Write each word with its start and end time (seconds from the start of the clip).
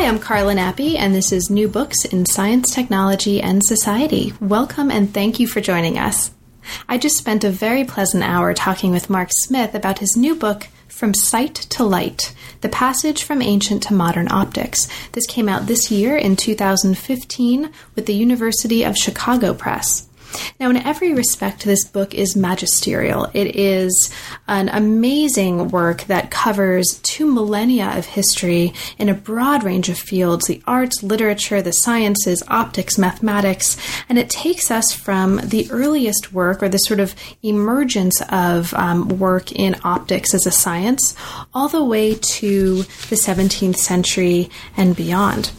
Hi, 0.00 0.06
I'm 0.06 0.18
Carla 0.18 0.54
Nappi, 0.54 0.96
and 0.96 1.14
this 1.14 1.30
is 1.30 1.50
New 1.50 1.68
Books 1.68 2.06
in 2.06 2.24
Science, 2.24 2.74
Technology, 2.74 3.42
and 3.42 3.62
Society. 3.62 4.32
Welcome 4.40 4.90
and 4.90 5.12
thank 5.12 5.38
you 5.38 5.46
for 5.46 5.60
joining 5.60 5.98
us. 5.98 6.30
I 6.88 6.96
just 6.96 7.18
spent 7.18 7.44
a 7.44 7.50
very 7.50 7.84
pleasant 7.84 8.24
hour 8.24 8.54
talking 8.54 8.92
with 8.92 9.10
Mark 9.10 9.28
Smith 9.30 9.74
about 9.74 9.98
his 9.98 10.16
new 10.16 10.34
book, 10.34 10.68
From 10.88 11.12
Sight 11.12 11.54
to 11.54 11.84
Light 11.84 12.34
The 12.62 12.70
Passage 12.70 13.24
from 13.24 13.42
Ancient 13.42 13.82
to 13.84 13.92
Modern 13.92 14.32
Optics. 14.32 14.88
This 15.12 15.26
came 15.26 15.50
out 15.50 15.66
this 15.66 15.90
year 15.90 16.16
in 16.16 16.34
2015 16.34 17.70
with 17.94 18.06
the 18.06 18.14
University 18.14 18.82
of 18.82 18.96
Chicago 18.96 19.52
Press. 19.52 20.08
Now, 20.58 20.70
in 20.70 20.76
every 20.76 21.12
respect, 21.12 21.64
this 21.64 21.84
book 21.84 22.14
is 22.14 22.36
magisterial. 22.36 23.28
It 23.32 23.56
is 23.56 24.12
an 24.46 24.68
amazing 24.68 25.68
work 25.68 26.02
that 26.02 26.30
covers 26.30 27.00
two 27.02 27.26
millennia 27.26 27.96
of 27.96 28.06
history 28.06 28.72
in 28.98 29.08
a 29.08 29.14
broad 29.14 29.64
range 29.64 29.88
of 29.88 29.98
fields 29.98 30.46
the 30.46 30.62
arts, 30.66 31.02
literature, 31.02 31.62
the 31.62 31.72
sciences, 31.72 32.42
optics, 32.48 32.98
mathematics, 32.98 33.76
and 34.08 34.18
it 34.18 34.28
takes 34.28 34.70
us 34.70 34.92
from 34.92 35.36
the 35.38 35.70
earliest 35.70 36.32
work 36.32 36.62
or 36.62 36.68
the 36.68 36.78
sort 36.78 37.00
of 37.00 37.14
emergence 37.42 38.22
of 38.30 38.74
um, 38.74 39.08
work 39.18 39.52
in 39.52 39.76
optics 39.84 40.34
as 40.34 40.46
a 40.46 40.50
science 40.50 41.14
all 41.54 41.68
the 41.68 41.84
way 41.84 42.14
to 42.14 42.82
the 43.08 43.16
17th 43.16 43.76
century 43.76 44.50
and 44.76 44.96
beyond. 44.96 45.52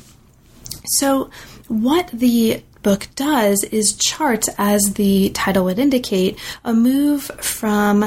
So, 0.98 1.30
what 1.68 2.10
the 2.12 2.64
book 2.84 3.08
does 3.16 3.64
is 3.66 3.94
charts, 3.94 4.50
as 4.58 4.94
the 4.96 5.30
title 5.30 5.66
would 5.66 5.80
indicate, 5.80 6.38
a 6.64 6.74
move 6.74 7.24
from 7.40 8.04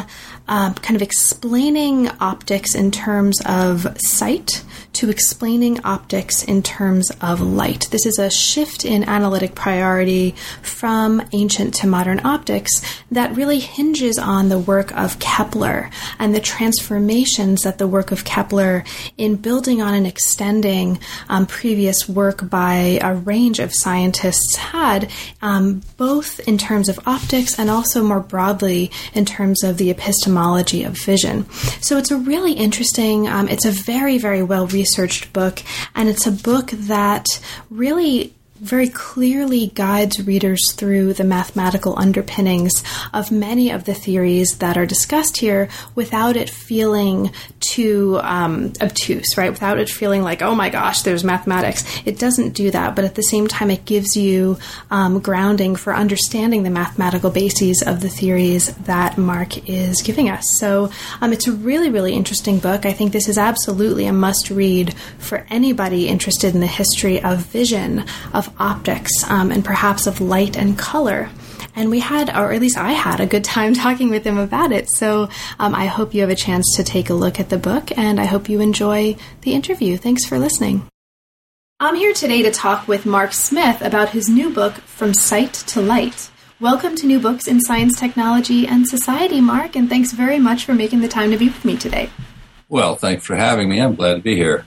um, 0.49 0.75
kind 0.75 0.97
of 0.97 1.03
explaining 1.03 2.09
optics 2.21 2.75
in 2.75 2.91
terms 2.91 3.41
of 3.47 3.87
sight 4.01 4.65
to 4.95 5.11
explaining 5.11 5.85
optics 5.85 6.45
in 6.45 6.63
terms 6.63 7.11
of 7.21 7.41
light. 7.41 7.89
This 7.91 8.07
is 8.07 8.19
a 8.19 8.31
shift 8.31 8.85
in 8.85 9.05
analytic 9.05 9.55
priority 9.55 10.35
from 10.63 11.21
ancient 11.33 11.75
to 11.75 11.87
modern 11.87 12.25
optics 12.25 12.71
that 13.11 13.35
really 13.35 13.59
hinges 13.59 14.19
on 14.19 14.49
the 14.49 14.59
work 14.59 14.93
of 14.97 15.19
Kepler 15.19 15.91
and 16.19 16.35
the 16.35 16.41
transformations 16.41 17.63
that 17.63 17.79
the 17.79 17.89
work 17.89 18.13
of 18.13 18.25
Kepler 18.25 18.85
in 19.19 19.35
building 19.37 19.83
on 19.83 19.95
and 19.95 20.07
extending 20.07 21.01
um, 21.29 21.47
previous 21.47 22.09
work 22.09 22.49
by 22.49 22.99
a 23.03 23.15
range 23.15 23.59
of 23.59 23.75
scientists 23.75 24.57
had, 24.57 25.11
um, 25.43 25.83
both 25.97 26.41
in 26.49 26.57
terms 26.57 26.89
of 26.89 27.01
optics 27.07 27.59
and 27.59 27.69
also 27.69 28.03
more 28.03 28.21
broadly 28.21 28.93
in 29.13 29.25
terms 29.25 29.65
of 29.65 29.77
the 29.77 29.91
epistemology 29.91 30.85
of 30.85 30.97
vision. 30.97 31.51
So 31.81 31.99
it's 31.99 32.13
a 32.13 32.17
really 32.17 32.53
interesting, 32.53 33.27
um, 33.27 33.49
it's 33.49 33.65
a 33.65 33.73
very, 33.73 34.19
very 34.19 34.43
well 34.43 34.69
researched 34.69 34.84
researched 34.85 35.33
book, 35.33 35.63
and 35.95 36.11
it's 36.11 36.27
a 36.27 36.31
book 36.31 36.67
that 36.93 37.25
really 37.71 38.35
very 38.61 38.89
clearly 38.89 39.67
guides 39.69 40.25
readers 40.25 40.73
through 40.73 41.13
the 41.13 41.25
mathematical 41.25 41.99
underpinnings 41.99 42.85
of 43.13 43.33
many 43.33 43.71
of 43.71 43.85
the 43.85 43.95
theories 43.95 44.59
that 44.59 44.77
are 44.77 44.87
discussed 44.87 45.39
here 45.39 45.69
without 45.95 46.37
it 46.37 46.49
feeling 46.49 47.33
too 47.59 48.19
um, 48.23 48.73
obtuse, 48.81 49.37
right? 49.37 49.51
Without 49.51 49.79
it 49.79 49.91
feeling 49.91 50.23
like, 50.23 50.41
oh 50.41 50.55
my 50.55 50.71
gosh, 50.71 51.03
there's 51.03 51.25
mathematics. 51.25 51.85
It 52.05 52.19
doesn't 52.19 52.55
do 52.55 52.71
that, 52.71 52.95
but 52.95 53.05
at 53.05 53.17
the 53.17 53.23
same 53.23 53.49
time, 53.49 53.71
it 53.71 53.85
gives 53.85 54.17
you 54.17 54.57
um, 54.91 55.19
grounding 55.19 55.75
for 55.75 55.95
understanding 55.95 56.63
the 56.63 56.71
mathematical 56.71 57.31
bases 57.31 57.83
of 57.83 58.01
the 58.01 58.09
theories 58.09 58.75
that 58.77 59.19
Mark 59.19 59.69
is 59.69 60.01
giving 60.03 60.31
us. 60.31 60.45
So 60.59 60.91
um, 61.21 61.33
it's 61.33 61.49
a 61.49 61.53
really, 61.53 61.91
really 61.91 62.15
interesting 62.15 62.61
book. 62.61 62.87
I 62.87 62.93
think 62.93 63.13
this 63.13 63.29
is 63.29 63.37
absolutely 63.37 64.07
a 64.07 64.13
must 64.13 64.51
read 64.51 64.95
for 65.19 65.45
anybody 65.51 66.09
interested 66.09 66.55
in 66.55 66.61
the 66.61 66.67
history 66.67 67.21
of 67.23 67.39
vision, 67.41 68.05
of 68.33 68.54
optics 68.59 69.11
um, 69.29 69.51
and 69.51 69.65
perhaps 69.65 70.07
of 70.07 70.21
light 70.21 70.57
and 70.57 70.79
color. 70.79 71.29
And 71.77 71.91
we 71.91 72.01
had, 72.01 72.31
or 72.31 72.53
at 72.53 72.61
least 72.61 72.77
I 72.77 72.93
had, 72.93 73.21
a 73.21 73.27
good 73.27 73.45
time 73.45 73.75
talking 73.85 74.11
with 74.11 74.25
him 74.25 74.39
about 74.39 74.73
it. 74.73 74.89
So 74.89 75.29
um, 75.59 75.75
I 75.75 75.87
hope 75.87 76.15
you 76.15 76.21
have 76.21 76.31
a 76.31 76.37
chance 76.37 76.77
to 76.77 76.85
take 76.85 77.11
a 77.11 77.15
look 77.15 77.41
at 77.41 77.49
the 77.49 77.59
book, 77.59 77.97
and 77.97 78.21
I 78.21 78.25
hope 78.25 78.49
you 78.49 78.61
enjoy 78.61 79.17
the 79.43 79.53
interview. 79.53 79.97
Thanks 79.97 80.25
for 80.25 80.39
listening. 80.39 80.89
I'm 81.81 81.97
here 81.97 82.15
today 82.15 82.43
to 82.43 82.53
talk 82.53 82.87
with 82.87 83.05
Mark 83.05 83.33
Smith 83.33 83.83
about 83.83 84.11
his 84.11 84.29
new 84.29 84.51
book, 84.51 84.75
From 84.75 85.13
Sight 85.13 85.53
to 85.53 85.83
Light. 85.83 86.31
Welcome 86.61 86.95
to 86.97 87.07
New 87.07 87.19
Books 87.19 87.49
in 87.49 87.61
Science, 87.61 87.99
Technology, 87.99 88.67
and 88.67 88.87
Society, 88.87 89.41
Mark, 89.41 89.75
and 89.75 89.89
thanks 89.89 90.13
very 90.13 90.39
much 90.39 90.65
for 90.65 90.73
making 90.73 91.01
the 91.01 91.09
time 91.09 91.33
to 91.33 91.37
be 91.37 91.47
with 91.47 91.65
me 91.65 91.77
today. 91.77 92.11
Well, 92.69 92.95
thanks 92.95 93.27
for 93.27 93.35
having 93.35 93.69
me. 93.69 93.81
I'm 93.81 93.97
glad 93.97 94.15
to 94.15 94.21
be 94.21 94.37
here. 94.37 94.65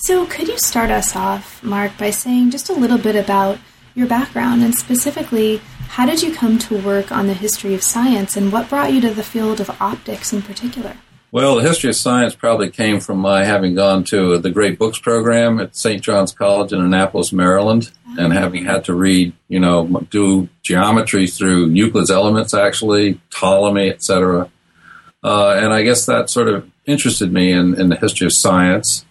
So, 0.00 0.26
could 0.26 0.46
you 0.46 0.56
start 0.58 0.92
us 0.92 1.16
off, 1.16 1.60
Mark, 1.60 1.98
by 1.98 2.10
saying 2.10 2.52
just 2.52 2.70
a 2.70 2.72
little 2.72 2.98
bit 2.98 3.16
about 3.16 3.58
your 3.96 4.06
background 4.06 4.62
and 4.62 4.72
specifically 4.72 5.60
how 5.88 6.06
did 6.06 6.22
you 6.22 6.32
come 6.32 6.56
to 6.60 6.80
work 6.80 7.10
on 7.10 7.26
the 7.26 7.34
history 7.34 7.74
of 7.74 7.82
science 7.82 8.36
and 8.36 8.52
what 8.52 8.68
brought 8.68 8.92
you 8.92 9.00
to 9.00 9.10
the 9.10 9.24
field 9.24 9.58
of 9.58 9.68
optics 9.82 10.32
in 10.32 10.40
particular? 10.40 10.94
Well, 11.32 11.56
the 11.56 11.62
history 11.62 11.90
of 11.90 11.96
science 11.96 12.36
probably 12.36 12.70
came 12.70 13.00
from 13.00 13.18
my 13.18 13.42
having 13.42 13.74
gone 13.74 14.04
to 14.04 14.38
the 14.38 14.50
Great 14.50 14.78
Books 14.78 15.00
program 15.00 15.58
at 15.58 15.74
St. 15.74 16.00
John's 16.00 16.32
College 16.32 16.72
in 16.72 16.80
Annapolis, 16.80 17.32
Maryland, 17.32 17.90
oh. 18.06 18.16
and 18.20 18.32
having 18.32 18.66
had 18.66 18.84
to 18.84 18.94
read, 18.94 19.32
you 19.48 19.58
know, 19.58 19.84
do 20.10 20.48
geometry 20.62 21.26
through 21.26 21.70
Euclid's 21.70 22.12
Elements, 22.12 22.54
actually, 22.54 23.20
Ptolemy, 23.30 23.90
etc. 23.90 24.48
Uh, 25.24 25.50
and 25.50 25.72
I 25.72 25.82
guess 25.82 26.06
that 26.06 26.30
sort 26.30 26.48
of 26.48 26.70
interested 26.86 27.32
me 27.32 27.50
in, 27.50 27.78
in 27.78 27.88
the 27.88 27.96
history 27.96 28.26
of 28.28 28.32
science. 28.32 29.04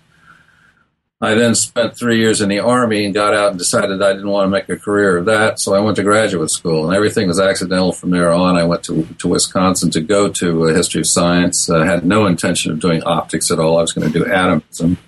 I 1.20 1.34
then 1.34 1.56
spent 1.56 1.98
three 1.98 2.20
years 2.20 2.42
in 2.42 2.50
the 2.50 2.60
Army 2.60 3.04
and 3.04 3.14
got 3.14 3.34
out 3.34 3.50
and 3.50 3.58
decided 3.58 4.04
I 4.04 4.14
didn't 4.14 4.30
want 4.30 4.46
to 4.46 4.50
make 4.50 4.70
a 4.70 4.78
career 4.78 5.18
of 5.18 5.26
that. 5.26 5.60
So 5.60 5.74
I 5.74 5.80
went 5.80 5.96
to 5.98 6.04
graduate 6.04 6.52
school, 6.52 6.86
and 6.86 6.96
everything 6.96 7.28
was 7.28 7.40
accidental 7.40 7.92
from 7.92 8.12
there 8.12 8.32
on. 8.32 8.56
I 8.56 8.66
went 8.66 8.84
to, 8.84 9.04
to 9.04 9.28
Wisconsin 9.28 9.90
to 9.92 10.02
go 10.02 10.30
to 10.30 10.66
a 10.66 10.74
history 10.74 11.02
of 11.02 11.08
science. 11.08 11.72
I 11.72 11.88
had 11.88 12.06
no 12.06 12.28
intention 12.28 12.72
of 12.72 12.80
doing 12.80 13.02
optics 13.02 13.50
at 13.50 13.60
all. 13.60 13.80
I 13.80 13.82
was 13.82 13.94
going 13.94 14.12
to 14.12 14.20
do 14.20 14.28
atomism. 14.28 15.00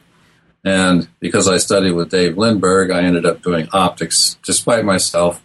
And 0.63 1.07
because 1.19 1.47
I 1.47 1.57
studied 1.57 1.91
with 1.91 2.09
Dave 2.09 2.35
Lindberg, 2.35 2.91
I 2.91 3.03
ended 3.03 3.25
up 3.25 3.43
doing 3.43 3.67
optics 3.71 4.37
despite 4.43 4.85
myself 4.85 5.43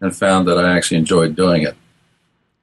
and 0.00 0.14
found 0.14 0.48
that 0.48 0.58
I 0.58 0.76
actually 0.76 0.98
enjoyed 0.98 1.36
doing 1.36 1.62
it. 1.62 1.76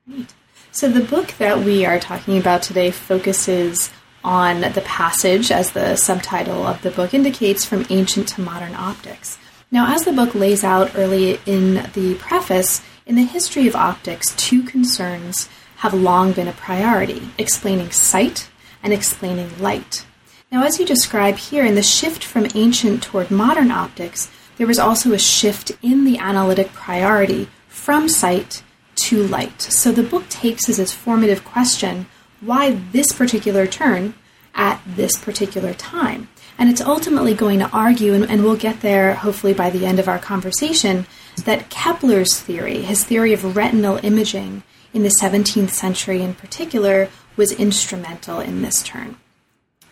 Great. 0.05 0.33
So 0.71 0.89
the 0.89 1.03
book 1.03 1.33
that 1.39 1.59
we 1.59 1.85
are 1.85 1.99
talking 1.99 2.37
about 2.37 2.61
today 2.61 2.91
focuses 2.91 3.91
on 4.23 4.61
the 4.61 4.83
passage, 4.85 5.51
as 5.51 5.71
the 5.71 5.95
subtitle 5.95 6.65
of 6.65 6.81
the 6.81 6.91
book 6.91 7.13
indicates, 7.13 7.65
from 7.65 7.85
ancient 7.89 8.27
to 8.29 8.41
modern 8.41 8.75
optics. 8.75 9.37
Now, 9.71 9.93
as 9.93 10.03
the 10.03 10.13
book 10.13 10.33
lays 10.33 10.63
out 10.63 10.91
early 10.95 11.39
in 11.45 11.89
the 11.93 12.15
preface, 12.15 12.81
in 13.05 13.15
the 13.15 13.23
history 13.23 13.67
of 13.67 13.75
optics, 13.75 14.35
two 14.35 14.63
concerns 14.63 15.47
have 15.77 15.93
long 15.93 16.33
been 16.33 16.47
a 16.47 16.53
priority 16.53 17.29
explaining 17.37 17.91
sight 17.91 18.49
and 18.83 18.91
explaining 18.91 19.57
light. 19.59 20.05
Now, 20.51 20.63
as 20.63 20.79
you 20.79 20.85
describe 20.85 21.37
here, 21.37 21.65
in 21.65 21.75
the 21.75 21.83
shift 21.83 22.23
from 22.23 22.47
ancient 22.55 23.03
toward 23.03 23.29
modern 23.29 23.71
optics, 23.71 24.31
there 24.57 24.67
was 24.67 24.79
also 24.79 25.13
a 25.13 25.19
shift 25.19 25.71
in 25.81 26.03
the 26.03 26.17
analytic 26.17 26.73
priority 26.73 27.47
from 27.67 28.09
sight 28.09 28.63
to 28.95 29.23
light. 29.27 29.61
So 29.61 29.91
the 29.91 30.03
book 30.03 30.27
takes 30.29 30.67
as 30.67 30.79
its 30.79 30.91
formative 30.91 31.45
question 31.45 32.07
why 32.41 32.71
this 32.91 33.11
particular 33.11 33.67
turn 33.67 34.13
at 34.55 34.81
this 34.85 35.17
particular 35.17 35.73
time. 35.73 36.27
And 36.57 36.69
it's 36.69 36.81
ultimately 36.81 37.33
going 37.33 37.59
to 37.59 37.69
argue, 37.69 38.13
and, 38.13 38.29
and, 38.29 38.43
we'll 38.43 38.57
get 38.57 38.81
there 38.81 39.15
hopefully 39.15 39.53
by 39.53 39.69
the 39.69 39.85
end 39.85 39.99
of 39.99 40.09
our 40.09 40.19
conversation, 40.19 41.07
that 41.45 41.69
Kepler's 41.69 42.39
theory, 42.39 42.81
his 42.81 43.05
theory 43.05 43.31
of 43.31 43.55
retinal 43.55 43.99
imaging 44.03 44.63
in 44.93 45.03
the 45.03 45.15
17th 45.21 45.69
century 45.69 46.21
in 46.21 46.33
particular, 46.33 47.09
was 47.37 47.53
instrumental 47.53 48.41
in 48.41 48.61
this 48.61 48.83
turn. 48.83 49.15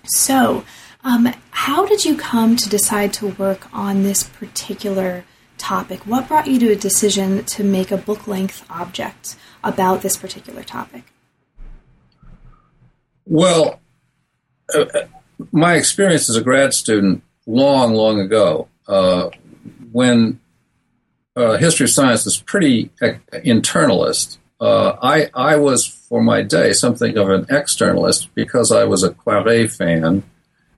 So, 0.04 0.66
um, 1.04 1.34
how 1.52 1.86
did 1.86 2.04
you 2.04 2.18
come 2.18 2.58
to 2.58 2.70
decide 2.70 3.14
to 3.14 3.30
work 3.30 3.74
on 3.74 4.04
this 4.04 4.24
particular 4.24 5.24
topic? 5.58 6.06
What 6.06 6.28
brought 6.28 6.48
you 6.48 6.60
to 6.60 6.72
a 6.72 6.76
decision 6.76 7.46
to 7.46 7.64
make 7.64 7.92
a 7.92 7.98
book 7.98 8.28
length 8.28 8.66
object 8.70 9.38
about 9.64 10.02
this 10.02 10.18
particular 10.18 10.64
topic? 10.64 11.04
Well, 13.30 13.82
uh, 14.74 14.86
uh, 14.94 15.08
my 15.52 15.76
experience 15.76 16.30
as 16.30 16.38
a 16.38 16.42
grad 16.42 16.74
student 16.74 17.24
long, 17.46 17.94
long 17.94 18.22
ago, 18.22 18.70
uh, 18.88 19.30
when 19.92 20.40
uh, 21.36 21.58
history 21.58 21.84
of 21.86 21.90
science 21.90 22.24
was 22.24 22.42
pretty 22.42 22.90
internalist, 23.02 24.38
uh, 24.62 24.96
I, 25.02 25.30
I 25.34 25.58
was, 25.58 25.86
for 25.86 26.24
my 26.24 26.42
day, 26.42 26.72
something 26.72 27.18
of 27.18 27.30
an 27.30 27.46
externalist 27.46 28.30
because 28.34 28.72
I 28.72 28.86
was 28.86 29.04
a 29.04 29.12
Poiret 29.12 29.76
fan 29.76 30.24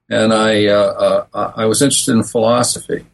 and 0.09 0.33
I, 0.33 0.65
uh, 0.65 1.25
I 1.33 1.65
was 1.65 1.83
interested 1.83 2.13
in 2.13 2.23
philosophy. 2.23 3.05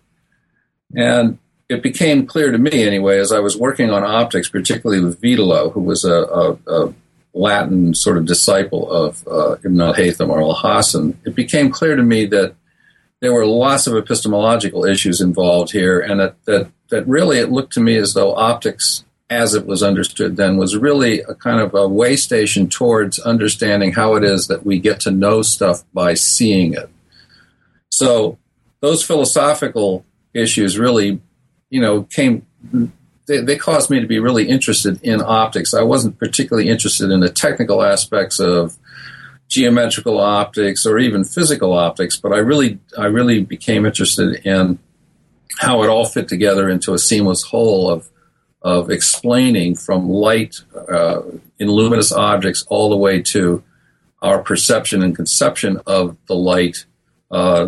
And 0.96 1.40
it 1.68 1.84
became 1.84 2.26
clear 2.26 2.52
to 2.52 2.58
me, 2.58 2.84
anyway, 2.84 3.20
as 3.20 3.34
I 3.34 3.40
was 3.40 3.58
working 3.58 3.92
on 3.92 4.04
optics, 4.04 4.50
particularly 4.50 5.04
with 5.04 5.22
Witelo, 5.22 5.74
who 5.74 5.81
was 5.81 6.06
a, 6.06 6.14
a, 6.14 6.58
a 6.68 6.94
Latin 7.36 7.94
sort 7.94 8.18
of 8.18 8.26
disciple 8.26 8.90
of 8.90 9.28
uh, 9.28 9.58
Ibn 9.64 9.82
al-Haytham 9.82 10.30
or 10.30 10.40
Alhazen, 10.40 11.16
it 11.26 11.36
became 11.36 11.70
clear 11.70 11.96
to 11.96 12.02
me 12.02 12.26
that 12.28 12.56
there 13.22 13.34
were 13.34 13.46
lots 13.46 13.88
of 13.88 13.96
epistemological 13.96 14.86
issues 14.86 15.20
involved 15.20 15.72
here, 15.72 16.00
and 16.00 16.20
that, 16.20 16.36
that, 16.46 16.72
that 16.90 17.08
really 17.08 17.40
it 17.40 17.52
looked 17.52 17.74
to 17.74 17.82
me 17.82 17.98
as 17.98 18.14
though 18.14 18.34
optics, 18.36 19.04
as 19.30 19.54
it 19.54 19.66
was 19.66 19.84
understood 19.84 20.38
then, 20.38 20.58
was 20.58 20.78
really 20.78 21.22
a 21.22 21.36
kind 21.36 21.60
of 21.60 21.74
a 21.74 21.88
way 21.88 22.16
station 22.16 22.70
towards 22.70 23.20
understanding 23.20 23.92
how 23.92 24.16
it 24.16 24.24
is 24.24 24.48
that 24.48 24.66
we 24.66 24.80
get 24.80 25.02
to 25.02 25.12
know 25.12 25.42
stuff 25.42 25.84
by 25.94 26.14
seeing 26.14 26.74
it. 26.74 26.90
So 27.90 28.38
those 28.81 29.04
philosophical 29.04 30.06
issues 30.34 30.78
really, 30.78 31.20
you 31.70 31.81
know, 31.81 32.04
came. 32.04 32.46
They, 33.27 33.42
they, 33.42 33.57
caused 33.57 33.89
me 33.89 34.00
to 34.00 34.07
be 34.07 34.19
really 34.19 34.48
interested 34.48 35.00
in 35.01 35.22
optics. 35.22 35.74
I 35.74 35.81
wasn't 35.81 36.19
particularly 36.19 36.69
interested 36.69 37.10
in 37.10 37.22
the 37.22 37.30
technical 37.30 37.81
aspects 37.81 38.39
of 38.39 38.77
geometrical 39.50 40.19
optics 40.19 40.86
or 40.86 41.00
even 41.00 41.24
physical 41.24 41.74
optics, 41.74 42.18
but 42.18 42.33
I 42.33 42.38
really, 42.38 42.80
I 42.98 43.06
really 43.06 43.42
became 43.42 43.86
interested 43.86 44.45
in 44.45 44.80
how 45.57 45.83
it 45.83 45.89
all 45.89 46.06
fit 46.06 46.27
together 46.27 46.69
into 46.69 46.94
a 46.94 47.00
seamless 47.00 47.44
whole 47.44 47.89
of 47.89 48.10
of 48.66 48.89
explaining 48.89 49.75
from 49.75 50.10
light 50.10 50.56
uh, 50.92 51.21
in 51.60 51.69
luminous 51.69 52.12
objects 52.12 52.66
all 52.68 52.89
the 52.89 52.98
way 52.98 53.21
to 53.21 53.63
our 54.24 54.42
perception 54.42 55.04
and 55.04 55.16
conception 55.16 55.80
of 55.86 56.18
the 56.25 56.33
light 56.33 56.86
uh, 57.30 57.68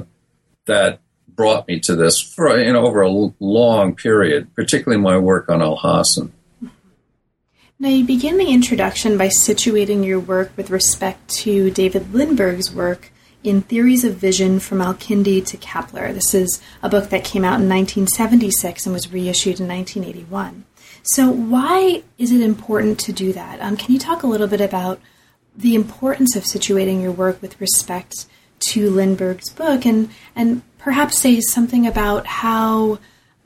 that 0.66 1.00
brought 1.38 1.68
me 1.70 1.80
to 1.80 1.96
this 1.96 2.20
for 2.20 2.60
you 2.60 2.74
know 2.74 2.86
over 2.86 3.02
a 3.02 3.32
long 3.40 3.96
period, 3.96 4.54
particularly 4.56 5.02
my 5.02 5.18
work 5.18 5.48
on 5.48 5.62
Alhazen. 5.62 6.32
Now, 7.80 7.90
you 7.90 8.04
begin 8.04 8.38
the 8.38 8.52
introduction 8.52 9.20
by 9.20 9.28
situating 9.28 10.04
your 10.04 10.20
work 10.20 10.52
with 10.58 10.72
respect 10.72 11.30
to 11.42 11.70
David 11.70 12.12
Lindberg's 12.12 12.74
work 12.74 13.12
in 13.44 13.62
Theories 13.62 14.04
of 14.04 14.16
Vision 14.16 14.60
from 14.60 14.82
Al-Kindi 14.82 15.46
to 15.46 15.58
Kepler. 15.58 16.12
This 16.12 16.34
is 16.34 16.60
a 16.82 16.90
book 16.90 17.12
that 17.12 17.24
came 17.24 17.46
out 17.46 17.62
in 17.62 17.70
1976 17.70 18.88
and 18.88 18.94
was 18.94 19.14
reissued 19.14 19.60
in 19.60 19.68
1981. 19.68 20.66
So, 21.04 21.30
why 21.30 22.02
is 22.18 22.32
it 22.32 22.42
important 22.42 23.00
to 23.02 23.14
do 23.14 23.32
that? 23.34 23.62
Um, 23.62 23.78
can 23.78 23.94
you 23.94 24.00
talk 24.00 24.24
a 24.24 24.28
little 24.28 24.48
bit 24.48 24.60
about 24.60 25.00
the 25.56 25.76
importance 25.76 26.36
of 26.36 26.44
situating 26.44 27.02
your 27.02 27.12
work 27.12 27.42
with 27.44 27.62
respect 27.62 28.26
to 28.70 28.90
Lindberg's 28.90 29.50
book 29.50 29.86
and, 29.86 30.10
and 30.36 30.64
perhaps 30.88 31.20
say 31.20 31.42
something 31.42 31.86
about 31.86 32.26
how 32.26 32.98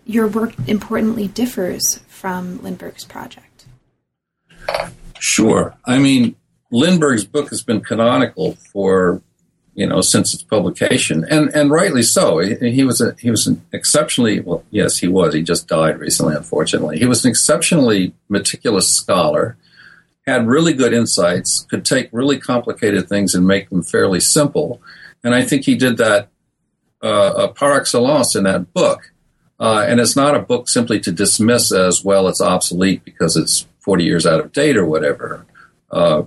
your 0.05 0.27
work 0.27 0.53
importantly 0.67 1.27
differs 1.27 1.97
from 2.07 2.61
Lindberg's 2.61 3.03
project? 3.03 3.65
Sure. 5.17 5.75
I 5.83 5.97
mean, 5.97 6.35
Lindberg's 6.71 7.25
book 7.25 7.49
has 7.49 7.63
been 7.63 7.81
canonical 7.81 8.57
for 8.71 9.23
you 9.73 9.87
know 9.87 10.01
since 10.01 10.35
its 10.35 10.43
publication, 10.43 11.25
and 11.31 11.49
and 11.55 11.71
rightly 11.71 12.03
so. 12.03 12.37
He, 12.37 12.69
he, 12.69 12.83
was 12.83 13.01
a 13.01 13.15
he 13.17 13.31
was 13.31 13.47
an 13.47 13.65
exceptionally 13.73 14.41
well, 14.41 14.63
yes, 14.69 14.99
he 14.99 15.07
was. 15.07 15.33
He 15.33 15.41
just 15.41 15.67
died 15.67 15.97
recently, 15.99 16.35
unfortunately. 16.35 16.99
He 16.99 17.05
was 17.05 17.25
an 17.25 17.31
exceptionally 17.31 18.13
meticulous 18.29 18.87
scholar, 18.95 19.57
had 20.27 20.45
really 20.45 20.73
good 20.73 20.93
insights, 20.93 21.65
could 21.71 21.85
take 21.85 22.07
really 22.11 22.37
complicated 22.37 23.09
things 23.09 23.33
and 23.33 23.47
make 23.47 23.71
them 23.71 23.81
fairly 23.81 24.19
simple, 24.19 24.79
and 25.23 25.33
I 25.33 25.41
think 25.41 25.65
he 25.65 25.73
did 25.73 25.97
that 25.97 26.27
uh, 27.01 27.47
par 27.49 27.77
excellence 27.77 28.35
in 28.35 28.43
that 28.43 28.73
book. 28.73 29.11
Uh, 29.59 29.85
and 29.87 29.99
it's 29.99 30.15
not 30.15 30.35
a 30.35 30.39
book 30.39 30.67
simply 30.67 30.99
to 30.99 31.11
dismiss 31.11 31.71
as 31.71 32.03
well. 32.03 32.27
It's 32.27 32.41
obsolete 32.41 33.05
because 33.05 33.37
it's 33.37 33.67
40 33.79 34.03
years 34.03 34.25
out 34.25 34.39
of 34.39 34.51
date 34.51 34.75
or 34.75 34.85
whatever. 34.85 35.45
Uh, 35.91 36.23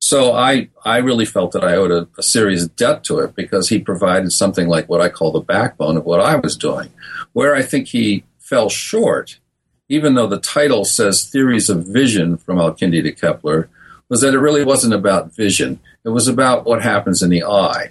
so 0.00 0.32
I, 0.32 0.68
I 0.84 0.98
really 0.98 1.24
felt 1.24 1.52
that 1.52 1.64
I 1.64 1.74
owed 1.74 1.90
a, 1.90 2.08
a, 2.16 2.22
serious 2.22 2.68
debt 2.68 3.02
to 3.04 3.18
it 3.18 3.34
because 3.34 3.68
he 3.68 3.80
provided 3.80 4.32
something 4.32 4.68
like 4.68 4.88
what 4.88 5.00
I 5.00 5.08
call 5.08 5.32
the 5.32 5.40
backbone 5.40 5.96
of 5.96 6.04
what 6.04 6.20
I 6.20 6.36
was 6.36 6.56
doing. 6.56 6.90
Where 7.32 7.54
I 7.54 7.62
think 7.62 7.88
he 7.88 8.24
fell 8.38 8.68
short, 8.68 9.40
even 9.88 10.14
though 10.14 10.28
the 10.28 10.38
title 10.38 10.84
says 10.84 11.28
Theories 11.28 11.68
of 11.68 11.86
Vision 11.86 12.36
from 12.36 12.58
Al-Kindi 12.58 13.02
to 13.02 13.12
Kepler, 13.12 13.68
was 14.08 14.20
that 14.20 14.34
it 14.34 14.38
really 14.38 14.64
wasn't 14.64 14.94
about 14.94 15.34
vision. 15.34 15.80
It 16.04 16.10
was 16.10 16.28
about 16.28 16.64
what 16.64 16.82
happens 16.82 17.22
in 17.22 17.30
the 17.30 17.44
eye. 17.44 17.90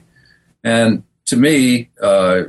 And 0.64 1.04
to 1.28 1.38
me, 1.38 1.90
uh, 2.02 2.44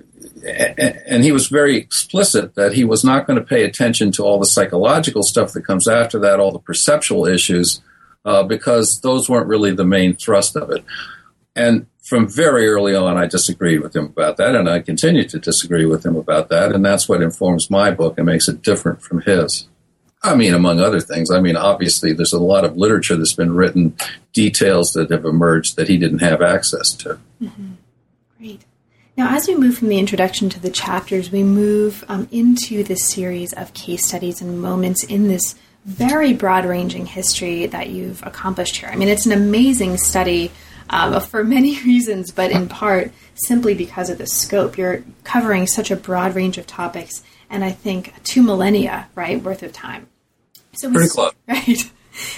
and 1.07 1.23
he 1.23 1.33
was 1.33 1.49
very 1.49 1.77
explicit 1.77 2.55
that 2.55 2.73
he 2.73 2.85
was 2.85 3.05
not 3.05 3.27
going 3.27 3.39
to 3.39 3.45
pay 3.45 3.65
attention 3.65 4.11
to 4.13 4.25
all 4.25 4.39
the 4.39 4.47
psychological 4.47 5.23
stuff 5.23 5.53
that 5.53 5.67
comes 5.67 5.87
after 5.87 6.19
that, 6.21 6.41
all 6.41 6.53
the 6.53 6.59
perceptual 6.59 7.27
issues, 7.27 7.81
uh, 8.25 8.43
because 8.43 9.01
those 9.01 9.29
weren't 9.29 9.47
really 9.47 9.73
the 9.73 9.85
main 9.85 10.15
thrust 10.15 10.57
of 10.57 10.71
it. 10.71 10.85
And 11.55 11.87
from 12.03 12.29
very 12.29 12.69
early 12.69 12.95
on, 12.95 13.19
I 13.19 13.27
disagreed 13.27 13.81
with 13.81 13.95
him 13.95 14.07
about 14.07 14.37
that, 14.39 14.55
and 14.55 14.69
I 14.69 14.81
continue 14.81 15.29
to 15.29 15.39
disagree 15.39 15.85
with 15.85 16.07
him 16.07 16.17
about 16.17 16.49
that, 16.49 16.73
and 16.73 16.85
that's 16.85 17.09
what 17.09 17.21
informs 17.21 17.71
my 17.71 17.91
book 17.91 18.17
and 18.17 18.27
makes 18.27 18.49
it 18.49 18.63
different 18.63 19.03
from 19.03 19.23
his. 19.23 19.69
I 20.23 20.35
mean, 20.35 20.55
among 20.55 20.81
other 20.81 21.01
things, 21.01 21.31
I 21.31 21.41
mean, 21.41 21.57
obviously, 21.57 22.13
there's 22.13 22.33
a 22.33 22.41
lot 22.41 22.65
of 22.65 22.77
literature 22.77 23.17
that's 23.17 23.35
been 23.35 23.55
written, 23.55 23.97
details 24.33 24.93
that 24.93 25.11
have 25.11 25.25
emerged 25.25 25.77
that 25.77 25.89
he 25.89 25.97
didn't 25.97 26.21
have 26.21 26.43
access 26.43 26.93
to. 26.95 27.19
Mm-hmm. 27.41 27.73
Great. 28.39 28.65
Now, 29.19 29.35
as 29.35 29.49
we 29.49 29.57
move 29.57 29.77
from 29.77 29.89
the 29.89 29.99
introduction 29.99 30.49
to 30.51 30.61
the 30.61 30.71
chapters, 30.71 31.33
we 31.33 31.43
move 31.43 32.05
um, 32.07 32.29
into 32.31 32.85
this 32.85 33.05
series 33.09 33.53
of 33.53 33.75
case 33.75 34.07
studies 34.07 34.41
and 34.41 34.63
moments 34.63 35.03
in 35.03 35.27
this 35.27 35.57
very 35.85 36.33
broad 36.33 36.65
ranging 36.65 37.05
history 37.05 37.67
that 37.67 37.89
you've 37.89 38.23
accomplished 38.25 38.77
here. 38.77 38.89
I 38.89 38.95
mean, 38.95 39.09
it's 39.09 39.27
an 39.27 39.33
amazing 39.33 39.97
study 39.97 40.53
um, 40.89 41.21
for 41.31 41.43
many 41.43 41.83
reasons, 41.83 42.31
but 42.31 42.53
in 42.53 42.69
part 42.69 43.11
simply 43.35 43.75
because 43.75 44.09
of 44.09 44.19
the 44.19 44.27
scope. 44.29 44.79
You're 44.79 45.03
covering 45.25 45.67
such 45.67 45.91
a 45.91 45.97
broad 45.97 46.37
range 46.37 46.57
of 46.57 46.69
topics, 46.69 47.25
and 47.51 47.65
I 47.65 47.73
think 47.73 48.15
two 48.23 48.45
millennia, 48.45 49.09
right, 49.17 49.43
worth 49.43 49.65
of 49.65 49.73
time. 49.73 50.07
So 50.75 50.91
we, 50.91 50.95
Pretty 50.95 51.09
close. 51.09 51.33
Right. 51.49 51.91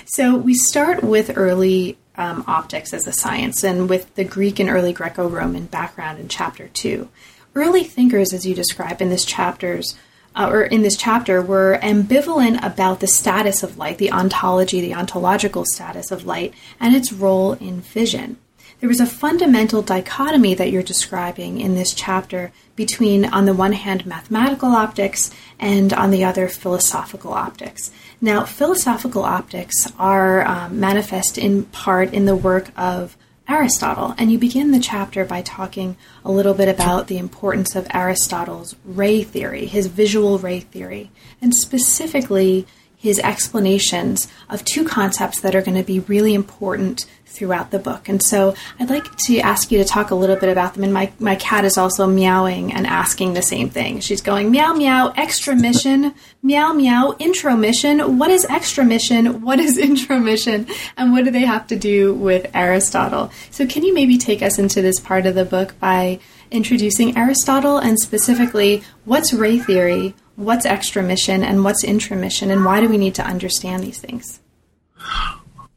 So 0.04 0.36
we 0.36 0.54
start 0.54 1.02
with 1.02 1.36
early 1.36 1.98
um, 2.16 2.44
optics 2.46 2.92
as 2.92 3.06
a 3.06 3.12
science, 3.12 3.64
and 3.64 3.88
with 3.88 4.14
the 4.14 4.24
Greek 4.24 4.60
and 4.60 4.68
early 4.68 4.92
Greco 4.92 5.28
Roman 5.28 5.66
background 5.66 6.18
in 6.18 6.28
chapter 6.28 6.68
two. 6.68 7.08
Early 7.54 7.84
thinkers, 7.84 8.32
as 8.32 8.44
you 8.46 8.54
describe 8.54 9.00
in 9.00 9.08
this 9.08 9.24
chapters, 9.24 9.96
uh, 10.36 10.48
or 10.50 10.62
in 10.62 10.82
this 10.82 10.96
chapter, 10.96 11.42
were 11.42 11.78
ambivalent 11.82 12.62
about 12.62 13.00
the 13.00 13.08
status 13.08 13.62
of 13.62 13.78
light, 13.78 13.98
the 13.98 14.12
ontology, 14.12 14.80
the 14.80 14.94
ontological 14.94 15.64
status 15.64 16.10
of 16.10 16.26
light, 16.26 16.54
and 16.78 16.94
its 16.94 17.12
role 17.12 17.54
in 17.54 17.80
vision. 17.80 18.36
There 18.80 18.88
was 18.88 19.00
a 19.00 19.06
fundamental 19.06 19.82
dichotomy 19.82 20.54
that 20.54 20.70
you're 20.70 20.82
describing 20.82 21.60
in 21.60 21.74
this 21.74 21.92
chapter 21.92 22.50
between, 22.76 23.26
on 23.26 23.44
the 23.44 23.52
one 23.52 23.72
hand, 23.72 24.06
mathematical 24.06 24.70
optics 24.70 25.30
and 25.58 25.92
on 25.92 26.10
the 26.10 26.24
other, 26.24 26.48
philosophical 26.48 27.34
optics. 27.34 27.90
Now, 28.20 28.44
philosophical 28.44 29.24
optics 29.24 29.90
are 29.98 30.46
um, 30.46 30.78
manifest 30.78 31.38
in 31.38 31.64
part 31.64 32.12
in 32.12 32.26
the 32.26 32.36
work 32.36 32.70
of 32.76 33.16
Aristotle, 33.48 34.14
and 34.18 34.30
you 34.30 34.38
begin 34.38 34.70
the 34.70 34.78
chapter 34.78 35.24
by 35.24 35.42
talking 35.42 35.96
a 36.24 36.30
little 36.30 36.54
bit 36.54 36.68
about 36.68 37.08
the 37.08 37.18
importance 37.18 37.74
of 37.74 37.88
Aristotle's 37.92 38.76
ray 38.84 39.22
theory, 39.22 39.66
his 39.66 39.86
visual 39.86 40.38
ray 40.38 40.60
theory, 40.60 41.10
and 41.40 41.54
specifically 41.54 42.66
his 42.94 43.18
explanations 43.20 44.28
of 44.50 44.64
two 44.64 44.84
concepts 44.84 45.40
that 45.40 45.56
are 45.56 45.62
going 45.62 45.76
to 45.76 45.82
be 45.82 46.00
really 46.00 46.34
important 46.34 47.06
throughout 47.30 47.70
the 47.70 47.78
book. 47.78 48.08
And 48.08 48.22
so 48.22 48.54
I'd 48.78 48.90
like 48.90 49.16
to 49.16 49.38
ask 49.38 49.70
you 49.70 49.78
to 49.78 49.84
talk 49.84 50.10
a 50.10 50.14
little 50.14 50.36
bit 50.36 50.48
about 50.48 50.74
them. 50.74 50.84
And 50.84 50.92
my, 50.92 51.12
my 51.18 51.36
cat 51.36 51.64
is 51.64 51.78
also 51.78 52.06
meowing 52.06 52.72
and 52.72 52.86
asking 52.86 53.34
the 53.34 53.42
same 53.42 53.70
thing. 53.70 54.00
She's 54.00 54.20
going, 54.20 54.50
meow, 54.50 54.74
meow, 54.74 55.12
extramission, 55.16 56.14
meow, 56.42 56.72
meow, 56.72 57.16
intromission. 57.18 58.18
What 58.18 58.30
is 58.30 58.44
extramission? 58.46 59.42
What 59.42 59.60
is 59.60 59.78
intromission? 59.90 60.66
And 60.96 61.12
what 61.12 61.24
do 61.24 61.30
they 61.30 61.46
have 61.46 61.66
to 61.68 61.76
do 61.76 62.14
with 62.14 62.50
Aristotle? 62.54 63.30
So 63.50 63.66
can 63.66 63.84
you 63.84 63.94
maybe 63.94 64.18
take 64.18 64.42
us 64.42 64.58
into 64.58 64.82
this 64.82 64.98
part 64.98 65.24
of 65.24 65.34
the 65.34 65.44
book 65.44 65.78
by 65.78 66.18
introducing 66.50 67.16
Aristotle 67.16 67.78
and 67.78 67.98
specifically 67.98 68.82
what's 69.04 69.32
ray 69.32 69.58
theory, 69.58 70.14
what's 70.34 70.66
extramission, 70.66 71.44
and 71.44 71.64
what's 71.64 71.84
intromission, 71.84 72.50
and 72.50 72.64
why 72.64 72.80
do 72.80 72.88
we 72.88 72.98
need 72.98 73.14
to 73.14 73.24
understand 73.24 73.84
these 73.84 74.00
things? 74.00 74.40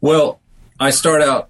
Well, 0.01 0.41
I 0.79 0.89
start 0.89 1.21
out, 1.21 1.49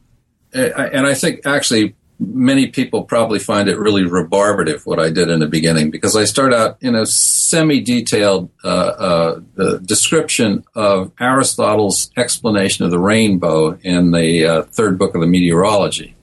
and 0.54 1.08
I 1.08 1.14
think 1.14 1.46
actually 1.46 1.96
many 2.20 2.68
people 2.68 3.04
probably 3.04 3.40
find 3.40 3.68
it 3.68 3.78
really 3.78 4.04
rebarbative 4.04 4.86
what 4.86 5.00
I 5.00 5.10
did 5.10 5.30
in 5.30 5.40
the 5.40 5.48
beginning 5.48 5.92
because 5.92 6.16
I 6.16 6.26
start 6.26 6.54
out 6.54 6.78
in 6.82 6.96
a 6.96 7.06
semi-detailed 7.06 8.50
uh, 8.64 8.68
uh, 8.68 9.40
description 9.80 10.64
of 10.76 11.12
Aristotle's 11.20 12.12
explanation 12.16 12.86
of 12.86 12.92
the 12.92 13.00
rainbow 13.00 13.78
in 13.82 14.12
the 14.12 14.46
uh, 14.46 14.62
third 14.64 14.98
book 14.98 15.16
of 15.16 15.22
the 15.22 15.28
Meteorology, 15.28 16.16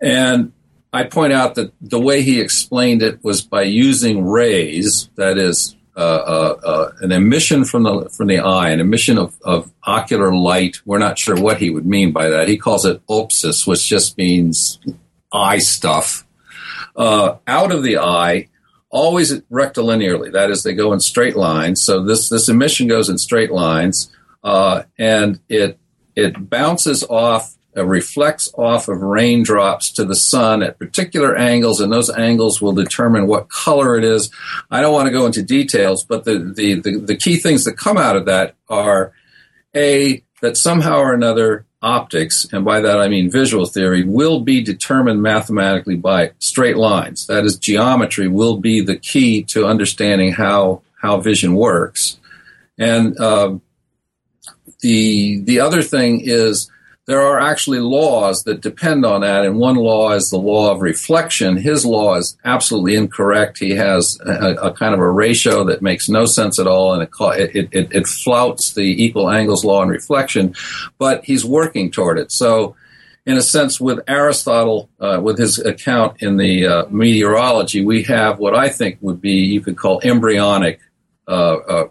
and 0.00 0.52
I 0.92 1.04
point 1.04 1.32
out 1.32 1.54
that 1.56 1.72
the 1.80 2.00
way 2.00 2.22
he 2.22 2.40
explained 2.40 3.02
it 3.02 3.22
was 3.22 3.42
by 3.42 3.62
using 3.62 4.24
rays, 4.26 5.10
that 5.16 5.36
is 5.36 5.74
uh, 5.74 5.76
uh, 5.76 5.76
uh, 5.76 5.77
an 7.02 7.12
emission 7.12 7.64
from 7.64 7.82
the 7.82 8.08
from 8.16 8.28
the 8.28 8.38
eye, 8.38 8.70
an 8.70 8.80
emission 8.80 9.18
of, 9.18 9.34
of 9.42 9.72
ocular 9.84 10.32
light. 10.34 10.80
We're 10.86 10.98
not 10.98 11.18
sure 11.18 11.36
what 11.40 11.58
he 11.58 11.70
would 11.70 11.86
mean 11.86 12.12
by 12.12 12.28
that. 12.30 12.48
He 12.48 12.56
calls 12.56 12.84
it 12.84 13.04
opsis, 13.08 13.66
which 13.66 13.86
just 13.88 14.16
means 14.16 14.78
eye 15.32 15.58
stuff. 15.58 16.24
uh, 16.98 17.36
out 17.46 17.72
of 17.72 17.82
the 17.82 17.98
eye, 17.98 18.48
always 18.90 19.32
rectilinearly. 19.42 20.32
That 20.32 20.50
is, 20.50 20.62
they 20.62 20.74
go 20.74 20.92
in 20.92 21.00
straight 21.00 21.36
lines. 21.36 21.82
So 21.84 22.04
this 22.04 22.28
this 22.28 22.48
emission 22.48 22.88
goes 22.88 23.08
in 23.08 23.18
straight 23.18 23.52
lines, 23.52 24.10
uh, 24.44 24.82
and 24.98 25.40
it 25.48 25.78
it 26.16 26.50
bounces 26.50 27.04
off 27.04 27.54
uh, 27.54 27.57
reflects 27.76 28.52
off 28.54 28.88
of 28.88 29.02
raindrops 29.02 29.92
to 29.92 30.04
the 30.04 30.16
sun 30.16 30.62
at 30.62 30.78
particular 30.78 31.36
angles, 31.36 31.80
and 31.80 31.92
those 31.92 32.10
angles 32.10 32.60
will 32.60 32.72
determine 32.72 33.26
what 33.26 33.48
color 33.48 33.96
it 33.96 34.04
is. 34.04 34.30
I 34.70 34.80
don't 34.80 34.92
want 34.92 35.06
to 35.06 35.12
go 35.12 35.26
into 35.26 35.42
details, 35.42 36.04
but 36.04 36.24
the, 36.24 36.38
the, 36.38 36.80
the, 36.80 36.98
the 36.98 37.16
key 37.16 37.36
things 37.36 37.64
that 37.64 37.76
come 37.76 37.96
out 37.96 38.16
of 38.16 38.24
that 38.26 38.56
are 38.68 39.12
A, 39.76 40.24
that 40.40 40.56
somehow 40.56 40.98
or 40.98 41.14
another 41.14 41.66
optics, 41.80 42.48
and 42.52 42.64
by 42.64 42.80
that 42.80 43.00
I 43.00 43.06
mean 43.08 43.30
visual 43.30 43.66
theory, 43.66 44.02
will 44.02 44.40
be 44.40 44.60
determined 44.62 45.22
mathematically 45.22 45.96
by 45.96 46.32
straight 46.40 46.76
lines. 46.76 47.26
That 47.28 47.44
is, 47.44 47.56
geometry 47.56 48.26
will 48.26 48.56
be 48.56 48.80
the 48.80 48.96
key 48.96 49.44
to 49.44 49.66
understanding 49.66 50.32
how, 50.32 50.82
how 51.00 51.20
vision 51.20 51.54
works. 51.54 52.18
And 52.78 53.16
uh, 53.20 53.58
the, 54.80 55.40
the 55.42 55.60
other 55.60 55.82
thing 55.82 56.22
is 56.24 56.70
there 57.08 57.22
are 57.22 57.40
actually 57.40 57.80
laws 57.80 58.44
that 58.44 58.60
depend 58.60 59.06
on 59.06 59.22
that, 59.22 59.46
and 59.46 59.56
one 59.56 59.76
law 59.76 60.12
is 60.12 60.28
the 60.28 60.36
law 60.36 60.70
of 60.70 60.82
reflection. 60.82 61.56
His 61.56 61.86
law 61.86 62.16
is 62.16 62.36
absolutely 62.44 62.96
incorrect. 62.96 63.58
He 63.58 63.70
has 63.70 64.20
a, 64.26 64.52
a 64.56 64.72
kind 64.72 64.92
of 64.92 65.00
a 65.00 65.10
ratio 65.10 65.64
that 65.64 65.80
makes 65.80 66.10
no 66.10 66.26
sense 66.26 66.58
at 66.58 66.66
all, 66.66 66.92
and 66.92 67.02
it, 67.02 67.10
it, 67.56 67.68
it, 67.72 67.88
it 67.92 68.06
flouts 68.06 68.74
the 68.74 68.82
equal 68.82 69.30
angles 69.30 69.64
law 69.64 69.80
and 69.80 69.90
reflection, 69.90 70.54
but 70.98 71.24
he's 71.24 71.46
working 71.46 71.90
toward 71.90 72.18
it. 72.18 72.30
So, 72.30 72.76
in 73.24 73.38
a 73.38 73.42
sense, 73.42 73.80
with 73.80 74.00
Aristotle, 74.06 74.90
uh, 75.00 75.18
with 75.22 75.38
his 75.38 75.58
account 75.58 76.22
in 76.22 76.36
the 76.36 76.66
uh, 76.66 76.84
meteorology, 76.90 77.82
we 77.82 78.02
have 78.02 78.38
what 78.38 78.54
I 78.54 78.68
think 78.68 78.98
would 79.00 79.22
be 79.22 79.46
you 79.46 79.62
could 79.62 79.78
call 79.78 80.02
embryonic 80.04 80.78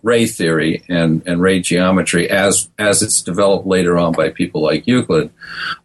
ray 0.02 0.26
theory 0.26 0.84
and, 0.90 1.22
and 1.28 1.42
ray 1.42 1.60
geometry 1.60 2.30
as 2.30 2.70
as 2.80 3.04
it's 3.04 3.22
developed 3.22 3.68
later 3.68 3.98
on 3.98 4.14
by 4.14 4.30
people 4.30 4.62
like 4.64 4.88
Euclid. 4.88 5.30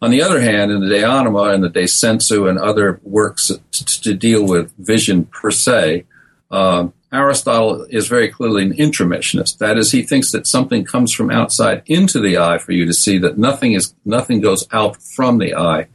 On 0.01 0.11
the 0.11 0.21
other 0.21 0.41
hand, 0.41 0.71
in 0.71 0.81
the 0.81 0.89
De 0.89 1.03
Anima 1.03 1.43
and 1.49 1.63
the 1.63 1.69
De 1.69 1.87
Sensu 1.87 2.47
and 2.47 2.57
other 2.57 2.99
works 3.03 3.51
to, 3.71 4.13
deal 4.13 4.45
with 4.45 4.73
vision 4.77 5.25
per 5.25 5.51
se, 5.51 6.05
uh, 6.51 6.87
Aristotle 7.11 7.85
is 7.89 8.07
very 8.07 8.27
clearly 8.27 8.63
an 8.63 8.73
intromissionist. 8.73 9.59
That 9.59 9.77
is, 9.77 9.91
he 9.91 10.01
thinks 10.01 10.31
that 10.31 10.47
something 10.47 10.83
comes 10.83 11.13
from 11.13 11.29
outside 11.29 11.83
into 11.85 12.19
the 12.19 12.37
eye 12.37 12.57
for 12.57 12.71
you 12.71 12.85
to 12.85 12.93
see 12.93 13.19
that 13.19 13.37
nothing 13.37 13.73
is 13.73 13.93
nothing 14.03 14.41
goes 14.41 14.67
out 14.71 14.97
from 15.01 15.37
the 15.37 15.53
eye 15.53 15.87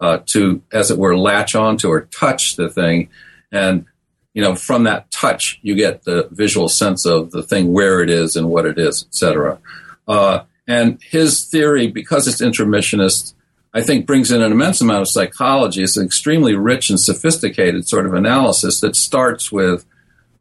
uh, 0.00 0.18
to, 0.26 0.62
as 0.72 0.90
it 0.90 0.98
were, 0.98 1.16
latch 1.16 1.54
onto 1.54 1.88
or 1.88 2.02
touch 2.02 2.56
the 2.56 2.68
thing, 2.68 3.08
and 3.50 3.86
you 4.34 4.42
know, 4.42 4.54
from 4.54 4.84
that 4.84 5.10
touch, 5.10 5.58
you 5.62 5.74
get 5.74 6.04
the 6.04 6.28
visual 6.30 6.68
sense 6.68 7.06
of 7.06 7.30
the 7.30 7.42
thing, 7.42 7.72
where 7.72 8.02
it 8.02 8.10
is 8.10 8.36
and 8.36 8.48
what 8.48 8.66
it 8.66 8.78
is, 8.78 9.04
etc. 9.04 9.58
Uh, 10.06 10.44
and 10.66 11.02
his 11.02 11.44
theory, 11.44 11.86
because 11.86 12.28
it's 12.28 12.42
intromissionist, 12.42 13.34
I 13.74 13.82
think 13.82 14.06
brings 14.06 14.30
in 14.30 14.42
an 14.42 14.52
immense 14.52 14.80
amount 14.80 15.02
of 15.02 15.08
psychology. 15.08 15.82
It's 15.82 15.96
an 15.96 16.04
extremely 16.04 16.54
rich 16.54 16.90
and 16.90 17.00
sophisticated 17.00 17.88
sort 17.88 18.06
of 18.06 18.14
analysis 18.14 18.80
that 18.80 18.96
starts 18.96 19.50
with 19.50 19.86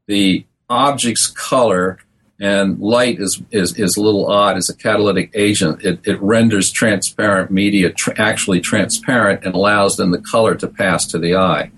the 0.05 0.45
object's 0.69 1.27
color 1.27 1.99
and 2.39 2.79
light 2.79 3.19
is, 3.19 3.41
is, 3.51 3.77
is 3.77 3.97
a 3.97 4.01
little 4.01 4.27
odd 4.31 4.57
as 4.57 4.69
a 4.69 4.75
catalytic 4.75 5.31
agent. 5.33 5.83
It, 5.83 5.99
it 6.03 6.21
renders 6.21 6.71
transparent 6.71 7.49
media 7.51 7.91
tr- 7.91 8.11
actually 8.17 8.59
transparent 8.59 9.43
and 9.43 9.55
allows 9.55 9.97
then 9.97 10.11
the 10.11 10.21
color 10.21 10.55
to 10.55 10.67
pass 10.67 11.07
to 11.07 11.19
the 11.19 11.35
eye. 11.35 11.71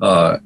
Uh, 0.00 0.38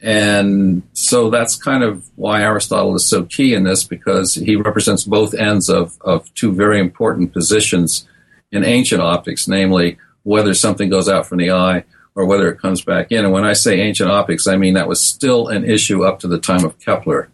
and 0.00 0.82
so 0.92 1.28
that's 1.28 1.56
kind 1.56 1.82
of 1.82 2.08
why 2.14 2.42
Aristotle 2.42 2.94
is 2.94 3.08
so 3.08 3.24
key 3.24 3.54
in 3.54 3.64
this 3.64 3.82
because 3.82 4.34
he 4.34 4.54
represents 4.54 5.04
both 5.04 5.34
ends 5.34 5.68
of, 5.68 5.96
of 6.02 6.32
two 6.34 6.52
very 6.52 6.78
important 6.78 7.32
positions 7.32 8.06
in 8.52 8.64
ancient 8.64 9.02
optics, 9.02 9.48
namely 9.48 9.98
whether 10.22 10.54
something 10.54 10.88
goes 10.88 11.08
out 11.08 11.26
from 11.26 11.38
the 11.38 11.50
eye 11.50 11.84
or 12.14 12.26
whether 12.26 12.48
it 12.48 12.60
comes 12.60 12.82
back 12.82 13.10
in. 13.10 13.24
And 13.24 13.32
when 13.32 13.44
I 13.44 13.54
say 13.54 13.80
ancient 13.80 14.10
optics, 14.10 14.46
I 14.46 14.56
mean 14.56 14.74
that 14.74 14.88
was 14.88 15.02
still 15.02 15.48
an 15.48 15.64
issue 15.64 16.04
up 16.04 16.20
to 16.20 16.28
the 16.28 16.38
time 16.38 16.64
of 16.64 16.78
Kepler. 16.78 17.28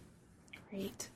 Great. 0.71 1.09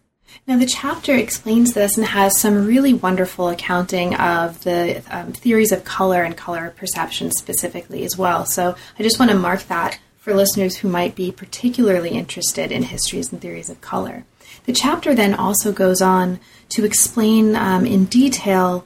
Now, 0.45 0.57
the 0.57 0.67
chapter 0.67 1.15
explains 1.15 1.73
this 1.73 1.97
and 1.97 2.05
has 2.05 2.39
some 2.39 2.67
really 2.67 2.93
wonderful 2.93 3.49
accounting 3.49 4.15
of 4.15 4.63
the 4.63 5.03
um, 5.09 5.33
theories 5.33 5.71
of 5.71 5.83
color 5.83 6.23
and 6.23 6.37
color 6.37 6.73
perception 6.77 7.31
specifically 7.31 8.03
as 8.03 8.17
well. 8.17 8.45
So 8.45 8.75
I 8.99 9.03
just 9.03 9.19
want 9.19 9.31
to 9.31 9.37
mark 9.37 9.63
that 9.63 9.99
for 10.29 10.35
listeners 10.35 10.77
who 10.77 10.87
might 10.87 11.15
be 11.15 11.31
particularly 11.31 12.11
interested 12.11 12.71
in 12.71 12.83
histories 12.83 13.31
and 13.31 13.41
theories 13.41 13.67
of 13.67 13.81
color. 13.81 14.25
The 14.65 14.73
chapter 14.73 15.15
then 15.15 15.33
also 15.33 15.71
goes 15.71 16.03
on 16.03 16.39
to 16.69 16.85
explain 16.85 17.55
um, 17.55 17.83
in 17.83 18.05
detail 18.05 18.85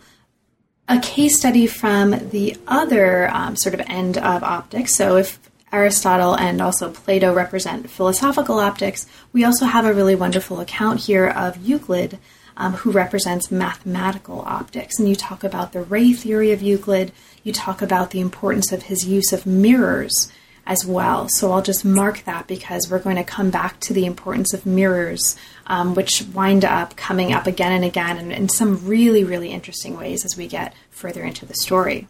a 0.87 1.01
case 1.01 1.37
study 1.37 1.67
from 1.67 2.29
the 2.29 2.55
other 2.65 3.29
um, 3.29 3.57
sort 3.57 3.75
of 3.75 3.81
end 3.87 4.17
of 4.17 4.41
optics. 4.41 4.95
So, 4.95 5.17
if 5.17 5.37
Aristotle 5.73 6.33
and 6.33 6.61
also 6.61 6.89
Plato 6.89 7.33
represent 7.33 7.89
philosophical 7.89 8.59
optics, 8.59 9.05
we 9.33 9.43
also 9.43 9.65
have 9.65 9.83
a 9.83 9.93
really 9.93 10.15
wonderful 10.15 10.61
account 10.61 11.01
here 11.01 11.27
of 11.27 11.57
Euclid, 11.57 12.19
um, 12.55 12.71
who 12.71 12.91
represents 12.91 13.51
mathematical 13.51 14.43
optics. 14.45 14.97
And 14.97 15.09
you 15.09 15.15
talk 15.17 15.43
about 15.43 15.73
the 15.73 15.81
ray 15.81 16.13
theory 16.13 16.53
of 16.53 16.61
Euclid, 16.61 17.11
you 17.43 17.51
talk 17.51 17.81
about 17.81 18.11
the 18.11 18.21
importance 18.21 18.71
of 18.71 18.83
his 18.83 19.05
use 19.05 19.33
of 19.33 19.45
mirrors 19.45 20.31
as 20.65 20.85
well. 20.85 21.27
So 21.29 21.51
I'll 21.51 21.61
just 21.61 21.83
mark 21.83 22.23
that 22.25 22.47
because 22.47 22.89
we're 22.89 22.99
going 22.99 23.17
to 23.17 23.23
come 23.23 23.49
back 23.49 23.79
to 23.81 23.93
the 23.93 24.05
importance 24.05 24.53
of 24.53 24.65
mirrors, 24.65 25.35
um, 25.67 25.93
which 25.93 26.23
wind 26.33 26.63
up 26.63 26.95
coming 26.95 27.33
up 27.33 27.47
again 27.47 27.71
and 27.71 27.83
again 27.83 28.17
in, 28.17 28.31
in 28.31 28.49
some 28.49 28.85
really, 28.87 29.23
really 29.23 29.49
interesting 29.49 29.97
ways 29.97 30.23
as 30.25 30.37
we 30.37 30.47
get 30.47 30.73
further 30.89 31.23
into 31.23 31.45
the 31.45 31.55
story. 31.55 32.07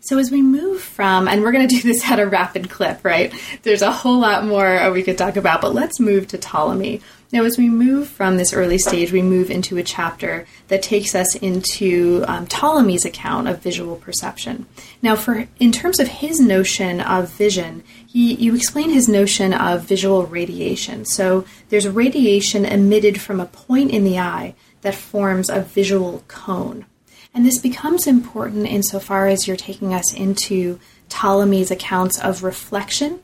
So 0.00 0.18
as 0.18 0.32
we 0.32 0.42
move 0.42 0.82
from, 0.82 1.28
and 1.28 1.42
we're 1.42 1.52
going 1.52 1.68
to 1.68 1.76
do 1.76 1.80
this 1.80 2.04
at 2.10 2.18
a 2.18 2.26
rapid 2.26 2.68
clip, 2.68 3.04
right? 3.04 3.32
There's 3.62 3.82
a 3.82 3.92
whole 3.92 4.18
lot 4.18 4.44
more 4.44 4.90
we 4.90 5.04
could 5.04 5.16
talk 5.16 5.36
about, 5.36 5.60
but 5.60 5.74
let's 5.74 6.00
move 6.00 6.26
to 6.28 6.38
Ptolemy. 6.38 7.00
Now, 7.32 7.44
as 7.44 7.56
we 7.56 7.70
move 7.70 8.08
from 8.08 8.36
this 8.36 8.52
early 8.52 8.76
stage, 8.76 9.10
we 9.10 9.22
move 9.22 9.50
into 9.50 9.78
a 9.78 9.82
chapter 9.82 10.46
that 10.68 10.82
takes 10.82 11.14
us 11.14 11.34
into 11.36 12.24
um, 12.28 12.46
Ptolemy's 12.46 13.06
account 13.06 13.48
of 13.48 13.62
visual 13.62 13.96
perception. 13.96 14.66
Now, 15.00 15.16
for 15.16 15.48
in 15.58 15.72
terms 15.72 15.98
of 15.98 16.08
his 16.08 16.40
notion 16.40 17.00
of 17.00 17.30
vision, 17.30 17.84
he, 18.06 18.34
you 18.34 18.54
explain 18.54 18.90
his 18.90 19.08
notion 19.08 19.54
of 19.54 19.84
visual 19.84 20.26
radiation. 20.26 21.06
So 21.06 21.46
there's 21.70 21.88
radiation 21.88 22.66
emitted 22.66 23.18
from 23.18 23.40
a 23.40 23.46
point 23.46 23.92
in 23.92 24.04
the 24.04 24.18
eye 24.18 24.54
that 24.82 24.94
forms 24.94 25.48
a 25.48 25.62
visual 25.62 26.22
cone. 26.28 26.84
And 27.32 27.46
this 27.46 27.58
becomes 27.58 28.06
important 28.06 28.66
insofar 28.66 29.26
as 29.28 29.48
you're 29.48 29.56
taking 29.56 29.94
us 29.94 30.12
into 30.12 30.78
Ptolemy's 31.08 31.70
accounts 31.70 32.20
of 32.20 32.42
reflection 32.42 33.20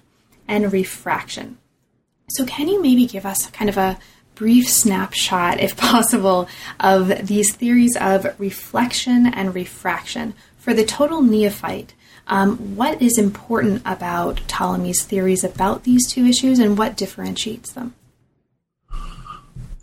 and 0.49 0.73
refraction. 0.73 1.59
So, 2.29 2.45
can 2.45 2.69
you 2.69 2.83
maybe 2.83 3.07
give 3.07 3.27
us 3.27 3.47
kind 3.51 3.69
of 3.69 3.77
a 3.77 3.99
brief 4.35 4.69
snapshot, 4.69 5.61
if 5.61 5.77
possible, 5.77 6.49
of 6.81 7.27
these 7.27 7.55
theories 7.55 7.97
of 8.01 8.27
reflection 8.39 9.27
and 9.27 9.55
refraction 9.55 10.35
for 10.59 10.75
the 10.75 10.85
total 10.85 11.23
neophyte? 11.23 11.95
Um, 12.27 12.77
what 12.77 13.01
is 13.01 13.17
important 13.17 13.81
about 13.87 14.37
Ptolemy's 14.47 15.03
theories 15.03 15.43
about 15.43 15.85
these 15.85 16.07
two 16.07 16.27
issues 16.27 16.59
and 16.59 16.77
what 16.77 16.97
differentiates 16.97 17.73
them? 17.73 17.95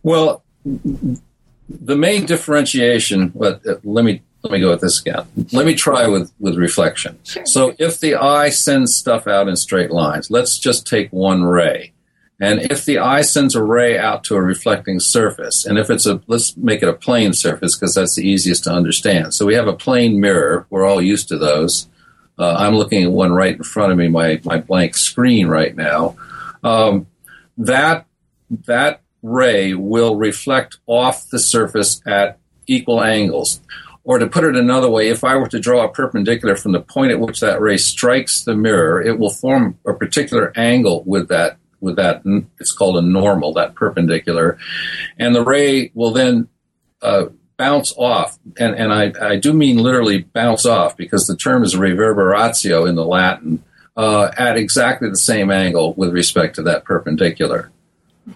Well, 0.03 0.43
the 0.63 1.95
main 1.95 2.27
differentiation, 2.27 3.29
but 3.29 3.65
uh, 3.65 3.77
let 3.83 4.05
me 4.05 4.21
let 4.43 4.51
me 4.51 4.59
go 4.59 4.69
with 4.69 4.81
this 4.81 5.01
again. 5.01 5.25
Let 5.51 5.65
me 5.65 5.73
try 5.73 6.07
with, 6.07 6.31
with 6.39 6.55
reflection. 6.55 7.17
Sure. 7.23 7.43
So 7.47 7.75
if 7.79 7.99
the 7.99 8.13
eye 8.13 8.49
sends 8.49 8.95
stuff 8.95 9.25
out 9.25 9.47
in 9.47 9.55
straight 9.55 9.89
lines, 9.89 10.29
let's 10.29 10.59
just 10.59 10.85
take 10.85 11.09
one 11.09 11.43
ray. 11.43 11.94
And 12.39 12.69
if 12.69 12.83
the 12.83 12.99
eye 12.99 13.21
sends 13.21 13.55
a 13.55 13.63
ray 13.63 13.97
out 13.97 14.25
to 14.25 14.35
a 14.35 14.41
reflecting 14.41 14.99
surface, 14.99 15.65
and 15.65 15.77
if 15.77 15.89
it's 15.89 16.05
a, 16.05 16.21
let's 16.27 16.57
make 16.57 16.83
it 16.83 16.89
a 16.89 16.93
plane 16.93 17.33
surface 17.33 17.77
because 17.77 17.95
that's 17.95 18.15
the 18.15 18.27
easiest 18.27 18.65
to 18.65 18.71
understand. 18.71 19.33
So 19.33 19.45
we 19.45 19.55
have 19.55 19.67
a 19.67 19.73
plane 19.73 20.19
mirror. 20.19 20.67
We're 20.69 20.85
all 20.85 21.01
used 21.01 21.29
to 21.29 21.37
those. 21.37 21.87
Uh, 22.37 22.55
I'm 22.59 22.75
looking 22.75 23.03
at 23.03 23.11
one 23.11 23.31
right 23.31 23.55
in 23.55 23.63
front 23.63 23.93
of 23.93 23.97
me, 23.97 24.09
my, 24.09 24.41
my 24.43 24.57
blank 24.57 24.97
screen 24.97 25.47
right 25.47 25.73
now. 25.73 26.17
Um, 26.61 27.07
that, 27.57 28.05
that 28.65 29.01
ray 29.21 29.73
will 29.73 30.17
reflect 30.17 30.79
off 30.87 31.29
the 31.29 31.39
surface 31.39 32.01
at 32.05 32.37
equal 32.67 33.01
angles. 33.01 33.61
Or 34.03 34.19
to 34.19 34.27
put 34.27 34.43
it 34.43 34.55
another 34.55 34.89
way, 34.89 35.07
if 35.07 35.23
I 35.23 35.35
were 35.37 35.47
to 35.47 35.59
draw 35.59 35.83
a 35.83 35.89
perpendicular 35.89 36.55
from 36.55 36.73
the 36.73 36.81
point 36.81 37.11
at 37.11 37.19
which 37.19 37.39
that 37.39 37.61
ray 37.61 37.77
strikes 37.77 38.43
the 38.43 38.55
mirror, 38.55 39.01
it 39.01 39.17
will 39.17 39.31
form 39.31 39.79
a 39.87 39.93
particular 39.93 40.51
angle 40.55 41.03
with 41.05 41.29
that 41.29 41.57
with 41.85 41.95
that. 41.95 42.21
It's 42.59 42.73
called 42.73 42.97
a 42.97 43.01
normal, 43.01 43.53
that 43.53 43.75
perpendicular, 43.75 44.57
and 45.17 45.33
the 45.33 45.43
ray 45.43 45.91
will 45.93 46.11
then 46.11 46.49
uh, 47.01 47.27
bounce 47.57 47.93
off. 47.97 48.37
And, 48.57 48.75
and 48.75 48.93
I, 48.93 49.13
I 49.21 49.35
do 49.37 49.53
mean 49.53 49.77
literally 49.77 50.23
bounce 50.23 50.65
off 50.65 50.97
because 50.97 51.25
the 51.25 51.37
term 51.37 51.63
is 51.63 51.75
reverberatio 51.75 52.87
in 52.87 52.95
the 52.95 53.05
Latin, 53.05 53.63
uh, 53.95 54.31
at 54.37 54.57
exactly 54.57 55.09
the 55.09 55.15
same 55.15 55.51
angle 55.51 55.93
with 55.93 56.11
respect 56.11 56.55
to 56.55 56.63
that 56.63 56.83
perpendicular. 56.83 57.71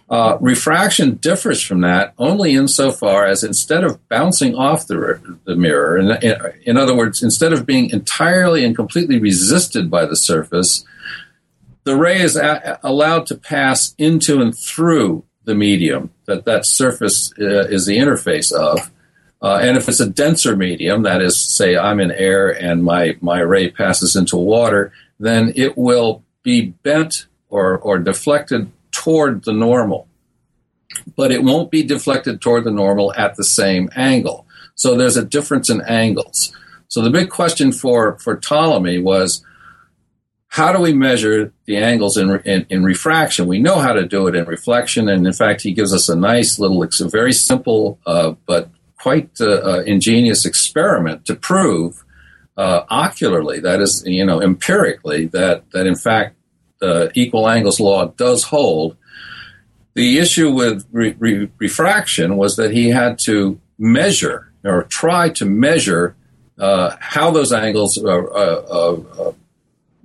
Uh, 0.07 0.37
refraction 0.39 1.15
differs 1.15 1.63
from 1.63 1.81
that 1.81 2.13
only 2.19 2.53
insofar 2.53 3.25
as 3.25 3.43
instead 3.43 3.83
of 3.83 4.07
bouncing 4.07 4.53
off 4.55 4.85
the, 4.85 5.19
the 5.45 5.55
mirror, 5.55 5.97
in, 5.97 6.11
in, 6.21 6.35
in, 6.63 6.77
other 6.77 6.95
words, 6.95 7.23
instead 7.23 7.53
of 7.53 7.65
being 7.65 7.89
entirely 7.89 8.63
and 8.63 8.75
completely 8.75 9.19
resisted 9.19 9.89
by 9.89 10.05
the 10.05 10.15
surface, 10.15 10.85
the 11.83 11.95
ray 11.95 12.21
is 12.21 12.35
a- 12.35 12.79
allowed 12.83 13.25
to 13.27 13.35
pass 13.35 13.95
into 13.97 14.41
and 14.41 14.57
through 14.57 15.23
the 15.45 15.55
medium 15.55 16.11
that 16.25 16.45
that 16.45 16.65
surface 16.65 17.33
uh, 17.39 17.67
is 17.67 17.85
the 17.85 17.97
interface 17.97 18.51
of. 18.51 18.91
Uh, 19.41 19.59
and 19.61 19.77
if 19.77 19.87
it's 19.87 20.01
a 20.01 20.09
denser 20.09 20.55
medium, 20.55 21.03
that 21.03 21.21
is, 21.21 21.37
say, 21.37 21.77
I'm 21.77 21.99
in 21.99 22.11
air 22.11 22.49
and 22.49 22.83
my, 22.83 23.15
my 23.21 23.39
ray 23.39 23.71
passes 23.71 24.15
into 24.15 24.35
water, 24.35 24.91
then 25.19 25.53
it 25.55 25.77
will 25.77 26.23
be 26.43 26.67
bent 26.83 27.25
or, 27.47 27.77
or 27.77 27.99
deflected 27.99 28.69
toward 28.91 29.45
the 29.45 29.53
normal. 29.53 30.07
But 31.15 31.31
it 31.31 31.43
won't 31.43 31.71
be 31.71 31.83
deflected 31.83 32.41
toward 32.41 32.65
the 32.65 32.71
normal 32.71 33.13
at 33.13 33.35
the 33.35 33.45
same 33.45 33.89
angle. 33.95 34.45
So 34.75 34.95
there's 34.95 35.17
a 35.17 35.25
difference 35.25 35.69
in 35.69 35.81
angles. 35.81 36.53
So 36.89 37.01
the 37.01 37.09
big 37.09 37.29
question 37.29 37.71
for, 37.71 38.17
for 38.19 38.35
Ptolemy 38.35 38.99
was 38.99 39.43
how 40.49 40.73
do 40.73 40.81
we 40.81 40.93
measure 40.93 41.53
the 41.65 41.77
angles 41.77 42.17
in, 42.17 42.39
in, 42.43 42.65
in, 42.69 42.83
refraction? 42.83 43.45
We 43.45 43.59
know 43.59 43.77
how 43.77 43.93
to 43.93 44.07
do 44.07 44.27
it 44.27 44.35
in 44.35 44.45
reflection, 44.45 45.07
and 45.07 45.25
in 45.25 45.33
fact, 45.33 45.61
he 45.61 45.71
gives 45.73 45.93
us 45.93 46.09
a 46.09 46.15
nice 46.15 46.57
little, 46.57 46.81
it's 46.81 46.99
a 46.99 47.07
very 47.07 47.33
simple 47.33 47.99
uh, 48.05 48.33
but 48.47 48.69
quite 48.99 49.29
uh, 49.39 49.45
uh, 49.45 49.83
ingenious 49.85 50.45
experiment 50.45 51.25
to 51.25 51.35
prove 51.35 52.03
uh, 52.57 52.83
ocularly, 52.89 53.61
that 53.61 53.79
is, 53.79 54.03
you 54.05 54.25
know, 54.25 54.41
empirically, 54.41 55.27
that 55.27 55.63
that 55.71 55.87
in 55.87 55.95
fact 55.95 56.35
the 56.79 57.09
equal 57.13 57.47
angles 57.47 57.79
law 57.79 58.07
does 58.07 58.43
hold. 58.43 58.97
The 59.93 60.17
issue 60.17 60.51
with 60.51 60.85
re- 60.91 61.15
re- 61.17 61.49
refraction 61.57 62.35
was 62.35 62.57
that 62.57 62.71
he 62.71 62.89
had 62.89 63.17
to 63.19 63.59
measure 63.77 64.51
or 64.65 64.83
try 64.83 65.29
to 65.29 65.45
measure 65.45 66.15
uh, 66.57 66.95
how 66.99 67.31
those 67.31 67.53
angles, 67.53 67.97
uh 67.97 69.31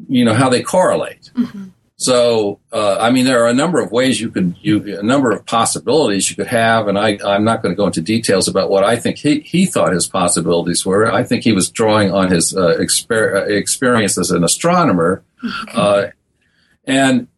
you 0.09 0.25
know, 0.25 0.35
how 0.35 0.49
they 0.49 0.63
correlate. 0.63 1.31
Mm-hmm. 1.35 1.69
So, 1.97 2.59
uh, 2.73 2.99
I 3.01 3.11
mean, 3.11 3.25
there 3.25 3.45
are 3.45 3.49
a 3.49 3.55
number 3.55 3.81
of 3.81 3.93
ways 3.93 4.21
you 4.21 4.31
could, 4.31 4.57
you, 4.61 4.99
a 4.99 5.03
number 5.03 5.31
of 5.31 5.47
possibilities 5.47 6.29
you 6.29 6.37
could 6.37 6.49
have, 6.49 6.89
and 6.89 6.99
I, 6.99 7.19
I'm 7.25 7.45
not 7.45 7.63
going 7.63 7.73
to 7.73 7.77
go 7.77 7.87
into 7.87 8.01
details 8.01 8.49
about 8.49 8.69
what 8.69 8.83
I 8.83 8.97
think 8.97 9.19
he, 9.19 9.41
he 9.41 9.65
thought 9.65 9.93
his 9.93 10.09
possibilities 10.09 10.85
were. 10.85 11.11
I 11.11 11.23
think 11.23 11.45
he 11.45 11.53
was 11.53 11.71
drawing 11.71 12.11
on 12.11 12.31
his 12.31 12.55
uh, 12.55 12.77
exper- 12.81 13.49
experience 13.49 14.19
as 14.19 14.31
an 14.31 14.43
astronomer, 14.43 15.23
mm-hmm. 15.43 16.11
And 16.87 17.29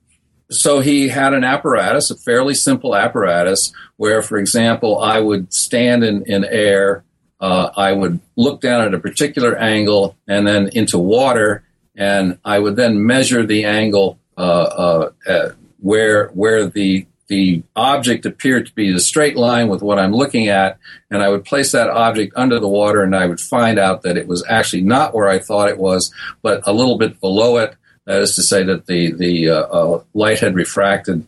so 0.51 0.81
he 0.81 1.09
had 1.09 1.35
an 1.35 1.45
apparatus, 1.45 2.11
a 2.11 2.17
fairly 2.17 2.55
simple 2.55 2.95
apparatus, 2.95 3.73
where, 3.97 4.23
for 4.23 4.39
example, 4.39 4.99
I 4.99 5.21
would 5.21 5.53
stand 5.53 6.05
in, 6.05 6.25
in 6.27 6.45
air, 6.45 7.05
uh, 7.41 7.71
I 7.77 7.93
would 7.93 8.21
look 8.37 8.61
down 8.61 8.83
at 8.83 8.95
a 8.95 8.99
particular 8.99 9.57
angle 9.57 10.17
and 10.27 10.47
then 10.47 10.71
into 10.73 10.99
water, 10.99 11.65
and 11.97 12.38
I 12.45 12.59
would 12.59 12.76
then 12.76 13.07
measure 13.07 13.45
the 13.45 13.65
angle 13.65 14.19
uh, 14.37 15.11
uh, 15.26 15.50
where 15.81 16.29
where 16.29 16.67
the 16.67 17.07
the 17.29 17.62
object 17.75 18.25
appeared 18.25 18.67
to 18.67 18.75
be 18.75 18.93
the 18.93 19.00
straight 19.00 19.37
line 19.37 19.69
with 19.69 19.83
what 19.83 19.99
I'm 19.99 20.12
looking 20.12 20.49
at, 20.49 20.79
and 21.11 21.23
I 21.23 21.29
would 21.29 21.45
place 21.45 21.73
that 21.73 21.91
object 21.91 22.35
under 22.37 22.61
the 22.61 22.69
water, 22.69 23.03
and 23.03 23.17
I 23.17 23.26
would 23.26 23.41
find 23.41 23.79
out 23.79 24.03
that 24.03 24.17
it 24.17 24.29
was 24.29 24.45
actually 24.49 24.83
not 24.83 25.12
where 25.12 25.29
I 25.29 25.41
thought 25.41 25.69
it 25.69 25.79
was, 25.79 26.12
but 26.43 26.62
a 26.67 26.73
little 26.73 26.99
bit 26.99 27.21
below 27.21 27.57
it. 27.57 27.75
That 28.05 28.21
is 28.21 28.37
to 28.37 28.43
say 28.43 28.62
that 28.62 28.87
the 28.87 29.12
the 29.12 29.50
uh, 29.50 29.61
uh, 29.62 30.03
light 30.15 30.38
had 30.38 30.55
refracted 30.55 31.26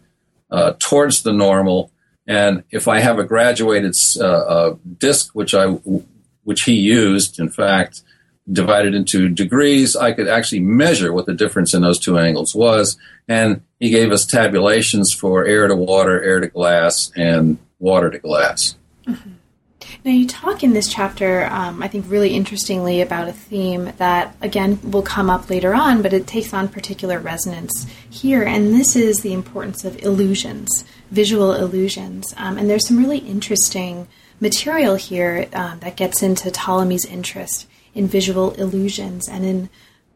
uh, 0.50 0.74
towards 0.78 1.22
the 1.22 1.32
normal, 1.32 1.90
and 2.26 2.62
if 2.70 2.86
I 2.86 3.00
have 3.00 3.18
a 3.18 3.24
graduated 3.24 3.94
uh, 4.20 4.24
uh, 4.24 4.76
disk, 4.98 5.30
which 5.34 5.54
I 5.54 5.66
which 6.44 6.62
he 6.62 6.74
used, 6.74 7.40
in 7.40 7.50
fact, 7.50 8.02
divided 8.50 8.94
into 8.94 9.28
degrees, 9.28 9.94
I 9.96 10.12
could 10.12 10.28
actually 10.28 10.60
measure 10.60 11.12
what 11.12 11.26
the 11.26 11.34
difference 11.34 11.74
in 11.74 11.82
those 11.82 11.98
two 11.98 12.18
angles 12.18 12.54
was, 12.54 12.96
and 13.28 13.62
he 13.78 13.90
gave 13.90 14.10
us 14.10 14.24
tabulations 14.24 15.12
for 15.12 15.44
air 15.44 15.68
to 15.68 15.76
water, 15.76 16.22
air 16.22 16.40
to 16.40 16.48
glass, 16.48 17.12
and 17.16 17.58
water 17.78 18.10
to 18.10 18.18
glass. 18.18 18.76
Mm-hmm. 19.06 19.30
Now, 20.04 20.12
you 20.12 20.26
talk 20.26 20.62
in 20.62 20.72
this 20.72 20.88
chapter, 20.88 21.46
um, 21.46 21.82
I 21.82 21.88
think, 21.88 22.06
really 22.08 22.34
interestingly 22.34 23.00
about 23.00 23.28
a 23.28 23.32
theme 23.32 23.92
that, 23.98 24.34
again, 24.40 24.78
will 24.82 25.02
come 25.02 25.28
up 25.28 25.50
later 25.50 25.74
on, 25.74 26.02
but 26.02 26.12
it 26.12 26.26
takes 26.26 26.54
on 26.54 26.68
particular 26.68 27.18
resonance 27.18 27.86
here, 28.08 28.42
and 28.42 28.72
this 28.72 28.96
is 28.96 29.20
the 29.20 29.32
importance 29.32 29.84
of 29.84 30.02
illusions, 30.02 30.84
visual 31.10 31.52
illusions. 31.52 32.32
Um, 32.36 32.58
and 32.58 32.70
there's 32.70 32.86
some 32.86 32.98
really 32.98 33.18
interesting 33.18 34.08
material 34.40 34.94
here 34.94 35.48
um, 35.52 35.80
that 35.80 35.96
gets 35.96 36.22
into 36.22 36.50
Ptolemy's 36.50 37.04
interest 37.04 37.67
in 37.94 38.06
visual 38.06 38.52
illusions 38.52 39.28
and 39.28 39.44
in 39.44 39.68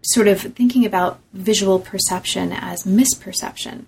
sort 0.02 0.28
of 0.28 0.40
thinking 0.40 0.84
about 0.84 1.20
visual 1.32 1.78
perception 1.78 2.52
as 2.52 2.84
misperception. 2.84 3.86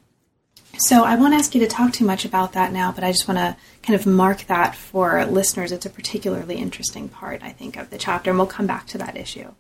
So 0.79 1.05
I 1.05 1.15
won't 1.15 1.35
ask 1.35 1.55
you 1.55 1.61
to 1.61 1.69
talk 1.69 1.93
too 1.93 2.05
much 2.05 2.25
about 2.25 2.53
that 2.53 2.73
now, 2.73 2.91
but 2.91 3.05
I 3.05 3.13
just 3.13 3.29
want 3.29 3.39
to 3.39 3.57
kind 3.83 3.99
of 3.99 4.07
mark 4.07 4.47
that 4.47 4.75
for 4.75 5.25
listeners. 5.25 5.71
It's 5.71 5.87
a 5.87 5.91
particularly 5.91 6.57
interesting 6.57 7.09
part, 7.09 7.43
I 7.43 7.51
think, 7.51 7.77
of 7.77 7.91
the 7.91 7.99
chapter, 7.99 8.31
and 8.31 8.39
we'll 8.39 8.49
come 8.49 8.67
back 8.67 8.87
to 8.89 8.99
that 8.99 9.17
issue. 9.17 9.53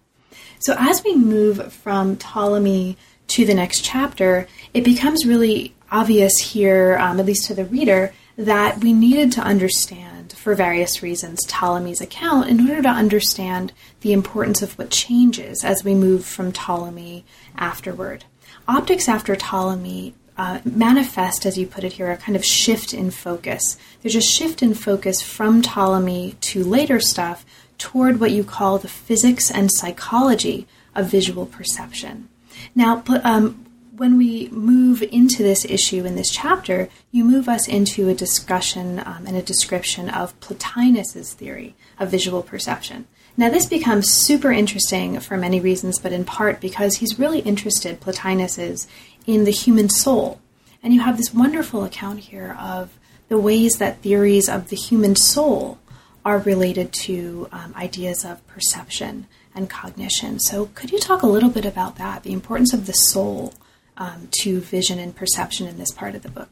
So 0.58 0.74
as 0.78 1.04
we 1.04 1.14
move 1.14 1.72
from 1.72 2.16
Ptolemy 2.16 2.96
to 3.28 3.44
the 3.44 3.54
next 3.54 3.84
chapter, 3.84 4.48
it 4.72 4.82
becomes 4.84 5.24
really 5.24 5.74
obvious 5.90 6.32
here, 6.38 6.98
um, 7.00 7.20
at 7.20 7.26
least 7.26 7.46
to 7.46 7.54
the 7.54 7.64
reader, 7.64 8.12
that 8.36 8.78
we 8.78 8.92
needed 8.92 9.30
to 9.32 9.40
understand, 9.40 10.13
for 10.44 10.54
various 10.54 11.02
reasons, 11.02 11.46
Ptolemy's 11.46 12.02
account 12.02 12.50
in 12.50 12.68
order 12.68 12.82
to 12.82 12.88
understand 12.90 13.72
the 14.02 14.12
importance 14.12 14.60
of 14.60 14.76
what 14.76 14.90
changes 14.90 15.64
as 15.64 15.82
we 15.82 15.94
move 15.94 16.22
from 16.22 16.52
Ptolemy 16.52 17.24
afterward. 17.56 18.26
Optics 18.68 19.08
after 19.08 19.36
Ptolemy 19.36 20.12
uh, 20.36 20.60
manifest, 20.62 21.46
as 21.46 21.56
you 21.56 21.66
put 21.66 21.82
it 21.82 21.94
here, 21.94 22.10
a 22.10 22.18
kind 22.18 22.36
of 22.36 22.44
shift 22.44 22.92
in 22.92 23.10
focus. 23.10 23.78
There's 24.02 24.16
a 24.16 24.20
shift 24.20 24.62
in 24.62 24.74
focus 24.74 25.22
from 25.22 25.62
Ptolemy 25.62 26.36
to 26.42 26.62
later 26.62 27.00
stuff 27.00 27.46
toward 27.78 28.20
what 28.20 28.30
you 28.30 28.44
call 28.44 28.76
the 28.76 28.86
physics 28.86 29.50
and 29.50 29.70
psychology 29.72 30.66
of 30.94 31.06
visual 31.06 31.46
perception. 31.46 32.28
Now, 32.74 33.02
um, 33.22 33.64
when 33.96 34.16
we 34.18 34.48
move 34.48 35.02
into 35.02 35.42
this 35.42 35.64
issue 35.64 36.04
in 36.04 36.16
this 36.16 36.30
chapter, 36.30 36.88
you 37.12 37.24
move 37.24 37.48
us 37.48 37.68
into 37.68 38.08
a 38.08 38.14
discussion 38.14 38.98
um, 38.98 39.24
and 39.26 39.36
a 39.36 39.42
description 39.42 40.10
of 40.10 40.38
Plotinus's 40.40 41.32
theory 41.32 41.76
of 41.98 42.10
visual 42.10 42.42
perception. 42.42 43.06
Now, 43.36 43.50
this 43.50 43.66
becomes 43.66 44.10
super 44.10 44.52
interesting 44.52 45.20
for 45.20 45.36
many 45.36 45.60
reasons, 45.60 45.98
but 45.98 46.12
in 46.12 46.24
part 46.24 46.60
because 46.60 46.96
he's 46.96 47.18
really 47.18 47.40
interested, 47.40 48.00
Plotinus 48.00 48.58
is, 48.58 48.86
in 49.26 49.44
the 49.44 49.50
human 49.50 49.88
soul. 49.88 50.40
And 50.82 50.92
you 50.92 51.00
have 51.00 51.16
this 51.16 51.32
wonderful 51.32 51.84
account 51.84 52.20
here 52.20 52.56
of 52.58 52.98
the 53.28 53.38
ways 53.38 53.78
that 53.78 54.02
theories 54.02 54.48
of 54.48 54.68
the 54.68 54.76
human 54.76 55.16
soul 55.16 55.78
are 56.24 56.38
related 56.38 56.92
to 56.92 57.48
um, 57.52 57.74
ideas 57.76 58.24
of 58.24 58.44
perception 58.46 59.26
and 59.54 59.70
cognition. 59.70 60.40
So, 60.40 60.66
could 60.74 60.90
you 60.90 60.98
talk 60.98 61.22
a 61.22 61.28
little 61.28 61.50
bit 61.50 61.64
about 61.64 61.96
that, 61.96 62.22
the 62.22 62.32
importance 62.32 62.72
of 62.72 62.86
the 62.86 62.92
soul 62.92 63.52
um, 63.96 64.28
to 64.42 64.60
vision 64.60 64.98
and 64.98 65.14
perception 65.14 65.66
in 65.66 65.78
this 65.78 65.90
part 65.90 66.14
of 66.14 66.22
the 66.22 66.28
book? 66.28 66.50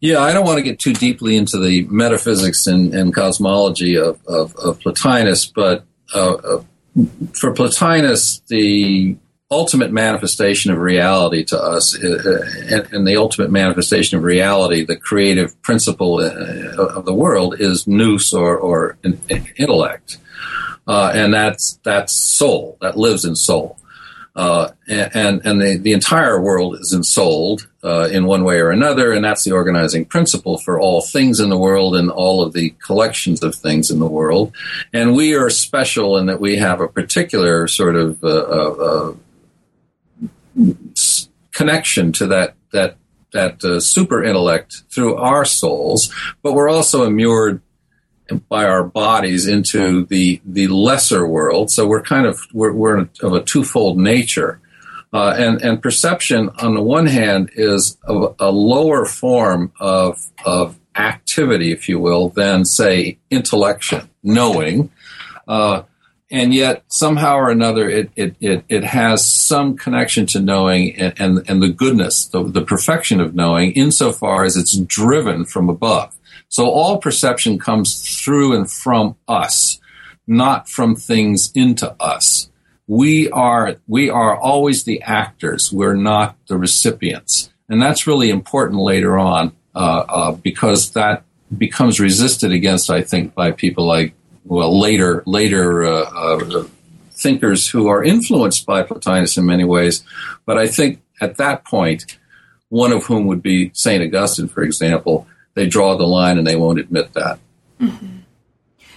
Yeah, 0.00 0.20
I 0.20 0.32
don't 0.32 0.44
want 0.44 0.58
to 0.58 0.62
get 0.62 0.78
too 0.78 0.92
deeply 0.92 1.36
into 1.36 1.58
the 1.58 1.86
metaphysics 1.88 2.66
and, 2.66 2.92
and 2.94 3.14
cosmology 3.14 3.96
of, 3.96 4.20
of, 4.26 4.54
of, 4.56 4.80
Plotinus, 4.80 5.46
but 5.46 5.84
uh, 6.14 6.34
uh, 6.34 6.62
for 7.32 7.52
Plotinus, 7.52 8.42
the 8.48 9.16
ultimate 9.50 9.92
manifestation 9.92 10.72
of 10.72 10.78
reality 10.78 11.44
to 11.44 11.58
us, 11.58 11.96
uh, 12.02 12.08
uh, 12.08 12.74
and, 12.74 12.92
and, 12.92 13.06
the 13.06 13.16
ultimate 13.16 13.50
manifestation 13.50 14.18
of 14.18 14.24
reality, 14.24 14.84
the 14.84 14.96
creative 14.96 15.60
principle 15.62 16.18
uh, 16.18 16.82
of 16.82 17.04
the 17.04 17.14
world, 17.14 17.60
is 17.60 17.86
nous 17.86 18.34
or, 18.34 18.56
or 18.56 18.98
intellect, 19.56 20.18
uh, 20.88 21.12
and 21.14 21.32
that's 21.32 21.78
that's 21.84 22.20
soul 22.36 22.76
that 22.80 22.96
lives 22.98 23.24
in 23.24 23.36
soul. 23.36 23.78
Uh, 24.36 24.70
and 24.86 25.40
and 25.46 25.62
the, 25.62 25.78
the 25.78 25.92
entire 25.92 26.38
world 26.38 26.76
is 26.78 26.92
ensouled 26.92 27.66
uh, 27.82 28.06
in 28.12 28.26
one 28.26 28.44
way 28.44 28.60
or 28.60 28.70
another, 28.70 29.10
and 29.10 29.24
that's 29.24 29.44
the 29.44 29.52
organizing 29.52 30.04
principle 30.04 30.58
for 30.58 30.78
all 30.78 31.00
things 31.00 31.40
in 31.40 31.48
the 31.48 31.56
world 31.56 31.96
and 31.96 32.10
all 32.10 32.42
of 32.42 32.52
the 32.52 32.74
collections 32.84 33.42
of 33.42 33.54
things 33.54 33.90
in 33.90 33.98
the 33.98 34.06
world. 34.06 34.54
And 34.92 35.16
we 35.16 35.34
are 35.34 35.48
special 35.48 36.18
in 36.18 36.26
that 36.26 36.38
we 36.38 36.56
have 36.56 36.82
a 36.82 36.88
particular 36.88 37.66
sort 37.66 37.96
of 37.96 38.22
uh, 38.22 38.28
uh, 38.28 39.14
uh 40.58 40.74
connection 41.52 42.12
to 42.12 42.26
that 42.26 42.56
that 42.72 42.98
that 43.32 43.64
uh, 43.64 43.80
super 43.80 44.22
intellect 44.22 44.82
through 44.90 45.16
our 45.16 45.46
souls, 45.46 46.12
but 46.42 46.52
we're 46.52 46.68
also 46.68 47.04
immured 47.04 47.62
by 48.48 48.64
our 48.64 48.84
bodies 48.84 49.46
into 49.46 50.04
the 50.06 50.40
the 50.44 50.68
lesser 50.68 51.26
world. 51.26 51.70
So 51.70 51.86
we're 51.86 52.02
kind 52.02 52.26
of 52.26 52.40
we're, 52.52 52.72
we're 52.72 53.08
of 53.22 53.32
a 53.32 53.42
twofold 53.42 53.98
nature. 53.98 54.60
Uh, 55.12 55.34
and, 55.38 55.62
and 55.62 55.80
perception, 55.80 56.50
on 56.58 56.74
the 56.74 56.82
one 56.82 57.06
hand, 57.06 57.48
is 57.54 57.96
a, 58.04 58.34
a 58.38 58.50
lower 58.50 59.06
form 59.06 59.72
of, 59.80 60.20
of 60.44 60.78
activity, 60.96 61.72
if 61.72 61.88
you 61.88 61.98
will, 61.98 62.28
than, 62.30 62.64
say, 62.64 63.16
intellection, 63.30 64.10
knowing. 64.22 64.90
Uh, 65.46 65.82
and 66.30 66.52
yet, 66.52 66.82
somehow 66.88 67.36
or 67.36 67.50
another, 67.50 67.88
it, 67.88 68.10
it, 68.16 68.34
it, 68.40 68.64
it, 68.68 68.84
has 68.84 69.24
some 69.24 69.76
connection 69.76 70.26
to 70.26 70.40
knowing 70.40 70.96
and, 70.96 71.14
and, 71.18 71.48
and 71.48 71.62
the 71.62 71.68
goodness, 71.68 72.26
the, 72.26 72.42
the 72.42 72.62
perfection 72.62 73.20
of 73.20 73.34
knowing, 73.34 73.72
insofar 73.72 74.44
as 74.44 74.56
it's 74.56 74.76
driven 74.76 75.44
from 75.44 75.68
above. 75.68 76.14
So 76.48 76.70
all 76.70 76.98
perception 76.98 77.58
comes 77.58 78.20
through 78.22 78.54
and 78.54 78.70
from 78.70 79.16
us, 79.28 79.80
not 80.26 80.68
from 80.68 80.96
things 80.96 81.50
into 81.54 81.94
us. 82.00 82.50
We 82.86 83.28
are, 83.30 83.76
we 83.86 84.10
are 84.10 84.36
always 84.36 84.84
the 84.84 85.02
actors. 85.02 85.72
We're 85.72 85.96
not 85.96 86.36
the 86.46 86.56
recipients. 86.56 87.50
And 87.68 87.82
that's 87.82 88.06
really 88.06 88.30
important 88.30 88.80
later 88.80 89.18
on, 89.18 89.52
uh, 89.74 90.04
uh, 90.08 90.32
because 90.32 90.92
that 90.92 91.24
becomes 91.56 91.98
resisted 91.98 92.52
against, 92.52 92.90
I 92.90 93.02
think, 93.02 93.34
by 93.34 93.50
people 93.50 93.86
like, 93.86 94.14
well, 94.44 94.78
later, 94.78 95.24
later, 95.26 95.84
uh, 95.84 96.02
uh 96.02 96.68
thinkers 97.16 97.66
who 97.68 97.88
are 97.88 98.04
influenced 98.04 98.66
by 98.66 98.82
Plotinus 98.82 99.38
in 99.38 99.46
many 99.46 99.64
ways. 99.64 100.04
But 100.44 100.58
I 100.58 100.66
think 100.66 101.00
at 101.20 101.36
that 101.38 101.64
point, 101.64 102.18
one 102.68 102.92
of 102.92 103.06
whom 103.06 103.26
would 103.26 103.42
be 103.42 103.70
St. 103.74 104.02
Augustine, 104.02 104.48
for 104.48 104.62
example, 104.62 105.26
they 105.56 105.66
draw 105.66 105.96
the 105.96 106.06
line 106.06 106.38
and 106.38 106.46
they 106.46 106.54
won't 106.54 106.78
admit 106.78 107.12
that. 107.14 107.40
Mm-hmm. 107.80 108.18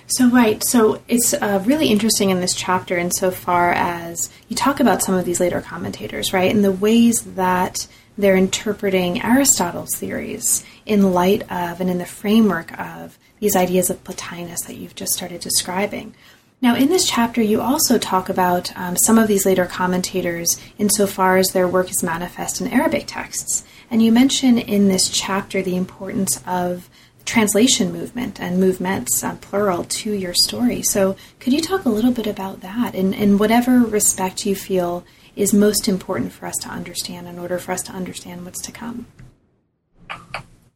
So, 0.08 0.30
right. 0.30 0.64
So, 0.64 1.02
it's 1.08 1.34
uh, 1.34 1.64
really 1.66 1.88
interesting 1.88 2.30
in 2.30 2.42
this 2.42 2.54
chapter 2.54 2.98
insofar 2.98 3.72
as 3.72 4.30
you 4.48 4.56
talk 4.56 4.80
about 4.80 5.02
some 5.02 5.16
of 5.16 5.26
these 5.26 5.40
later 5.40 5.62
commentators, 5.62 6.34
right? 6.34 6.54
And 6.54 6.64
the 6.64 6.72
ways 6.72 7.22
that 7.36 7.88
they're 8.18 8.36
interpreting 8.36 9.22
Aristotle's 9.22 9.96
theories 9.96 10.66
in 10.86 11.14
light 11.14 11.44
of 11.44 11.80
and 11.80 11.90
in 11.90 12.00
the 12.00 12.06
framework 12.06 12.78
of 12.78 13.18
these 13.40 13.56
ideas 13.56 13.90
of 13.90 14.04
Plotinus 14.04 14.62
that 14.66 14.76
you've 14.76 14.96
just 14.96 15.14
started 15.14 15.40
describing. 15.42 16.14
Now, 16.62 16.76
in 16.76 16.90
this 16.90 17.08
chapter, 17.08 17.42
you 17.42 17.62
also 17.62 17.98
talk 17.98 18.28
about 18.28 18.76
um, 18.78 18.98
some 18.98 19.18
of 19.18 19.30
these 19.30 19.46
later 19.46 19.66
commentators 19.66 20.60
insofar 20.78 21.38
as 21.38 21.50
their 21.50 21.70
work 21.70 21.90
is 21.90 22.04
manifest 22.04 22.60
in 22.60 22.68
Arabic 22.68 23.06
texts. 23.08 23.64
And 23.92 24.04
you 24.04 24.12
mention 24.12 24.58
in 24.58 24.88
this 24.88 25.10
chapter 25.10 25.62
the 25.62 25.76
importance 25.76 26.42
of 26.46 26.90
translation 27.26 27.92
movement 27.92 28.40
and 28.40 28.60
movements, 28.60 29.24
uh, 29.24 29.36
plural, 29.36 29.84
to 29.84 30.12
your 30.12 30.34
story. 30.34 30.82
So, 30.82 31.16
could 31.40 31.54
you 31.54 31.62
talk 31.62 31.86
a 31.86 31.90
little 31.90 32.12
bit 32.12 32.28
about 32.28 32.62
that 32.62 32.96
in, 32.96 33.14
in 33.14 33.38
whatever 33.38 33.80
respect 33.80 34.46
you 34.46 34.56
feel 34.56 35.04
is 35.36 35.54
most 35.54 35.88
important 35.88 36.32
for 36.32 36.46
us 36.46 36.58
to 36.58 36.70
understand 36.70 37.28
in 37.28 37.40
order 37.40 37.60
for 37.60 37.72
us 37.72 37.82
to 37.84 37.92
understand 37.92 38.46
what's 38.46 38.62
to 38.64 38.72
come? 38.72 39.06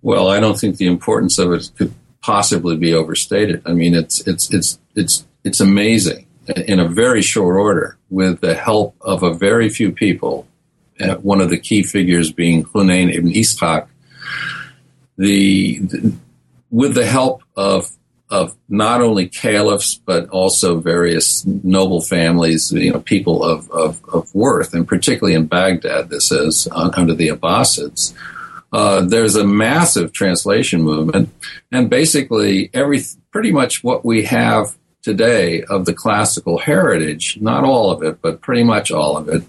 Well, 0.02 0.28
I 0.30 0.40
don't 0.40 0.60
think 0.60 0.78
the 0.78 0.86
importance 0.86 1.40
of 1.40 1.52
it 1.54 1.72
could 1.78 1.94
possibly 2.22 2.78
be 2.78 2.94
overstated. 2.94 3.62
I 3.66 3.74
mean, 3.74 3.94
it's 3.94 4.26
it's 4.28 4.54
it's 4.54 4.80
it's 4.96 5.26
it's 5.44 5.60
amazing 5.60 6.28
in 6.56 6.80
a 6.80 6.88
very 6.88 7.22
short 7.22 7.56
order 7.56 7.98
with 8.10 8.42
the 8.42 8.54
help 8.54 8.96
of 9.02 9.24
a 9.24 9.34
very 9.34 9.70
few 9.70 9.92
people 9.92 10.48
uh, 11.10 11.18
one 11.18 11.42
of 11.42 11.50
the 11.50 11.60
key 11.60 11.84
figures 11.84 12.32
being 12.32 12.64
Hunayn 12.66 13.14
ibn 13.14 13.32
Ishaq, 13.32 13.88
the, 15.18 15.80
the, 15.80 16.14
with 16.72 16.96
the 16.96 17.06
help 17.06 17.44
of 17.56 17.90
of 18.30 18.56
not 18.68 19.00
only 19.00 19.28
caliphs 19.28 19.94
but 19.94 20.28
also 20.30 20.80
various 20.80 21.46
noble 21.46 22.02
families, 22.02 22.72
you 22.72 22.92
know, 22.92 23.00
people 23.00 23.44
of, 23.44 23.70
of, 23.70 24.04
of 24.12 24.34
worth, 24.34 24.74
and 24.74 24.88
particularly 24.88 25.36
in 25.36 25.46
Baghdad, 25.46 26.10
this 26.10 26.32
is 26.32 26.68
uh, 26.72 26.90
under 26.98 27.14
the 27.14 27.28
Abbasids. 27.28 28.16
Uh, 28.72 29.02
there's 29.02 29.36
a 29.36 29.46
massive 29.46 30.14
translation 30.14 30.82
movement, 30.82 31.30
and 31.72 31.92
basically 31.92 32.72
every 32.74 33.02
pretty 33.30 33.52
much 33.52 33.84
what 33.84 34.04
we 34.04 34.24
have 34.24 34.76
today 35.04 35.62
of 35.64 35.86
the 35.86 35.94
classical 35.94 36.58
heritage, 36.58 37.38
not 37.40 37.64
all 37.64 37.92
of 37.92 38.02
it, 38.02 38.20
but 38.20 38.42
pretty 38.42 38.64
much 38.64 38.92
all 38.92 39.16
of 39.16 39.30
it, 39.30 39.44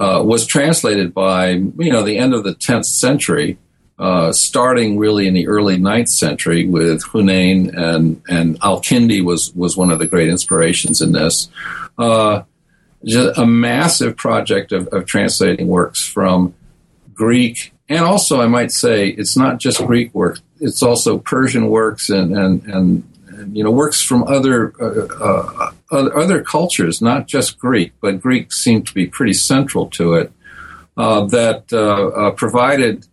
uh, 0.00 0.22
was 0.24 0.46
translated 0.46 1.12
by 1.14 1.50
you 1.50 1.92
know 1.92 2.02
the 2.02 2.18
end 2.18 2.34
of 2.34 2.42
the 2.42 2.54
10th 2.54 2.86
century, 2.86 3.58
uh, 3.98 4.32
starting 4.32 4.98
really 4.98 5.28
in 5.28 5.34
the 5.34 5.46
early 5.46 5.76
9th 5.76 6.08
century 6.08 6.66
with 6.66 7.04
Hunayn 7.04 7.76
and 7.76 8.22
and 8.28 8.58
Al-Kindi 8.62 9.22
was 9.22 9.52
was 9.54 9.76
one 9.76 9.90
of 9.90 9.98
the 9.98 10.06
great 10.06 10.28
inspirations 10.28 11.00
in 11.00 11.12
this. 11.12 11.48
Uh, 11.98 12.42
just 13.04 13.38
a 13.38 13.46
massive 13.46 14.16
project 14.16 14.72
of, 14.72 14.88
of 14.88 15.06
translating 15.06 15.68
works 15.68 16.02
from 16.04 16.54
Greek 17.14 17.72
and 17.90 18.04
also 18.04 18.40
I 18.40 18.46
might 18.46 18.70
say 18.70 19.08
it's 19.08 19.36
not 19.36 19.58
just 19.58 19.84
Greek 19.84 20.14
works; 20.14 20.40
it's 20.60 20.82
also 20.82 21.18
Persian 21.18 21.66
works 21.66 22.08
and 22.08 22.36
and 22.38 22.62
and 22.66 23.09
you 23.52 23.64
know 23.64 23.70
works 23.70 24.00
from 24.00 24.22
other 24.24 24.72
uh, 24.80 25.72
uh, 25.90 26.10
other 26.14 26.42
cultures, 26.42 27.00
not 27.00 27.26
just 27.26 27.58
Greek, 27.58 27.92
but 28.00 28.20
Greek 28.20 28.52
seemed 28.52 28.86
to 28.86 28.94
be 28.94 29.06
pretty 29.06 29.32
central 29.32 29.88
to 29.90 30.14
it. 30.14 30.32
Uh, 30.96 31.24
that 31.26 31.64
uh, 31.72 32.08
uh, 32.08 32.30
provided 32.32 33.06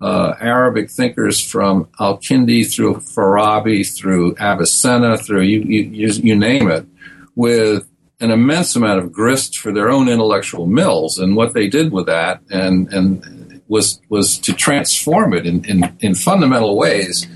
uh, 0.00 0.34
Arabic 0.40 0.90
thinkers 0.90 1.40
from 1.40 1.88
Al-Kindi 2.00 2.64
through 2.70 2.96
Farabi, 2.96 3.84
through 3.86 4.34
Avicenna, 4.40 5.18
through 5.18 5.42
you, 5.42 5.60
you, 5.60 6.08
you 6.08 6.36
name 6.36 6.70
it, 6.70 6.86
with 7.34 7.86
an 8.20 8.30
immense 8.30 8.76
amount 8.76 9.00
of 9.00 9.12
grist 9.12 9.58
for 9.58 9.72
their 9.72 9.90
own 9.90 10.08
intellectual 10.08 10.66
mills. 10.66 11.18
And 11.18 11.36
what 11.36 11.52
they 11.52 11.68
did 11.68 11.92
with 11.92 12.06
that 12.06 12.40
and 12.50 12.92
and 12.92 13.62
was 13.68 14.00
was 14.08 14.38
to 14.38 14.52
transform 14.52 15.34
it 15.34 15.46
in, 15.46 15.64
in, 15.64 15.96
in 16.00 16.14
fundamental 16.14 16.76
ways 16.76 17.26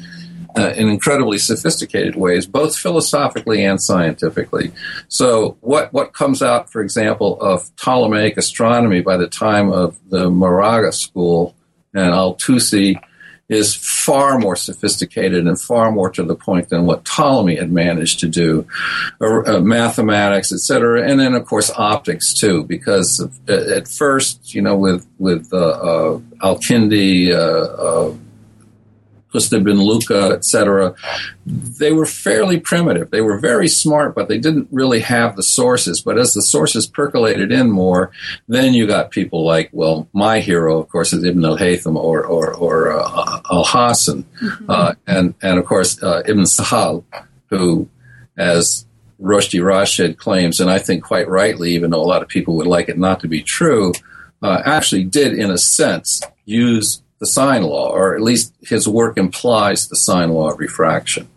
uh, 0.58 0.70
in 0.76 0.88
incredibly 0.88 1.38
sophisticated 1.38 2.16
ways, 2.16 2.46
both 2.46 2.76
philosophically 2.76 3.64
and 3.64 3.80
scientifically. 3.80 4.72
So, 5.08 5.56
what 5.60 5.92
what 5.92 6.12
comes 6.12 6.42
out, 6.42 6.70
for 6.70 6.82
example, 6.82 7.40
of 7.40 7.74
Ptolemaic 7.76 8.36
astronomy 8.36 9.00
by 9.00 9.16
the 9.16 9.28
time 9.28 9.70
of 9.70 9.98
the 10.10 10.28
Maragha 10.28 10.92
school 10.92 11.54
and 11.94 12.10
Al-Tusi 12.10 13.00
is 13.48 13.74
far 13.74 14.38
more 14.38 14.56
sophisticated 14.56 15.46
and 15.46 15.58
far 15.58 15.90
more 15.90 16.10
to 16.10 16.22
the 16.22 16.34
point 16.34 16.68
than 16.68 16.84
what 16.84 17.04
Ptolemy 17.04 17.56
had 17.56 17.72
managed 17.72 18.18
to 18.18 18.28
do, 18.28 18.66
uh, 19.22 19.56
uh, 19.56 19.60
mathematics, 19.60 20.52
etc., 20.52 21.08
and 21.08 21.18
then 21.18 21.34
of 21.34 21.46
course 21.46 21.70
optics 21.70 22.34
too, 22.34 22.64
because 22.64 23.26
uh, 23.48 23.52
at 23.74 23.88
first, 23.88 24.54
you 24.54 24.60
know, 24.60 24.76
with 24.76 25.06
with 25.18 25.48
uh, 25.52 25.56
uh 25.56 26.20
Al-Kindi 26.42 27.32
uh, 29.28 29.32
Qusta 29.32 29.56
ibn 29.56 29.76
Luqa, 29.76 30.32
etc., 30.32 30.94
they 31.46 31.92
were 31.92 32.06
fairly 32.06 32.60
primitive. 32.60 33.10
They 33.10 33.20
were 33.20 33.38
very 33.38 33.68
smart, 33.68 34.14
but 34.14 34.28
they 34.28 34.38
didn't 34.38 34.68
really 34.70 35.00
have 35.00 35.36
the 35.36 35.42
sources. 35.42 36.02
But 36.02 36.18
as 36.18 36.32
the 36.32 36.42
sources 36.42 36.86
percolated 36.86 37.52
in 37.52 37.70
more, 37.70 38.10
then 38.48 38.74
you 38.74 38.86
got 38.86 39.10
people 39.10 39.44
like, 39.44 39.70
well, 39.72 40.08
my 40.12 40.40
hero, 40.40 40.78
of 40.78 40.88
course, 40.88 41.12
is 41.12 41.24
Ibn 41.24 41.44
al-Haytham 41.44 41.96
or, 41.96 42.24
or, 42.24 42.54
or 42.54 43.00
uh, 43.00 43.40
Alhazen, 43.42 44.24
mm-hmm. 44.42 44.70
uh, 44.70 44.94
and, 45.06 45.34
and 45.42 45.58
of 45.58 45.64
course, 45.64 46.02
uh, 46.02 46.22
Ibn 46.26 46.46
Sahl, 46.46 47.04
who, 47.50 47.88
as 48.36 48.86
Roshdi 49.20 49.60
Rashed 49.60 50.16
claims, 50.16 50.60
and 50.60 50.70
I 50.70 50.78
think 50.78 51.02
quite 51.02 51.28
rightly, 51.28 51.72
even 51.72 51.90
though 51.90 52.00
a 52.00 52.06
lot 52.06 52.22
of 52.22 52.28
people 52.28 52.56
would 52.56 52.66
like 52.66 52.88
it 52.88 52.98
not 52.98 53.20
to 53.20 53.28
be 53.28 53.42
true, 53.42 53.92
uh, 54.42 54.62
actually 54.64 55.04
did, 55.04 55.34
in 55.34 55.50
a 55.50 55.58
sense, 55.58 56.22
use 56.44 57.02
the 57.20 57.26
sine 57.26 57.62
law, 57.62 57.90
or 57.90 58.14
at 58.14 58.22
least 58.22 58.52
his 58.60 58.88
work 58.88 59.18
implies 59.18 59.86
the 59.88 59.96
sine 59.96 60.30
law 60.30 60.50
of 60.50 60.58
refraction. 60.58 61.28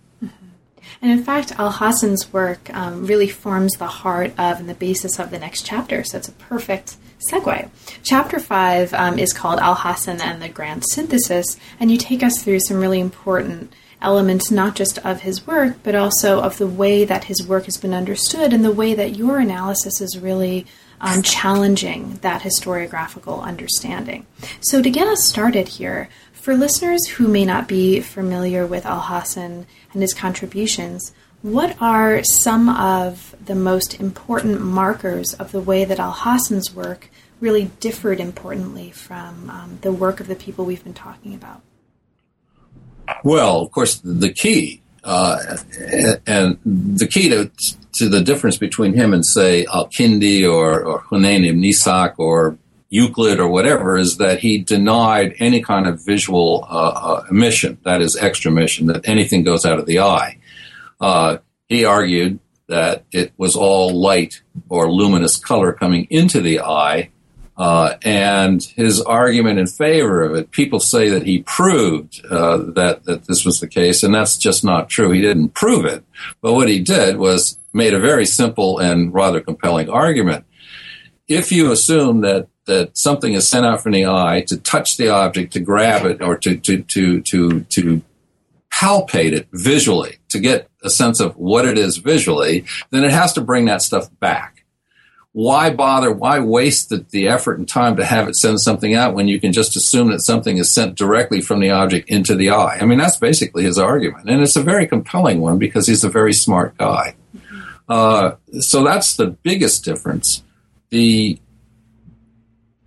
And 1.02 1.12
in 1.12 1.24
fact, 1.24 1.58
Alhazen's 1.58 2.32
work 2.32 2.70
um, 2.76 3.08
really 3.08 3.28
forms 3.28 3.74
the 3.74 3.88
heart 3.88 4.32
of 4.38 4.60
and 4.60 4.70
the 4.70 4.76
basis 4.76 5.20
of 5.20 5.32
the 5.32 5.39
next 5.39 5.65
chapter, 5.65 6.04
so 6.04 6.20
it's 6.20 6.28
a 6.28 6.34
perfect 6.34 6.96
segue. 7.30 7.70
Chapter 8.04 8.39
5 8.39 8.94
um, 8.94 9.17
is 9.17 9.34
called 9.34 9.60
Alhazen 9.60 10.22
and 10.22 10.41
the 10.41 10.50
Grand 10.50 10.84
Synthesis, 10.91 11.58
and 11.80 11.91
you 11.91 11.98
take 11.98 12.22
us 12.22 12.44
through 12.44 12.60
some 12.60 12.78
really 12.78 13.00
important 13.00 13.74
elements 14.00 14.52
not 14.52 14.76
just 14.76 14.98
of 15.00 15.22
his 15.22 15.46
work, 15.46 15.78
but 15.84 15.96
also 15.96 16.41
of 16.41 16.58
the 16.58 16.67
way 16.67 17.04
that 17.06 17.26
his 17.26 17.48
work 17.48 17.65
has 17.65 17.78
been 17.78 17.94
understood 17.94 18.54
and 18.54 18.63
the 18.63 18.72
way 18.72 18.94
that 18.94 19.15
your 19.15 19.39
analysis 19.39 20.02
is 20.02 20.20
really 20.20 20.65
um, 21.02 21.24
challenging 21.24 22.20
that 22.22 22.44
historiographical 22.44 23.42
understanding. 23.42 24.26
So, 24.62 24.82
to 24.82 24.90
get 24.90 25.08
us 25.08 25.28
started 25.28 25.68
here, 25.68 26.08
for 26.32 26.56
listeners 26.56 27.06
who 27.08 27.28
may 27.28 27.44
not 27.44 27.68
be 27.68 28.00
familiar 28.00 28.66
with 28.66 28.86
Alhazen 28.86 29.66
and 29.94 30.02
his 30.02 30.14
contributions, 30.14 31.12
what 31.42 31.76
are 31.82 32.24
some 32.24 32.70
of 32.70 33.36
the 33.44 33.56
most 33.56 34.00
important 34.00 34.62
markers 34.62 35.34
of 35.34 35.52
the 35.52 35.60
way 35.60 35.86
that 35.86 35.98
Alhazen's 35.98 36.74
work 36.74 37.10
really 37.40 37.72
differed 37.80 38.20
importantly 38.20 38.92
from 38.92 39.50
um, 39.50 39.80
the 39.82 39.92
work 39.92 40.20
of 40.20 40.28
the 40.28 40.36
people 40.36 40.66
we've 40.66 40.84
been 40.84 40.94
talking 40.94 41.34
about? 41.34 41.62
Well, 43.24 43.62
of 43.62 43.72
course, 43.72 44.00
the 44.04 44.32
key, 44.32 44.82
uh, 45.04 45.58
and 46.28 46.58
the 46.64 47.08
key 47.08 47.30
to 47.30 47.52
to 47.94 48.08
the 48.08 48.22
difference 48.22 48.58
between 48.58 48.94
him 48.94 49.14
and 49.14 49.26
say 49.26 49.66
Al-Kindi 49.66 50.50
or, 50.50 50.82
or 50.82 51.02
Hunayn 51.04 51.46
ibn 51.46 51.62
Ishaq 51.62 52.16
or 52.18 52.58
Euclid 52.90 53.40
or 53.40 53.48
whatever 53.48 53.98
is 53.98 54.18
that 54.18 54.40
he 54.40 54.58
denied 54.58 55.36
any 55.40 55.62
kind 55.62 55.88
of 55.88 56.06
visual 56.06 56.68
uh, 56.70 56.90
uh, 56.90 57.26
emission, 57.30 57.78
that 57.84 58.02
is, 58.02 58.16
extramission, 58.16 58.88
that 58.88 59.08
anything 59.08 59.44
goes 59.44 59.66
out 59.66 59.80
of 59.80 59.86
the 59.86 60.00
eye. 60.00 60.38
Uh, 61.00 61.38
he 61.68 61.86
argued 61.86 62.40
that 62.68 63.06
it 63.12 63.34
was 63.38 63.56
all 63.56 63.94
light 63.94 64.42
or 64.70 64.92
luminous 64.92 65.38
color 65.38 65.74
coming 65.74 66.08
into 66.10 66.42
the 66.42 66.60
eye. 66.60 67.10
Uh, 67.58 67.96
and 68.04 68.64
his 68.64 69.02
argument 69.02 69.60
in 69.60 69.68
favor 69.68 70.24
of 70.24 70.34
it, 70.34 70.52
people 70.52 70.80
say 70.80 71.10
that 71.10 71.24
he 71.24 71.44
proved 71.44 72.22
uh, 72.30 72.58
that 72.58 73.04
that 73.04 73.26
this 73.26 73.46
was 73.46 73.60
the 73.60 73.68
case, 73.68 74.04
and 74.04 74.16
that's 74.16 74.38
just 74.38 74.64
not 74.64 74.90
true. 74.90 75.12
He 75.12 75.22
didn't 75.22 75.50
prove 75.50 75.86
it, 75.86 76.04
but 76.42 76.54
what 76.54 76.70
he 76.70 76.80
did 76.80 77.18
was 77.18 77.60
made 77.74 77.94
a 77.94 78.00
very 78.00 78.26
simple 78.26 78.80
and 78.80 79.14
rather 79.14 79.42
compelling 79.42 79.90
argument. 79.90 80.46
If 81.28 81.52
you 81.52 81.72
assume 81.72 82.22
that 82.22 82.48
that 82.66 82.98
something 82.98 83.34
is 83.34 83.48
sent 83.48 83.66
out 83.66 83.82
from 83.82 83.92
the 83.92 84.06
eye 84.06 84.44
to 84.48 84.58
touch 84.58 84.98
the 84.98 85.10
object, 85.10 85.54
to 85.54 85.60
grab 85.60 86.06
it, 86.06 86.22
or 86.22 86.38
to 86.38 86.56
to 86.58 86.82
to 86.84 87.22
to 87.22 87.62
to 87.62 88.02
palpate 88.74 89.34
it 89.34 89.48
visually, 89.52 90.18
to 90.30 90.40
get 90.40 90.70
a 90.84 90.90
sense 90.90 91.20
of 91.20 91.36
what 91.36 91.66
it 91.66 91.78
is 91.78 91.98
visually, 91.98 92.66
then 92.90 93.04
it 93.04 93.12
has 93.12 93.34
to 93.34 93.42
bring 93.42 93.66
that 93.66 93.82
stuff 93.82 94.08
back. 94.20 94.61
Why 95.34 95.70
bother? 95.70 96.12
Why 96.12 96.39
waste 96.39 96.89
the, 96.89 97.06
the 97.10 97.30
effort 97.30 97.58
and 97.58 97.67
time 97.67 97.96
to 97.96 98.06
have 98.06 98.28
it 98.28 98.36
send 98.36 98.60
something 98.60 98.94
out 98.94 99.13
when 99.13 99.30
you 99.30 99.39
can 99.39 99.54
just 99.54 99.78
assume 99.78 100.12
that 100.12 100.20
something 100.22 100.58
is 100.58 100.74
sent 100.74 100.96
directly 100.96 101.39
from 101.39 101.62
the 101.62 101.70
object 101.70 102.10
into 102.10 102.36
the 102.36 102.50
eye? 102.50 102.78
I 102.82 102.86
mean, 102.86 102.98
that's 102.98 103.17
basically 103.17 103.63
his 103.63 103.78
argument. 103.78 104.30
And 104.30 104.41
it's 104.41 104.58
a 104.58 104.63
very 104.63 104.88
compelling 104.88 105.39
one 105.39 105.58
because 105.58 105.88
he's 105.88 106.04
a 106.04 106.10
very 106.10 106.34
smart 106.34 106.78
guy. 106.78 107.15
Uh, 107.88 108.36
so 108.60 108.84
that's 108.84 109.15
the 109.15 109.28
biggest 109.28 109.86
difference. 109.86 110.44
The 110.89 111.39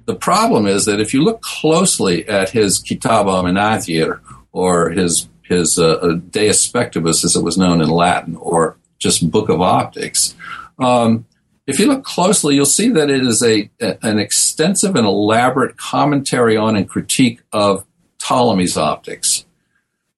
the 0.06 0.14
problem 0.14 0.66
is 0.66 0.84
that 0.84 1.00
if 1.00 1.14
you 1.14 1.22
look 1.24 1.40
closely 1.40 2.28
at 2.28 2.50
his 2.50 2.78
Kitab 2.78 3.26
al 3.26 4.20
or 4.52 4.90
his 4.90 5.28
his 5.42 5.78
uh, 5.78 5.94
uh, 5.94 6.14
De 6.30 6.48
Aspectibus, 6.48 7.24
as 7.24 7.36
it 7.36 7.42
was 7.42 7.58
known 7.58 7.80
in 7.80 7.88
Latin, 7.88 8.36
or 8.36 8.76
just 8.98 9.30
Book 9.30 9.48
of 9.48 9.60
Optics, 9.60 10.34
um, 10.78 11.26
if 11.66 11.78
you 11.78 11.86
look 11.86 12.04
closely, 12.04 12.54
you'll 12.54 12.66
see 12.66 12.90
that 12.90 13.10
it 13.10 13.22
is 13.22 13.42
a, 13.42 13.70
an 13.80 14.18
extensive 14.18 14.96
and 14.96 15.06
elaborate 15.06 15.76
commentary 15.76 16.56
on 16.56 16.76
and 16.76 16.88
critique 16.88 17.40
of 17.52 17.84
Ptolemy's 18.18 18.76
optics. 18.76 19.44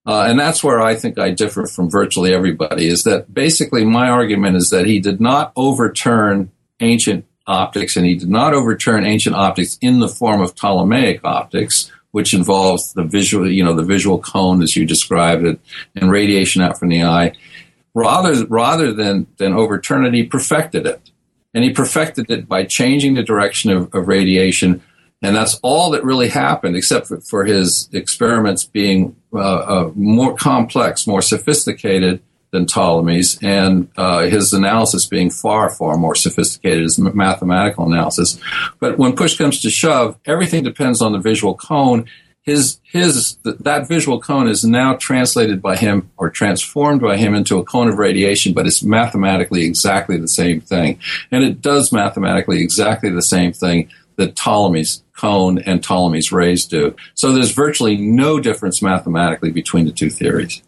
Uh, 0.07 0.27
and 0.29 0.39
that's 0.39 0.63
where 0.63 0.81
I 0.81 0.95
think 0.95 1.19
I 1.19 1.31
differ 1.31 1.67
from 1.67 1.91
virtually 1.91 2.33
everybody. 2.33 2.87
Is 2.87 3.03
that 3.05 3.33
basically 3.33 3.85
my 3.85 4.09
argument 4.09 4.57
is 4.57 4.71
that 4.71 4.87
he 4.87 5.01
did 5.01 5.21
not 5.21 5.53
overturn 5.57 6.53
ancient 6.81 7.25
optics, 7.47 7.97
and 7.97 8.07
he 8.07 8.15
did 8.17 8.29
not 8.29 8.55
overturn 8.55 9.05
ancient 9.05 9.35
optics 9.35 9.79
in 9.81 9.99
the 9.99 10.09
form 10.09 10.41
of 10.41 10.55
Ptolemaic 10.55 11.21
optics, 11.25 11.91
which 12.13 12.35
involves 12.35 12.93
the 12.93 13.03
visual, 13.03 13.51
you 13.51 13.65
know, 13.65 13.75
the 13.75 13.85
visual 13.85 14.19
cone 14.19 14.63
as 14.63 14.77
you 14.77 14.85
described 14.85 15.45
it, 15.45 15.61
and 15.95 16.11
radiation 16.11 16.63
out 16.63 16.79
from 16.79 16.89
the 16.89 17.03
eye. 17.03 17.33
Rather, 17.95 18.47
rather 18.47 18.93
than 18.93 19.27
than 19.39 19.55
overturn 19.55 20.05
it, 20.05 20.15
he 20.15 20.25
perfected 20.25 20.87
it, 20.87 21.11
and 21.57 21.65
he 21.65 21.71
perfected 21.71 22.31
it 22.31 22.47
by 22.47 22.65
changing 22.65 23.15
the 23.15 23.23
direction 23.23 23.71
of, 23.71 23.93
of 23.95 24.07
radiation. 24.07 24.83
And 25.23 25.35
that's 25.35 25.59
all 25.63 25.91
that 25.93 26.05
really 26.05 26.29
happened, 26.29 26.77
except 26.77 27.07
for, 27.09 27.19
for 27.23 27.47
his 27.47 27.89
experiments 27.93 28.63
being 28.63 29.17
uh, 29.33 29.39
uh, 29.39 29.93
more 29.95 30.37
complex, 30.37 31.07
more 31.07 31.23
sophisticated, 31.23 32.21
than 32.53 32.67
Ptolemy's, 32.67 33.39
and 33.43 33.89
uh, 33.97 34.21
his 34.21 34.53
analysis 34.53 35.07
being 35.07 35.31
far, 35.31 35.71
far 35.71 35.97
more 35.97 36.15
sophisticated, 36.15 36.83
his 36.83 36.99
mathematical 36.99 37.87
analysis. 37.87 38.39
But 38.79 38.99
when 38.99 39.17
push 39.17 39.37
comes 39.37 39.61
to 39.63 39.71
shove, 39.71 40.19
everything 40.27 40.63
depends 40.63 41.03
on 41.03 41.13
the 41.13 41.19
visual 41.19 41.55
cone. 41.55 42.07
His 42.47 42.79
his 42.85 43.37
that 43.43 43.89
visual 43.89 44.21
cone 44.21 44.49
is 44.49 44.65
now 44.65 44.95
translated 44.95 45.61
by 45.61 45.77
him 45.77 46.11
or 46.17 46.31
transformed 46.31 47.01
by 47.01 47.17
him 47.17 47.35
into 47.35 47.59
a 47.59 47.65
cone 47.65 47.89
of 47.89 47.99
radiation, 47.99 48.55
but 48.55 48.67
it's 48.67 48.85
mathematically 48.85 49.67
exactly 49.67 50.17
the 50.17 50.29
same 50.29 50.61
thing, 50.61 51.01
and 51.33 51.43
it 51.43 51.61
does 51.61 51.93
mathematically 51.93 52.63
exactly 52.63 53.11
the 53.11 53.21
same 53.21 53.53
thing 53.53 53.91
that 54.15 54.37
Ptolemy's 54.37 55.03
cone 55.17 55.59
and 55.59 55.83
Ptolemy's 55.83 56.31
rays 56.33 56.67
do. 56.67 56.95
So 57.15 57.33
there's 57.33 57.53
virtually 57.53 57.97
no 57.97 58.39
difference 58.39 58.81
mathematically 58.81 59.51
between 59.51 59.85
the 59.85 59.93
two 59.93 60.09
theories. 60.09 60.63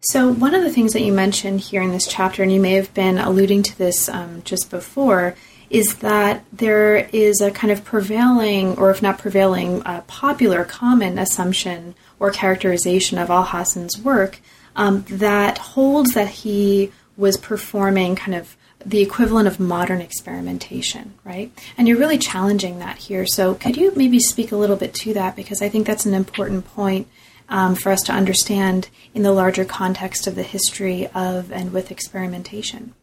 So, 0.00 0.30
one 0.30 0.54
of 0.54 0.62
the 0.62 0.70
things 0.70 0.92
that 0.92 1.00
you 1.00 1.12
mentioned 1.12 1.60
here 1.60 1.80
in 1.80 1.90
this 1.90 2.06
chapter, 2.06 2.42
and 2.42 2.52
you 2.52 2.60
may 2.60 2.72
have 2.72 2.92
been 2.92 3.16
alluding 3.16 3.62
to 3.64 3.78
this 3.78 4.08
um, 4.10 4.42
just 4.44 4.70
before, 4.70 5.34
is 5.74 5.96
that 5.96 6.44
there 6.52 7.08
is 7.12 7.40
a 7.40 7.50
kind 7.50 7.72
of 7.72 7.84
prevailing, 7.84 8.78
or 8.78 8.92
if 8.92 9.02
not 9.02 9.18
prevailing, 9.18 9.82
uh, 9.82 10.02
popular 10.06 10.64
common 10.64 11.18
assumption 11.18 11.96
or 12.20 12.30
characterization 12.30 13.18
of 13.18 13.28
Alhazen's 13.28 13.98
work 13.98 14.38
um, 14.76 15.04
that 15.08 15.58
holds 15.58 16.14
that 16.14 16.28
he 16.28 16.92
was 17.16 17.36
performing 17.36 18.14
kind 18.14 18.36
of 18.36 18.56
the 18.86 19.00
equivalent 19.00 19.48
of 19.48 19.58
modern 19.58 20.00
experimentation, 20.00 21.14
right? 21.24 21.50
And 21.76 21.88
you're 21.88 21.98
really 21.98 22.18
challenging 22.18 22.78
that 22.78 22.98
here. 22.98 23.26
So, 23.26 23.54
could 23.54 23.76
you 23.76 23.92
maybe 23.96 24.20
speak 24.20 24.52
a 24.52 24.56
little 24.56 24.76
bit 24.76 24.94
to 24.94 25.14
that? 25.14 25.34
Because 25.34 25.60
I 25.60 25.68
think 25.68 25.88
that's 25.88 26.06
an 26.06 26.14
important 26.14 26.66
point 26.66 27.08
um, 27.48 27.74
for 27.74 27.90
us 27.90 28.02
to 28.02 28.12
understand 28.12 28.90
in 29.12 29.24
the 29.24 29.32
larger 29.32 29.64
context 29.64 30.28
of 30.28 30.36
the 30.36 30.44
history 30.44 31.08
of 31.08 31.50
and 31.50 31.72
with 31.72 31.90
experimentation. 31.90 32.94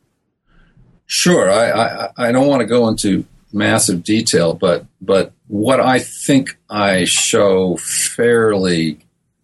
Sure, 1.14 1.52
I, 1.52 1.72
I, 1.72 2.10
I 2.30 2.32
don't 2.32 2.48
want 2.48 2.62
to 2.62 2.66
go 2.66 2.88
into 2.88 3.26
massive 3.52 4.02
detail, 4.02 4.54
but 4.54 4.86
but 5.02 5.34
what 5.50 5.82
I 5.82 6.00
think 6.00 6.58
I 6.70 7.04
show 7.04 7.76
fairly, 7.76 8.98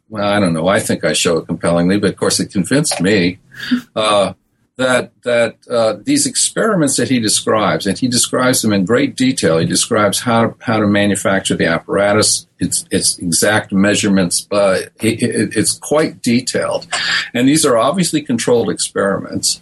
well, 0.08 0.26
I 0.26 0.40
don't 0.40 0.54
know. 0.54 0.70
I 0.70 0.80
think 0.80 1.04
I 1.04 1.12
show 1.12 1.40
it 1.40 1.46
compellingly, 1.46 2.00
but 2.00 2.12
of 2.12 2.16
course 2.16 2.40
it 2.40 2.54
convinced 2.54 3.02
me. 3.02 3.40
Uh, 3.96 4.34
that 4.78 5.12
that 5.24 5.58
uh, 5.70 5.96
these 6.04 6.28
experiments 6.28 6.96
that 6.98 7.10
he 7.10 7.20
describes, 7.20 7.88
and 7.88 7.98
he 7.98 8.08
describes 8.08 8.62
them 8.62 8.72
in 8.72 8.86
great 8.86 9.16
detail. 9.16 9.58
He 9.58 9.66
describes 9.66 10.20
how 10.20 10.56
how 10.60 10.80
to 10.80 10.86
manufacture 10.86 11.56
the 11.56 11.66
apparatus, 11.66 12.48
its 12.60 12.86
its 12.92 13.18
exact 13.18 13.74
measurements. 13.74 14.48
Uh, 14.52 14.82
it, 15.02 15.24
it, 15.24 15.58
it's 15.58 15.80
quite 15.80 16.22
detailed, 16.22 16.88
and 17.34 17.48
these 17.48 17.66
are 17.66 17.76
obviously 17.76 18.22
controlled 18.22 18.70
experiments 18.70 19.60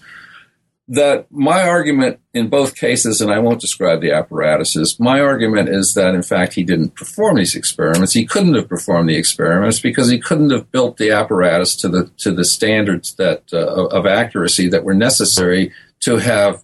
that 0.87 1.25
my 1.31 1.67
argument 1.67 2.19
in 2.33 2.47
both 2.47 2.75
cases, 2.75 3.19
and 3.19 3.31
I 3.31 3.39
won't 3.39 3.61
describe 3.61 4.01
the 4.01 4.11
apparatuses, 4.11 4.99
my 4.99 5.19
argument 5.19 5.69
is 5.69 5.93
that 5.95 6.13
in 6.13 6.21
fact 6.21 6.53
he 6.53 6.63
didn't 6.63 6.95
perform 6.95 7.37
these 7.37 7.55
experiments. 7.55 8.13
He 8.13 8.25
couldn't 8.25 8.53
have 8.53 8.69
performed 8.69 9.09
the 9.09 9.15
experiments 9.15 9.79
because 9.79 10.09
he 10.09 10.19
couldn't 10.19 10.51
have 10.51 10.71
built 10.71 10.97
the 10.97 11.11
apparatus 11.11 11.75
to 11.77 11.89
the 11.89 12.11
to 12.17 12.31
the 12.31 12.45
standards 12.45 13.15
that 13.15 13.43
uh, 13.51 13.87
of 13.87 14.05
accuracy 14.05 14.67
that 14.69 14.83
were 14.83 14.93
necessary 14.93 15.71
to 16.01 16.17
have 16.17 16.63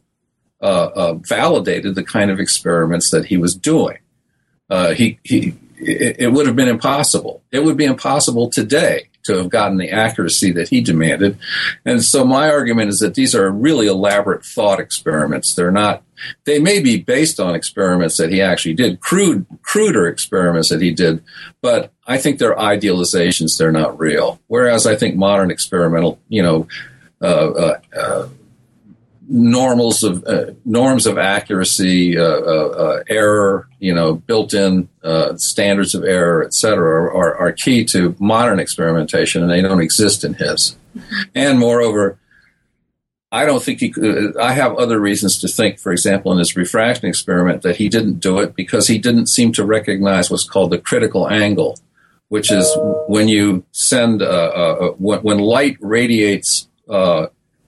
uh, 0.61 0.89
uh, 0.95 1.13
validated 1.15 1.95
the 1.95 2.03
kind 2.03 2.29
of 2.29 2.39
experiments 2.39 3.09
that 3.09 3.25
he 3.25 3.37
was 3.37 3.55
doing. 3.55 3.97
Uh, 4.69 4.93
he 4.93 5.19
he 5.23 5.55
it, 5.77 6.17
it 6.19 6.27
would 6.27 6.45
have 6.45 6.55
been 6.55 6.67
impossible. 6.67 7.41
It 7.51 7.63
would 7.63 7.77
be 7.77 7.85
impossible 7.85 8.51
today 8.51 9.09
to 9.23 9.37
have 9.37 9.49
gotten 9.49 9.77
the 9.77 9.89
accuracy 9.89 10.51
that 10.51 10.69
he 10.69 10.81
demanded. 10.81 11.37
And 11.85 12.03
so 12.03 12.25
my 12.25 12.49
argument 12.49 12.89
is 12.89 12.99
that 12.99 13.15
these 13.15 13.35
are 13.35 13.49
really 13.49 13.87
elaborate 13.87 14.45
thought 14.45 14.79
experiments. 14.79 15.53
They're 15.53 15.71
not, 15.71 16.03
they 16.45 16.59
may 16.59 16.79
be 16.79 16.97
based 16.97 17.39
on 17.39 17.55
experiments 17.55 18.17
that 18.17 18.31
he 18.31 18.41
actually 18.41 18.73
did, 18.73 18.99
crude, 18.99 19.45
cruder 19.61 20.07
experiments 20.07 20.69
that 20.69 20.81
he 20.81 20.91
did, 20.91 21.23
but 21.61 21.91
I 22.05 22.17
think 22.17 22.39
they're 22.39 22.55
idealizations. 22.55 23.57
They're 23.57 23.71
not 23.71 23.99
real. 23.99 24.39
Whereas 24.47 24.85
I 24.85 24.95
think 24.95 25.15
modern 25.15 25.51
experimental, 25.51 26.19
you 26.29 26.43
know, 26.43 26.67
uh, 27.21 27.51
uh, 27.51 27.79
uh, 27.95 28.27
normals 29.31 30.03
of 30.03 30.25
uh, 30.25 30.47
norms 30.65 31.07
of 31.07 31.17
accuracy, 31.17 32.17
uh, 32.17 32.23
uh, 32.23 32.67
uh 32.67 33.03
error, 33.07 33.69
you 33.79 33.93
know, 33.93 34.15
built-in 34.15 34.89
uh, 35.03 35.35
standards 35.37 35.95
of 35.95 36.03
error, 36.03 36.43
et 36.43 36.53
cetera, 36.53 37.05
are, 37.15 37.35
are, 37.37 37.53
key 37.53 37.85
to 37.85 38.13
modern 38.19 38.59
experimentation, 38.59 39.41
and 39.41 39.49
they 39.49 39.61
don't 39.61 39.81
exist 39.81 40.25
in 40.25 40.33
his. 40.33 40.75
And 41.33 41.59
moreover, 41.59 42.19
I 43.31 43.45
don't 43.45 43.63
think 43.63 43.79
he. 43.79 43.89
Could, 43.89 44.35
I 44.37 44.51
have 44.51 44.75
other 44.75 44.99
reasons 44.99 45.39
to 45.39 45.47
think, 45.47 45.79
for 45.79 45.93
example, 45.93 46.33
in 46.33 46.37
his 46.37 46.57
refraction 46.57 47.07
experiment, 47.07 47.61
that 47.61 47.77
he 47.77 47.87
didn't 47.87 48.19
do 48.19 48.39
it 48.39 48.53
because 48.53 48.87
he 48.87 48.97
didn't 48.97 49.27
seem 49.27 49.53
to 49.53 49.65
recognize 49.65 50.29
what's 50.29 50.43
called 50.43 50.71
the 50.71 50.77
critical 50.77 51.29
angle, 51.29 51.79
which 52.27 52.51
is 52.51 52.69
when 53.07 53.29
you 53.29 53.63
send 53.71 54.19
when, 54.99 55.39
light 55.39 55.77
radiates 55.79 56.67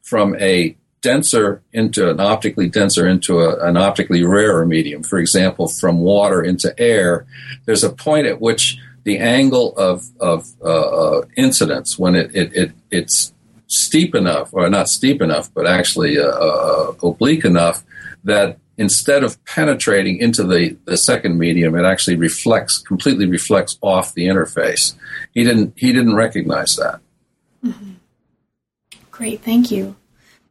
from 0.01 0.35
a 0.41 0.75
denser 1.03 1.61
into 1.73 2.09
an 2.09 2.19
optically 2.19 2.67
denser 2.67 3.05
into 3.07 3.41
a, 3.41 3.59
an 3.67 3.77
optically 3.77 4.23
rarer 4.23 4.65
medium, 4.65 5.03
for 5.03 5.19
example, 5.19 5.67
from 5.67 5.99
water 5.99 6.41
into 6.41 6.73
air, 6.79 7.27
there's 7.65 7.83
a 7.83 7.91
point 7.91 8.25
at 8.25 8.41
which 8.41 8.79
the 9.03 9.19
angle 9.19 9.77
of, 9.77 10.05
of 10.19 10.47
uh, 10.63 11.21
incidence, 11.35 11.99
when 11.99 12.15
it, 12.15 12.33
it, 12.33 12.55
it, 12.55 12.71
it's 12.89 13.33
steep 13.67 14.15
enough, 14.15 14.49
or 14.53 14.69
not 14.69 14.87
steep 14.87 15.21
enough, 15.21 15.53
but 15.53 15.67
actually 15.67 16.17
uh, 16.17 16.23
uh 16.23 16.93
oblique 17.03 17.43
enough, 17.43 17.83
that 18.23 18.57
instead 18.77 19.23
of 19.23 19.43
penetrating 19.43 20.17
into 20.19 20.43
the, 20.43 20.77
the 20.85 20.95
second 20.95 21.37
medium, 21.37 21.75
it 21.75 21.83
actually 21.83 22.15
reflects, 22.15 22.77
completely 22.77 23.25
reflects 23.25 23.77
off 23.81 24.13
the 24.13 24.25
interface. 24.25 24.95
He 25.33 25.43
didn't, 25.43 25.73
he 25.75 25.91
didn't 25.91 26.15
recognize 26.15 26.77
that. 26.77 27.01
Mm-hmm. 27.63 27.91
Great, 29.11 29.41
thank 29.41 29.69
you. 29.69 29.95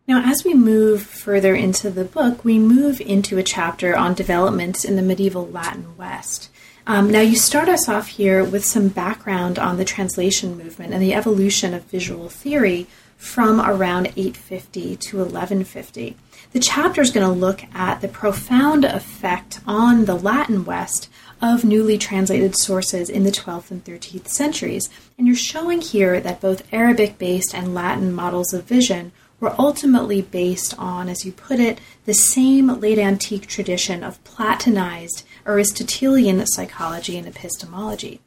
Now, 0.08 0.22
as 0.24 0.42
we 0.44 0.52
move 0.52 1.02
further 1.02 1.54
into 1.54 1.88
the 1.88 2.04
book, 2.04 2.44
we 2.44 2.58
move 2.58 3.00
into 3.00 3.38
a 3.38 3.44
chapter 3.44 3.96
on 3.96 4.14
developments 4.14 4.84
in 4.84 4.96
the 4.96 5.02
medieval 5.02 5.46
Latin 5.46 5.96
West. 5.96 6.50
Um, 6.88 7.08
now, 7.08 7.20
you 7.20 7.36
start 7.36 7.68
us 7.68 7.88
off 7.88 8.08
here 8.08 8.42
with 8.42 8.64
some 8.64 8.88
background 8.88 9.60
on 9.60 9.76
the 9.76 9.84
translation 9.84 10.58
movement 10.58 10.92
and 10.92 11.00
the 11.00 11.14
evolution 11.14 11.72
of 11.72 11.84
visual 11.84 12.28
theory 12.28 12.88
from 13.16 13.60
around 13.60 14.06
850 14.16 14.96
to 14.96 15.18
1150. 15.18 16.16
The 16.50 16.58
chapter 16.58 17.00
is 17.00 17.12
going 17.12 17.24
to 17.24 17.32
look 17.32 17.62
at 17.72 18.00
the 18.00 18.08
profound 18.08 18.84
effect 18.84 19.60
on 19.68 20.06
the 20.06 20.16
Latin 20.16 20.64
West 20.64 21.08
of 21.40 21.64
newly 21.64 21.96
translated 21.96 22.56
sources 22.58 23.08
in 23.08 23.22
the 23.22 23.30
12th 23.30 23.70
and 23.70 23.84
13th 23.84 24.26
centuries. 24.26 24.90
And 25.16 25.28
you're 25.28 25.36
showing 25.36 25.80
here 25.80 26.20
that 26.20 26.40
both 26.40 26.66
Arabic 26.74 27.18
based 27.18 27.54
and 27.54 27.72
Latin 27.72 28.12
models 28.12 28.52
of 28.52 28.64
vision 28.64 29.12
were 29.42 29.55
ultimately 29.59 30.22
based 30.22 30.72
on, 30.78 31.09
as 31.09 31.26
you 31.26 31.33
put 31.33 31.59
it, 31.59 31.81
the 32.07 32.14
same 32.14 32.68
late 32.68 32.98
antique 32.98 33.48
tradition 33.48 34.05
of 34.05 34.22
Platonized 34.22 35.24
Aristotelian 35.44 36.46
psychology 36.46 37.18
and 37.18 37.26
epistemology. 37.26 38.20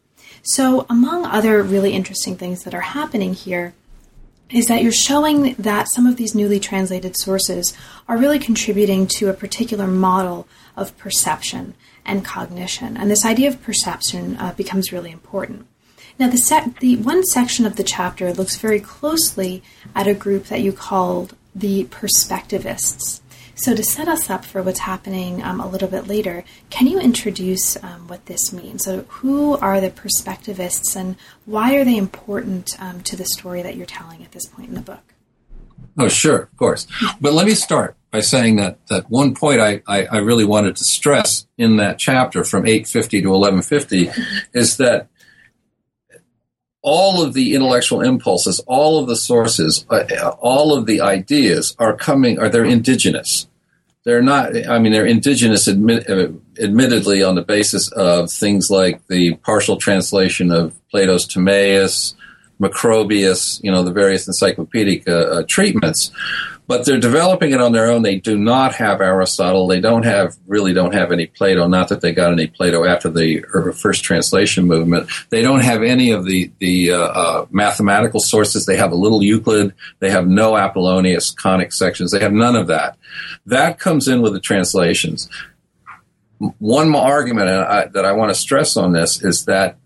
So, 0.43 0.85
among 0.89 1.25
other 1.25 1.63
really 1.63 1.93
interesting 1.93 2.35
things 2.35 2.63
that 2.63 2.73
are 2.73 2.81
happening 2.81 3.33
here, 3.33 3.73
is 4.49 4.67
that 4.67 4.83
you're 4.83 4.91
showing 4.91 5.53
that 5.53 5.87
some 5.89 6.05
of 6.05 6.17
these 6.17 6.35
newly 6.35 6.59
translated 6.59 7.15
sources 7.17 7.75
are 8.09 8.17
really 8.17 8.37
contributing 8.37 9.07
to 9.07 9.29
a 9.29 9.33
particular 9.33 9.87
model 9.87 10.49
of 10.75 10.97
perception 10.97 11.75
and 12.05 12.25
cognition. 12.25 12.97
And 12.97 13.09
this 13.09 13.25
idea 13.25 13.47
of 13.47 13.63
perception 13.63 14.35
uh, 14.35 14.53
becomes 14.53 14.91
really 14.91 15.11
important. 15.11 15.65
Now, 16.17 16.29
the, 16.29 16.37
sec- 16.37 16.79
the 16.79 16.95
one 16.97 17.23
section 17.23 17.65
of 17.65 17.75
the 17.75 17.83
chapter 17.83 18.33
looks 18.33 18.55
very 18.55 18.79
closely 18.79 19.61
at 19.93 20.07
a 20.07 20.13
group 20.13 20.45
that 20.45 20.61
you 20.61 20.71
called 20.71 21.35
the 21.53 21.85
perspectivists. 21.85 23.21
So, 23.57 23.75
to 23.75 23.83
set 23.83 24.07
us 24.07 24.29
up 24.29 24.43
for 24.43 24.61
what's 24.61 24.79
happening 24.79 25.41
um, 25.41 25.61
a 25.61 25.67
little 25.67 25.87
bit 25.87 26.07
later, 26.07 26.43
can 26.69 26.87
you 26.87 26.99
introduce 26.99 27.81
um, 27.83 28.07
what 28.07 28.25
this 28.25 28.51
means? 28.51 28.83
So, 28.83 29.01
who 29.07 29.57
are 29.57 29.79
the 29.79 29.89
perspectivists 29.89 30.95
and 30.95 31.15
why 31.45 31.75
are 31.75 31.85
they 31.85 31.97
important 31.97 32.79
um, 32.81 33.01
to 33.03 33.15
the 33.15 33.25
story 33.25 33.61
that 33.61 33.75
you're 33.75 33.85
telling 33.85 34.23
at 34.23 34.31
this 34.33 34.45
point 34.45 34.69
in 34.69 34.75
the 34.75 34.81
book? 34.81 35.13
Oh, 35.97 36.09
sure, 36.09 36.39
of 36.39 36.57
course. 36.57 36.87
But 37.21 37.33
let 37.33 37.45
me 37.45 37.55
start 37.55 37.95
by 38.11 38.19
saying 38.19 38.57
that, 38.57 38.85
that 38.87 39.09
one 39.09 39.33
point 39.33 39.61
I, 39.61 39.81
I, 39.87 40.05
I 40.05 40.17
really 40.17 40.43
wanted 40.43 40.75
to 40.75 40.83
stress 40.83 41.47
in 41.57 41.77
that 41.77 41.97
chapter 41.97 42.43
from 42.43 42.65
850 42.65 43.21
to 43.21 43.29
1150 43.29 44.09
is 44.53 44.77
that 44.77 45.07
all 46.85 47.23
of 47.23 47.33
the 47.33 47.55
intellectual 47.55 48.01
impulses, 48.01 48.59
all 48.67 48.99
of 48.99 49.07
the 49.07 49.15
sources, 49.15 49.87
uh, 49.89 50.29
all 50.39 50.77
of 50.77 50.85
the 50.85 51.01
ideas 51.01 51.75
are 51.79 51.97
coming, 51.97 52.37
are 52.37 52.47
they're 52.47 52.63
indigenous. 52.63 53.47
They're 54.03 54.21
not, 54.21 54.55
I 54.69 54.77
mean, 54.77 54.91
they're 54.91 55.07
indigenous 55.07 55.67
admit, 55.67 56.07
uh, 56.07 56.27
admittedly 56.61 57.23
on 57.23 57.33
the 57.33 57.41
basis 57.41 57.91
of 57.93 58.31
things 58.31 58.69
like 58.69 59.01
the 59.07 59.33
partial 59.37 59.77
translation 59.77 60.51
of 60.51 60.79
Plato's 60.91 61.25
Timaeus, 61.25 62.13
Macrobius, 62.61 63.59
you 63.63 63.71
know, 63.71 63.81
the 63.81 63.91
various 63.91 64.27
encyclopedic 64.27 65.09
uh, 65.09 65.11
uh, 65.11 65.43
treatments 65.47 66.11
but 66.67 66.85
they're 66.85 66.99
developing 66.99 67.51
it 67.51 67.61
on 67.61 67.71
their 67.71 67.91
own. 67.91 68.01
They 68.01 68.17
do 68.17 68.37
not 68.37 68.73
have 68.75 69.01
Aristotle. 69.01 69.67
They 69.67 69.79
don't 69.79 70.03
have 70.03 70.35
really 70.47 70.73
don't 70.73 70.93
have 70.93 71.11
any 71.11 71.27
Plato. 71.27 71.67
Not 71.67 71.89
that 71.89 72.01
they 72.01 72.11
got 72.11 72.31
any 72.31 72.47
Plato 72.47 72.85
after 72.85 73.09
the 73.09 73.41
first 73.79 74.03
translation 74.03 74.65
movement. 74.65 75.09
They 75.29 75.41
don't 75.41 75.61
have 75.61 75.83
any 75.83 76.11
of 76.11 76.25
the 76.25 76.51
the 76.59 76.91
uh, 76.91 76.97
uh, 76.97 77.45
mathematical 77.51 78.19
sources. 78.19 78.65
They 78.65 78.77
have 78.77 78.91
a 78.91 78.95
little 78.95 79.21
Euclid. 79.23 79.73
They 79.99 80.09
have 80.09 80.27
no 80.27 80.55
Apollonius 80.55 81.31
conic 81.31 81.71
sections. 81.71 82.11
They 82.11 82.19
have 82.19 82.33
none 82.33 82.55
of 82.55 82.67
that. 82.67 82.97
That 83.45 83.79
comes 83.79 84.07
in 84.07 84.21
with 84.21 84.33
the 84.33 84.39
translations. 84.39 85.29
One 86.59 86.89
more 86.89 87.03
argument 87.03 87.47
that 87.93 88.05
I 88.05 88.11
want 88.11 88.29
to 88.29 88.35
stress 88.35 88.75
on 88.75 88.91
this 88.91 89.23
is 89.23 89.45
that 89.45 89.77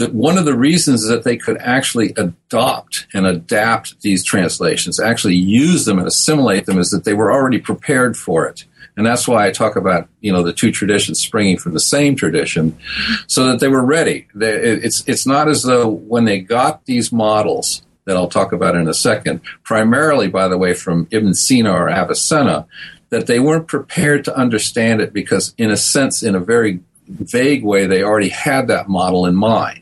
that 0.00 0.14
one 0.14 0.38
of 0.38 0.46
the 0.46 0.56
reasons 0.56 1.06
that 1.08 1.24
they 1.24 1.36
could 1.36 1.58
actually 1.58 2.14
adopt 2.16 3.06
and 3.12 3.26
adapt 3.26 4.00
these 4.00 4.24
translations, 4.24 4.98
actually 4.98 5.36
use 5.36 5.84
them 5.84 5.98
and 5.98 6.08
assimilate 6.08 6.64
them, 6.64 6.78
is 6.78 6.90
that 6.90 7.04
they 7.04 7.12
were 7.12 7.30
already 7.30 7.58
prepared 7.58 8.16
for 8.16 8.46
it. 8.46 8.64
And 8.96 9.04
that's 9.04 9.28
why 9.28 9.46
I 9.46 9.50
talk 9.50 9.76
about, 9.76 10.08
you 10.20 10.32
know, 10.32 10.42
the 10.42 10.54
two 10.54 10.72
traditions 10.72 11.20
springing 11.20 11.58
from 11.58 11.74
the 11.74 11.80
same 11.80 12.16
tradition, 12.16 12.78
so 13.26 13.44
that 13.44 13.60
they 13.60 13.68
were 13.68 13.84
ready. 13.84 14.26
it's, 14.34 15.06
it's 15.06 15.26
not 15.26 15.48
as 15.48 15.62
though 15.64 15.88
when 15.88 16.24
they 16.24 16.40
got 16.40 16.86
these 16.86 17.12
models, 17.12 17.82
that 18.06 18.16
I'll 18.16 18.28
talk 18.28 18.52
about 18.52 18.74
in 18.74 18.88
a 18.88 18.94
second, 18.94 19.42
primarily, 19.62 20.28
by 20.28 20.48
the 20.48 20.58
way, 20.58 20.74
from 20.74 21.06
Ibn 21.10 21.34
Sina 21.34 21.70
or 21.70 21.90
Avicenna, 21.90 22.66
that 23.10 23.26
they 23.26 23.38
weren't 23.38 23.68
prepared 23.68 24.24
to 24.24 24.34
understand 24.34 25.00
it 25.00 25.12
because, 25.12 25.54
in 25.58 25.70
a 25.70 25.76
sense, 25.76 26.22
in 26.22 26.34
a 26.34 26.40
very 26.40 26.80
vague 27.06 27.62
way, 27.62 27.86
they 27.86 28.02
already 28.02 28.30
had 28.30 28.68
that 28.68 28.88
model 28.88 29.26
in 29.26 29.34
mind. 29.34 29.79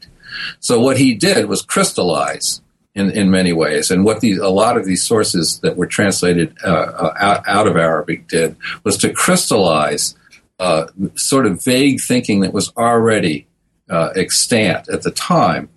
So 0.60 0.80
what 0.80 0.98
he 0.98 1.14
did 1.14 1.46
was 1.46 1.62
crystallize 1.62 2.60
in, 2.94 3.10
in 3.10 3.30
many 3.30 3.52
ways. 3.52 3.90
And 3.90 4.04
what 4.04 4.20
these, 4.20 4.38
a 4.38 4.48
lot 4.48 4.76
of 4.76 4.84
these 4.84 5.02
sources 5.02 5.60
that 5.60 5.76
were 5.76 5.86
translated 5.86 6.56
uh, 6.64 6.68
uh, 6.68 7.14
out, 7.18 7.48
out, 7.48 7.66
of 7.66 7.76
Arabic 7.76 8.28
did 8.28 8.56
was 8.84 8.96
to 8.98 9.12
crystallize 9.12 10.16
uh, 10.58 10.86
sort 11.14 11.46
of 11.46 11.62
vague 11.62 12.00
thinking 12.00 12.40
that 12.40 12.52
was 12.52 12.72
already 12.76 13.46
uh, 13.88 14.10
extant 14.16 14.88
at 14.88 15.02
the 15.02 15.10
time. 15.10 15.68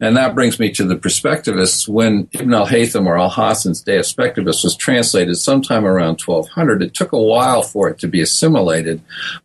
And 0.00 0.16
that 0.16 0.34
brings 0.34 0.60
me 0.60 0.70
to 0.72 0.84
the 0.84 0.96
perspectivists. 0.96 1.88
When 1.88 2.28
Ibn 2.32 2.54
al-Haytham 2.54 3.06
or 3.06 3.18
al-Hasan's 3.18 3.82
De 3.82 3.98
Aspectibus 3.98 4.62
was 4.62 4.76
translated 4.76 5.36
sometime 5.36 5.84
around 5.84 6.20
1200, 6.20 6.82
it 6.82 6.94
took 6.94 7.12
a 7.12 7.20
while 7.20 7.62
for 7.62 7.88
it 7.88 7.98
to 8.00 8.08
be 8.08 8.20
assimilated, 8.20 9.00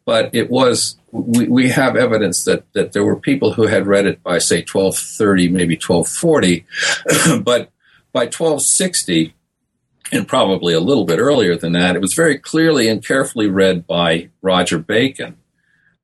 but 0.06 0.34
it 0.34 0.52
was 0.52 0.96
we, 1.14 1.48
we 1.48 1.70
have 1.70 1.96
evidence 1.96 2.44
that, 2.46 2.66
that 2.74 2.94
there 2.94 3.04
were 3.04 3.16
people 3.16 3.54
who 3.54 3.68
had 3.68 3.86
read 3.86 4.08
it 4.08 4.24
by, 4.24 4.40
say, 4.40 4.58
1230, 4.58 5.48
maybe 5.50 5.76
1240, 5.76 6.66
but 7.44 7.70
by 8.12 8.26
1260, 8.26 9.36
and 10.12 10.28
probably 10.28 10.74
a 10.74 10.80
little 10.80 11.06
bit 11.06 11.20
earlier 11.20 11.56
than 11.56 11.74
that, 11.74 11.96
it 11.96 12.02
was 12.02 12.14
very 12.14 12.38
clearly 12.38 12.88
and 12.88 13.06
carefully 13.06 13.48
read 13.48 13.86
by 13.86 14.30
Roger 14.42 14.80
Bacon. 14.80 15.38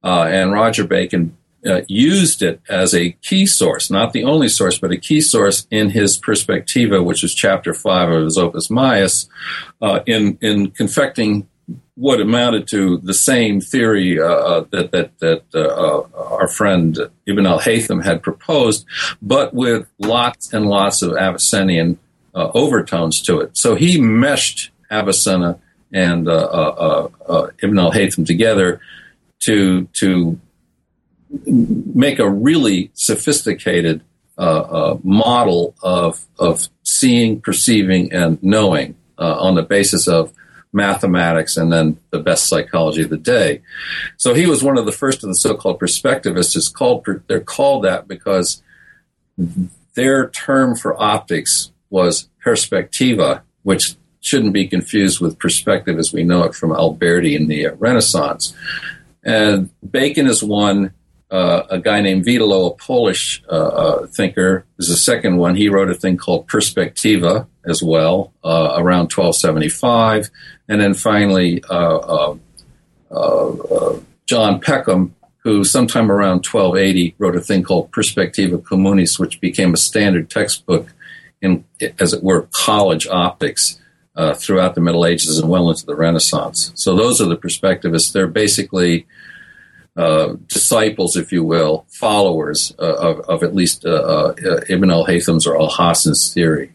Uh, 0.04 0.28
and 0.30 0.52
Roger 0.54 0.86
Bacon 0.86 1.36
uh, 1.66 1.82
used 1.88 2.42
it 2.42 2.62
as 2.70 2.94
a 2.94 3.12
key 3.24 3.46
source, 3.46 3.90
not 3.90 4.14
the 4.14 4.24
only 4.24 4.48
source, 4.48 4.78
but 4.78 4.92
a 4.92 4.98
key 4.98 5.22
source 5.22 5.68
in 5.70 5.90
his 5.90 6.20
Perspectiva, 6.20 7.04
which 7.04 7.24
is 7.24 7.34
chapter 7.34 7.74
five 7.74 8.10
of 8.10 8.24
his 8.24 8.38
Opus 8.38 8.70
Maius, 8.70 9.28
uh, 9.82 10.00
in 10.06 10.38
in 10.42 10.72
confecting 10.72 11.49
what 12.00 12.22
amounted 12.22 12.66
to 12.66 12.98
the 13.00 13.14
same 13.14 13.60
theory 13.60 14.18
uh, 14.18 14.24
uh 14.24 14.66
that 14.72 14.92
that 14.92 15.20
that 15.20 15.44
uh, 15.54 15.60
uh, 15.60 16.08
our 16.16 16.48
friend 16.48 16.98
Ibn 17.28 17.46
al-Haytham 17.46 18.02
had 18.06 18.24
proposed, 18.24 18.86
but 19.22 19.54
with 19.54 19.86
lots 20.00 20.54
and 20.54 20.66
lots 20.68 21.02
of 21.02 21.12
Avicennian 21.12 21.98
uh, 22.34 22.52
overtones 22.54 23.22
to 23.24 23.42
it. 23.42 23.58
So 23.58 23.76
he 23.76 24.00
meshed 24.00 24.72
Avicenna 24.90 25.60
and 25.92 26.30
uh, 26.30 27.10
Ibn 27.62 27.78
al-Haytham 27.78 28.26
together 28.26 28.80
to 29.42 29.86
to 30.00 30.40
make 31.46 32.20
a 32.20 32.30
really 32.30 32.92
sophisticated 32.94 34.02
model 34.38 35.76
of 35.84 36.26
of 36.40 36.70
seeing, 36.84 37.42
perceiving, 37.42 38.14
and 38.14 38.42
knowing 38.42 38.96
on 39.18 39.56
the 39.56 39.64
basis 39.64 40.08
of 40.08 40.32
mathematics, 40.72 41.58
and 41.58 41.72
then 41.72 42.00
the 42.12 42.20
best 42.20 42.48
psychology 42.48 43.02
of 43.02 43.10
the 43.10 43.18
day. 43.18 43.62
So 44.18 44.34
he 44.34 44.46
was 44.46 44.64
one 44.64 44.78
of 44.78 44.86
the 44.86 44.92
first 44.92 45.24
of 45.24 45.30
the 45.30 45.36
so-called 45.36 45.80
perspectivists. 45.80 46.56
It's 46.56 46.70
called 46.70 47.06
they're 47.28 47.40
called 47.40 47.84
that 47.86 48.08
because 48.08 48.62
their 49.96 50.30
term 50.30 50.76
for 50.76 51.02
optics 51.02 51.72
was 51.90 52.30
perspectiva, 52.46 53.42
which 53.64 53.96
shouldn't 54.22 54.54
be 54.54 54.68
confused 54.68 55.20
with 55.20 55.40
perspective 55.40 55.98
as 55.98 56.14
we 56.14 56.24
know 56.24 56.44
it 56.44 56.54
from 56.54 56.72
Alberti 56.72 57.36
in 57.36 57.48
the 57.48 57.68
Renaissance. 57.68 58.54
And 59.24 59.70
Bacon 59.90 60.28
is 60.28 60.44
one. 60.44 60.94
Uh, 61.32 61.64
a 61.70 61.80
guy 61.80 62.02
named 62.02 62.26
Witelo, 62.26 62.72
a 62.72 62.76
Polish 62.76 63.44
uh, 63.50 63.52
uh, 63.52 64.08
thinker, 64.08 64.66
is 64.80 64.88
the 64.88 64.98
second 64.98 65.38
one. 65.38 65.56
He 65.56 65.70
wrote 65.70 65.92
a 65.92 65.94
thing 65.94 66.18
called 66.18 66.48
Perspectiva 66.48 67.46
as 67.66 67.84
well, 67.84 68.34
uh, 68.44 68.74
around 68.78 69.12
1275. 69.14 70.32
And 70.68 70.82
then 70.82 70.96
finally, 70.96 71.64
uh, 71.70 72.36
uh, 73.12 74.00
John 74.26 74.60
Peckham, 74.60 75.16
who 75.44 75.64
sometime 75.64 76.12
around 76.12 76.46
1280 76.46 77.16
wrote 77.20 77.36
a 77.36 77.42
thing 77.42 77.62
called 77.64 77.92
Perspectiva 77.92 78.58
Communis, 78.64 79.20
which 79.20 79.40
became 79.40 79.74
a 79.74 79.78
standard 79.78 80.32
textbook 80.32 80.94
in, 81.42 81.64
as 82.00 82.12
it 82.12 82.24
were, 82.24 82.48
college 82.52 83.06
optics 83.08 83.80
throughout 84.36 84.76
the 84.76 84.82
Middle 84.82 85.06
Ages 85.06 85.40
and 85.40 85.48
well 85.48 85.70
into 85.70 85.86
the 85.86 85.96
Renaissance. 85.96 86.74
So 86.76 86.94
those 86.96 87.22
are 87.22 87.26
the 87.26 87.38
perspectivists. 87.38 88.12
They're 88.12 88.28
basically 88.28 89.08
uh, 90.00 90.36
disciples, 90.48 91.18
if 91.18 91.30
you 91.32 91.44
will, 91.44 91.86
followers 91.90 92.74
uh, 92.80 92.96
of, 92.96 93.20
of, 93.28 93.44
at 93.44 93.54
least 93.54 93.86
uh, 93.86 93.90
uh, 93.90 94.62
Ibn 94.70 94.90
al 94.90 95.04
Haytham's 95.04 95.46
or 95.46 95.60
al 95.60 95.70
Hassan's 95.70 96.32
theory. 96.34 96.72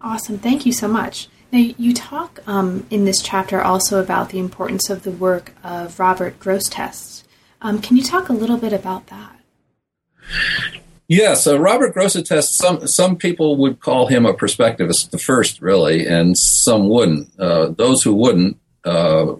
Awesome. 0.00 0.38
Thank 0.38 0.64
you 0.64 0.72
so 0.72 0.86
much. 0.86 1.28
Now, 1.50 1.58
you 1.58 1.92
talk 1.92 2.38
um, 2.46 2.86
in 2.88 3.04
this 3.04 3.20
chapter 3.20 3.60
also 3.60 4.00
about 4.00 4.30
the 4.30 4.38
importance 4.38 4.88
of 4.90 5.02
the 5.02 5.10
work 5.10 5.52
of 5.64 5.98
Robert 5.98 6.38
Grosseteste. 6.38 7.24
Um, 7.60 7.82
can 7.82 7.96
you 7.96 8.04
talk 8.04 8.28
a 8.28 8.32
little 8.32 8.58
bit 8.58 8.72
about 8.72 9.08
that? 9.08 9.36
Yes, 11.08 11.42
so 11.44 11.58
Robert 11.58 11.96
Grosseteste. 11.96 12.52
Some 12.52 12.86
some 12.86 13.16
people 13.16 13.56
would 13.56 13.80
call 13.80 14.06
him 14.06 14.24
a 14.24 14.34
perspectivist, 14.34 15.10
the 15.10 15.18
first, 15.18 15.60
really, 15.60 16.06
and 16.06 16.38
some 16.38 16.88
wouldn't. 16.88 17.28
Uh, 17.38 17.70
those 17.76 18.04
who 18.04 18.14
wouldn't 18.14 18.56
uh, 18.84 19.34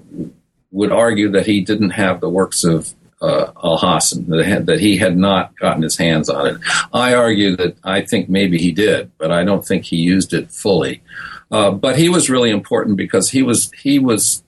would 0.72 0.90
argue 0.90 1.30
that 1.30 1.46
he 1.46 1.60
didn't 1.60 1.90
have 1.90 2.20
the 2.20 2.28
works 2.28 2.64
of 2.64 2.94
uh, 3.22 3.52
Al 3.62 3.78
Hassan 3.78 4.26
that, 4.26 4.66
that 4.66 4.80
he 4.80 4.98
had 4.98 5.16
not 5.16 5.56
gotten 5.58 5.82
his 5.82 5.96
hands 5.96 6.28
on 6.28 6.46
it. 6.46 6.56
I 6.92 7.14
argue 7.14 7.56
that 7.56 7.76
I 7.84 8.02
think 8.02 8.28
maybe 8.28 8.58
he 8.58 8.72
did, 8.72 9.10
but 9.16 9.30
I 9.30 9.44
don't 9.44 9.64
think 9.64 9.84
he 9.84 9.96
used 9.96 10.34
it 10.34 10.50
fully. 10.50 11.02
Uh, 11.50 11.70
but 11.70 11.98
he 11.98 12.08
was 12.08 12.30
really 12.30 12.50
important 12.50 12.96
because 12.96 13.30
he 13.30 13.42
was 13.42 13.70
he 13.72 13.98
was 13.98 14.42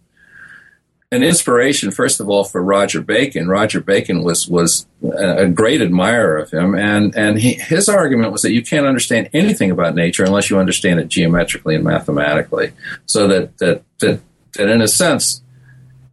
an 1.12 1.22
inspiration, 1.22 1.92
first 1.92 2.18
of 2.18 2.28
all, 2.28 2.42
for 2.42 2.62
Roger 2.62 3.00
Bacon. 3.00 3.46
Roger 3.46 3.80
Bacon 3.80 4.24
was 4.24 4.48
was 4.48 4.86
a 5.16 5.46
great 5.46 5.80
admirer 5.80 6.38
of 6.38 6.50
him, 6.50 6.74
and 6.74 7.14
and 7.14 7.38
he, 7.38 7.54
his 7.54 7.88
argument 7.88 8.32
was 8.32 8.42
that 8.42 8.52
you 8.52 8.62
can't 8.62 8.86
understand 8.86 9.30
anything 9.32 9.70
about 9.70 9.94
nature 9.94 10.24
unless 10.24 10.50
you 10.50 10.58
understand 10.58 10.98
it 10.98 11.08
geometrically 11.08 11.76
and 11.76 11.84
mathematically. 11.84 12.72
So 13.06 13.28
that 13.28 13.56
that 13.58 13.82
that, 14.00 14.20
that 14.54 14.68
in 14.68 14.80
a 14.80 14.88
sense, 14.88 15.42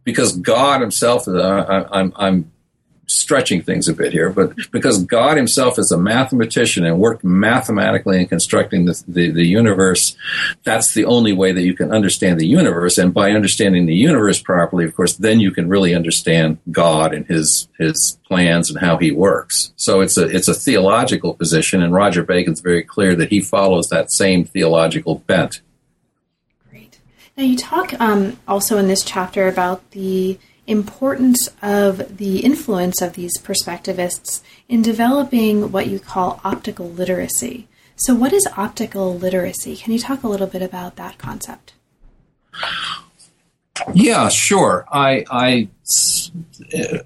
because 0.04 0.36
God 0.36 0.80
Himself, 0.80 1.26
I, 1.26 1.86
I'm 1.90 2.12
I'm 2.16 2.51
stretching 3.12 3.62
things 3.62 3.88
a 3.88 3.94
bit 3.94 4.12
here, 4.12 4.30
but 4.30 4.54
because 4.70 5.04
God 5.04 5.36
Himself 5.36 5.78
is 5.78 5.92
a 5.92 5.98
mathematician 5.98 6.84
and 6.84 6.98
worked 6.98 7.24
mathematically 7.24 8.20
in 8.20 8.26
constructing 8.26 8.86
the, 8.86 9.02
the, 9.06 9.30
the, 9.30 9.46
universe, 9.46 10.16
that's 10.64 10.94
the 10.94 11.04
only 11.04 11.32
way 11.32 11.52
that 11.52 11.62
you 11.62 11.74
can 11.74 11.92
understand 11.92 12.40
the 12.40 12.46
universe. 12.46 12.98
And 12.98 13.12
by 13.12 13.32
understanding 13.32 13.86
the 13.86 13.94
universe 13.94 14.40
properly, 14.40 14.84
of 14.84 14.94
course, 14.94 15.16
then 15.16 15.40
you 15.40 15.50
can 15.50 15.68
really 15.68 15.94
understand 15.94 16.58
God 16.70 17.12
and 17.12 17.26
His 17.26 17.68
His 17.78 18.18
plans 18.26 18.70
and 18.70 18.78
how 18.78 18.96
He 18.96 19.10
works. 19.10 19.72
So 19.76 20.00
it's 20.00 20.16
a 20.16 20.26
it's 20.26 20.48
a 20.48 20.54
theological 20.54 21.34
position, 21.34 21.82
and 21.82 21.92
Roger 21.92 22.22
Bacon's 22.22 22.60
very 22.60 22.82
clear 22.82 23.14
that 23.16 23.28
he 23.28 23.40
follows 23.40 23.88
that 23.88 24.12
same 24.12 24.44
theological 24.44 25.16
bent. 25.26 25.60
Great. 26.70 27.00
Now 27.36 27.44
you 27.44 27.56
talk 27.56 27.98
um, 28.00 28.38
also 28.46 28.78
in 28.78 28.88
this 28.88 29.02
chapter 29.04 29.48
about 29.48 29.90
the 29.92 30.38
importance 30.72 31.48
of 31.62 32.16
the 32.16 32.40
influence 32.40 33.00
of 33.00 33.12
these 33.12 33.38
perspectivists 33.38 34.42
in 34.68 34.82
developing 34.82 35.70
what 35.70 35.86
you 35.86 36.00
call 36.00 36.40
optical 36.42 36.90
literacy. 36.90 37.68
So, 37.94 38.14
what 38.14 38.32
is 38.32 38.48
optical 38.56 39.16
literacy? 39.16 39.76
Can 39.76 39.92
you 39.92 40.00
talk 40.00 40.24
a 40.24 40.28
little 40.28 40.48
bit 40.48 40.62
about 40.62 40.96
that 40.96 41.18
concept? 41.18 41.74
Yeah, 43.94 44.28
sure. 44.28 44.84
I 44.90 45.24
I, 45.30 45.68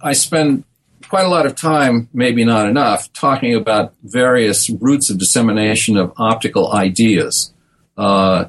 I 0.01 0.13
spend 0.15 0.65
quite 1.09 1.25
a 1.25 1.29
lot 1.29 1.47
of 1.47 1.55
time, 1.55 2.09
maybe 2.13 2.45
not 2.45 2.67
enough, 2.67 3.13
talking 3.13 3.55
about 3.55 3.95
various 4.03 4.71
routes 4.71 5.11
of 5.11 5.19
dissemination 5.19 5.97
of 5.97 6.13
optical 6.17 6.73
ideas. 6.73 7.53
Uh, 7.97 8.47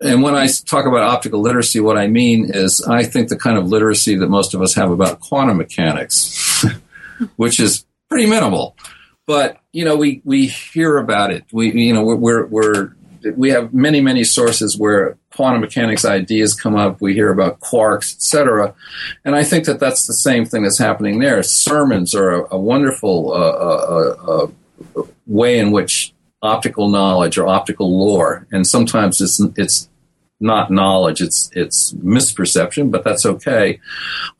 and 0.00 0.22
when 0.22 0.34
I 0.34 0.46
talk 0.46 0.86
about 0.86 1.02
optical 1.02 1.40
literacy, 1.40 1.80
what 1.80 1.96
I 1.96 2.08
mean 2.08 2.50
is 2.52 2.84
I 2.88 3.04
think 3.04 3.28
the 3.28 3.38
kind 3.38 3.56
of 3.56 3.68
literacy 3.68 4.16
that 4.16 4.28
most 4.28 4.54
of 4.54 4.60
us 4.60 4.74
have 4.74 4.90
about 4.90 5.20
quantum 5.20 5.58
mechanics, 5.58 6.64
which 7.36 7.60
is 7.60 7.84
pretty 8.08 8.26
minimal. 8.26 8.76
But 9.26 9.58
you 9.72 9.84
know, 9.84 9.96
we 9.96 10.20
we 10.24 10.46
hear 10.46 10.98
about 10.98 11.30
it. 11.30 11.44
We 11.52 11.72
you 11.72 11.94
know 11.94 12.02
we're 12.02 12.46
we're 12.46 12.94
we 13.36 13.50
have 13.50 13.72
many 13.72 14.00
many 14.00 14.24
sources 14.24 14.76
where 14.76 15.16
quantum 15.34 15.60
mechanics 15.60 16.04
ideas 16.04 16.54
come 16.54 16.76
up. 16.76 17.00
We 17.00 17.14
hear 17.14 17.30
about 17.32 17.60
quarks, 17.60 18.14
etc. 18.16 18.74
And 19.24 19.34
I 19.34 19.44
think 19.44 19.64
that 19.66 19.80
that's 19.80 20.06
the 20.06 20.14
same 20.14 20.44
thing 20.44 20.62
that's 20.64 20.78
happening 20.78 21.20
there. 21.20 21.42
Sermons 21.42 22.14
are 22.14 22.30
a, 22.30 22.54
a 22.54 22.58
wonderful 22.58 23.32
uh, 23.32 23.36
uh, 23.36 24.48
uh, 24.96 25.02
way 25.26 25.58
in 25.58 25.70
which 25.70 26.13
optical 26.44 26.88
knowledge 26.88 27.38
or 27.38 27.46
optical 27.46 27.98
lore, 27.98 28.46
and 28.52 28.66
sometimes 28.66 29.20
it's 29.20 29.40
it's 29.56 29.88
not 30.40 30.70
knowledge, 30.70 31.20
it's 31.22 31.50
it's 31.52 31.92
misperception, 31.94 32.90
but 32.90 33.02
that's 33.02 33.24
okay. 33.24 33.80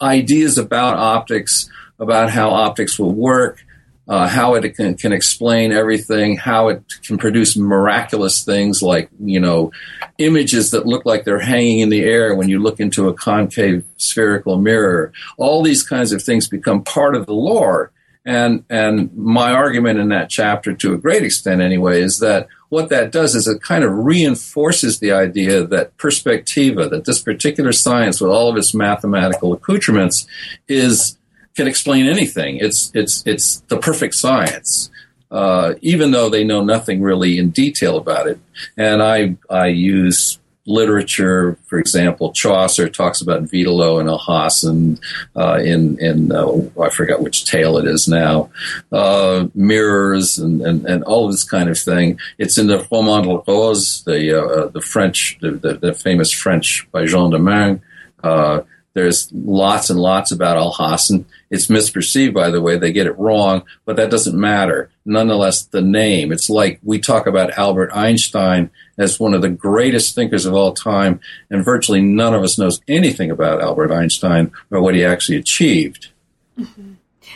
Ideas 0.01 0.59
about 0.59 0.99
optics, 0.99 1.71
about 1.99 2.31
how 2.31 2.51
optics 2.51 2.99
will 2.99 3.15
work, 3.15 3.65
uh, 4.07 4.29
how 4.29 4.55
it 4.55 4.75
can, 4.77 4.97
can 4.97 5.13
explain 5.13 5.73
everything, 5.73 6.37
how 6.37 6.69
it 6.69 6.83
can 7.07 7.17
produce 7.17 7.57
miraculous 7.57 8.45
things 8.45 8.83
like, 8.83 9.09
you 9.19 9.41
know, 9.41 9.73
images 10.19 10.73
that 10.73 10.87
look 10.87 11.07
like 11.07 11.25
they're 11.25 11.39
hanging 11.39 11.79
in 11.79 11.89
the 11.89 12.03
air 12.03 12.35
when 12.35 12.49
you 12.49 12.59
look 12.59 12.81
into 12.81 13.09
a 13.09 13.15
concave 13.15 13.83
spherical 13.97 14.59
mirror. 14.59 15.13
All 15.39 15.63
these 15.63 15.83
kinds 15.83 16.13
of 16.13 16.23
things 16.23 16.49
become 16.49 16.85
part 16.85 17.17
of 17.17 17.25
the 17.25 17.33
lore. 17.33 17.93
And, 18.27 18.65
and 18.71 19.15
my 19.15 19.53
argument 19.53 19.99
in 19.99 20.09
that 20.09 20.31
chapter, 20.31 20.73
to 20.73 20.95
a 20.95 20.99
great 20.99 21.23
extent 21.23 21.61
anyway, 21.61 22.01
is 22.01 22.21
that 22.21 22.49
what 22.71 22.89
that 22.89 23.13
does 23.13 23.35
is 23.35 23.47
it 23.47 23.63
kind 23.63 23.85
of 23.85 23.93
reinforces 23.93 24.99
the 24.99 25.13
idea 25.13 25.65
that 25.65 25.97
perspectiva, 25.99 26.89
that 26.91 27.05
this 27.05 27.21
particular 27.21 27.73
science 27.73 28.21
with 28.21 28.31
all 28.31 28.51
of 28.51 28.57
its 28.57 28.75
mathematical 28.75 29.53
accoutrements 29.53 30.27
is 30.67 31.19
can 31.55 31.69
explain 31.69 32.07
anything. 32.07 32.57
It's 32.57 32.91
it's 32.95 33.23
it's 33.27 33.61
the 33.69 33.79
perfect 33.79 34.15
science. 34.15 34.91
Uh, 35.31 35.75
even 35.81 36.13
though 36.13 36.29
they 36.29 36.45
know 36.45 36.63
nothing 36.63 37.03
really 37.03 37.39
in 37.39 37.51
detail 37.51 37.97
about 37.97 38.27
it. 38.27 38.39
And 38.77 39.03
I 39.03 39.37
I 39.51 39.67
use 39.67 40.39
literature, 40.67 41.59
for 41.67 41.79
example, 41.79 42.33
Chaucer 42.33 42.89
talks 42.89 43.21
about 43.21 43.45
Witelo 43.45 44.01
and 44.01 44.09
Alhazen 44.09 44.99
uh, 45.37 45.61
in 45.63 45.99
in 45.99 46.33
uh, 46.33 46.53
I 46.81 46.89
forgot 46.89 47.23
which 47.23 47.45
tale 47.45 47.77
it 47.79 47.87
is 47.87 48.09
now, 48.09 48.51
uh, 48.91 49.47
mirrors 49.55 50.39
and, 50.39 50.63
and, 50.63 50.87
and 50.87 51.05
all 51.05 51.31
this 51.31 51.45
kind 51.45 51.69
of 51.69 51.79
thing. 51.79 52.19
It's 52.39 52.59
in 52.59 52.67
the 52.67 52.87
Roman 52.91 53.23
de 53.23 53.43
Rose, 53.47 54.03
the 54.05 54.41
uh, 54.41 54.69
the 54.69 54.81
French, 54.81 55.39
the, 55.41 55.53
the, 55.53 55.75
the, 55.75 55.95
famous 55.95 56.31
French 56.31 56.89
by 56.93 57.05
Jean 57.07 57.31
de 57.31 57.39
Meung. 57.39 57.81
There's 58.95 59.29
lots 59.33 59.91
and 59.91 59.99
lots 59.99 60.31
about 60.31 60.57
Alhazen. 60.57 61.25
It's 61.51 61.67
misperceived, 61.67 62.33
by 62.33 62.51
the 62.51 62.63
way. 62.63 62.79
They 62.79 62.93
get 62.93 63.09
it 63.09 63.19
wrong, 63.19 63.65
but 63.85 63.97
that 63.97 64.11
doesn't 64.11 64.39
matter. 64.39 64.89
Nonetheless, 65.05 65.65
the 65.65 65.83
name. 65.83 66.33
It's 66.33 66.49
like 66.49 66.79
we 66.83 67.01
talk 67.01 67.27
about 67.27 67.59
Albert 67.59 67.91
Einstein 67.93 68.71
as 68.97 69.19
one 69.19 69.35
of 69.35 69.43
the 69.43 69.49
greatest 69.49 70.15
thinkers 70.15 70.47
of 70.47 70.55
all 70.55 70.73
time, 70.73 71.21
and 71.51 71.65
virtually 71.65 72.01
none 72.01 72.35
of 72.35 72.43
us 72.43 72.57
knows 72.57 72.81
anything 72.87 73.31
about 73.31 73.61
Albert 73.61 73.93
Einstein 73.93 74.53
or 74.71 74.81
what 74.81 74.95
he 74.95 75.05
actually 75.05 75.39
achieved. 75.39 76.11
Mm-hmm. 76.59 76.93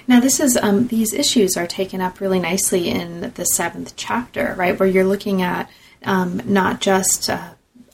Now, 0.06 0.20
this 0.20 0.38
is 0.38 0.56
um, 0.56 0.86
these 0.86 1.12
issues 1.12 1.56
are 1.56 1.66
taken 1.66 2.00
up 2.00 2.20
really 2.20 2.38
nicely 2.38 2.88
in 2.88 3.32
the 3.34 3.44
seventh 3.44 3.94
chapter, 3.96 4.54
right, 4.56 4.78
where 4.78 4.88
you're 4.88 5.04
looking 5.04 5.42
at 5.42 5.68
um, 6.04 6.40
not 6.44 6.80
just 6.80 7.28
uh, 7.28 7.50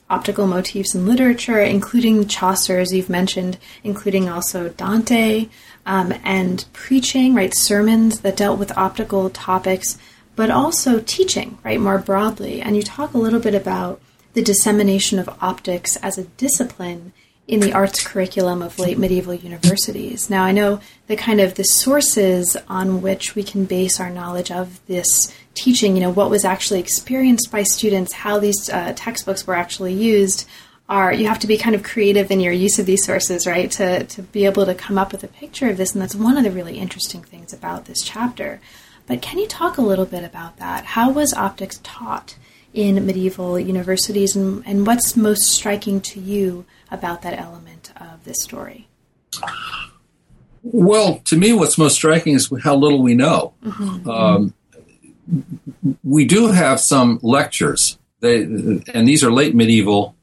optical 0.09 0.47
motifs 0.47 0.93
in 0.93 1.07
literature, 1.07 1.59
including 1.59 2.27
Chaucer, 2.27 2.79
as 2.79 2.93
you've 2.93 3.09
mentioned, 3.09 3.57
including 3.83 4.29
also 4.29 4.69
Dante, 4.69 5.47
um, 5.85 6.13
and 6.23 6.65
preaching, 6.73 7.33
right, 7.33 7.55
sermons 7.55 8.21
that 8.21 8.37
dealt 8.37 8.59
with 8.59 8.77
optical 8.77 9.29
topics 9.29 9.97
but 10.35 10.51
also 10.51 10.99
teaching, 10.99 11.57
right, 11.63 11.79
more 11.79 11.97
broadly. 11.97 12.61
And 12.61 12.75
you 12.75 12.83
talk 12.83 13.13
a 13.13 13.17
little 13.17 13.39
bit 13.39 13.55
about 13.55 14.01
the 14.33 14.41
dissemination 14.41 15.17
of 15.17 15.29
optics 15.41 15.95
as 15.97 16.17
a 16.17 16.25
discipline 16.25 17.13
in 17.47 17.59
the 17.59 17.73
arts 17.73 18.05
curriculum 18.05 18.61
of 18.61 18.79
late 18.79 18.97
medieval 18.97 19.33
universities. 19.33 20.29
Now, 20.29 20.43
I 20.43 20.51
know 20.51 20.79
the 21.07 21.15
kind 21.15 21.39
of 21.39 21.55
the 21.55 21.63
sources 21.63 22.57
on 22.67 23.01
which 23.01 23.35
we 23.35 23.43
can 23.43 23.65
base 23.65 23.99
our 23.99 24.09
knowledge 24.09 24.51
of 24.51 24.85
this 24.87 25.33
teaching, 25.55 25.95
you 25.95 26.01
know, 26.01 26.11
what 26.11 26.29
was 26.29 26.45
actually 26.45 26.79
experienced 26.79 27.49
by 27.51 27.63
students, 27.63 28.13
how 28.13 28.39
these 28.39 28.69
uh, 28.69 28.93
textbooks 28.95 29.47
were 29.47 29.55
actually 29.55 29.93
used, 29.93 30.47
are 30.87 31.11
you 31.11 31.27
have 31.27 31.39
to 31.39 31.47
be 31.47 31.57
kind 31.57 31.75
of 31.75 31.81
creative 31.81 32.29
in 32.29 32.39
your 32.39 32.53
use 32.53 32.77
of 32.77 32.85
these 32.85 33.03
sources, 33.03 33.47
right, 33.47 33.71
to, 33.71 34.03
to 34.03 34.21
be 34.21 34.45
able 34.45 34.65
to 34.65 34.75
come 34.75 34.99
up 34.99 35.11
with 35.11 35.23
a 35.23 35.27
picture 35.27 35.69
of 35.69 35.77
this. 35.77 35.93
And 35.93 36.01
that's 36.01 36.13
one 36.13 36.37
of 36.37 36.43
the 36.43 36.51
really 36.51 36.77
interesting 36.77 37.23
things 37.23 37.53
about 37.53 37.85
this 37.85 38.03
chapter. 38.03 38.61
But 39.07 39.21
can 39.21 39.39
you 39.39 39.47
talk 39.47 39.77
a 39.77 39.81
little 39.81 40.05
bit 40.05 40.23
about 40.23 40.57
that? 40.57 40.85
How 40.85 41.11
was 41.11 41.33
optics 41.33 41.79
taught 41.83 42.37
in 42.73 43.05
medieval 43.05 43.57
universities, 43.57 44.35
and, 44.35 44.61
and 44.65 44.85
what's 44.85 45.15
most 45.15 45.43
striking 45.43 46.01
to 46.01 46.19
you 46.19 46.65
about 46.91 47.21
that 47.21 47.39
element 47.39 47.93
of 47.95 48.23
this 48.25 48.43
story? 48.43 48.87
Well, 50.61 51.19
to 51.25 51.37
me, 51.37 51.53
what's 51.53 51.77
most 51.77 51.95
striking 51.95 52.33
is 52.33 52.51
how 52.63 52.75
little 52.75 53.01
we 53.01 53.15
know. 53.15 53.53
Mm-hmm. 53.63 54.09
Um, 54.09 54.53
we 56.03 56.25
do 56.25 56.47
have 56.47 56.79
some 56.79 57.19
lectures, 57.21 57.97
they, 58.19 58.43
and 58.43 59.07
these 59.07 59.23
are 59.23 59.31
late 59.31 59.55
medieval 59.55 60.15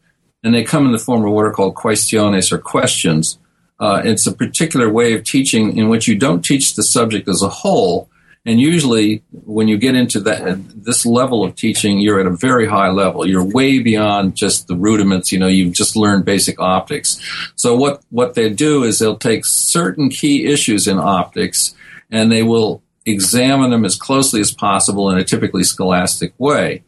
and 0.42 0.54
they 0.54 0.64
come 0.64 0.86
in 0.86 0.92
the 0.92 0.98
form 0.98 1.24
of 1.24 1.32
what 1.32 1.44
are 1.44 1.52
called 1.52 1.74
questiones 1.74 2.52
or 2.52 2.58
questions. 2.58 3.38
Uh, 3.78 4.02
it's 4.04 4.26
a 4.26 4.32
particular 4.32 4.90
way 4.90 5.14
of 5.14 5.24
teaching 5.24 5.76
in 5.76 5.88
which 5.88 6.06
you 6.06 6.16
don't 6.16 6.44
teach 6.44 6.74
the 6.74 6.82
subject 6.82 7.28
as 7.28 7.42
a 7.42 7.48
whole, 7.48 8.08
and 8.44 8.60
usually, 8.60 9.22
when 9.30 9.68
you 9.68 9.78
get 9.78 9.94
into 9.94 10.18
that 10.20 10.84
this 10.84 11.06
level 11.06 11.44
of 11.44 11.54
teaching, 11.54 12.00
you're 12.00 12.18
at 12.18 12.26
a 12.26 12.36
very 12.36 12.66
high 12.66 12.90
level. 12.90 13.24
You're 13.26 13.44
way 13.44 13.78
beyond 13.78 14.34
just 14.34 14.66
the 14.66 14.74
rudiments. 14.74 15.30
You 15.30 15.38
know, 15.38 15.46
you've 15.46 15.74
just 15.74 15.94
learned 15.94 16.24
basic 16.24 16.58
optics. 16.58 17.20
So 17.54 17.76
what 17.76 18.02
what 18.10 18.34
they 18.34 18.50
do 18.50 18.82
is 18.82 18.98
they'll 18.98 19.16
take 19.16 19.42
certain 19.44 20.08
key 20.08 20.46
issues 20.46 20.88
in 20.88 20.98
optics, 20.98 21.76
and 22.10 22.32
they 22.32 22.42
will 22.42 22.82
examine 23.06 23.70
them 23.70 23.84
as 23.84 23.96
closely 23.96 24.40
as 24.40 24.52
possible 24.52 25.10
in 25.10 25.18
a 25.18 25.24
typically 25.24 25.64
scholastic 25.64 26.32
way. 26.38 26.84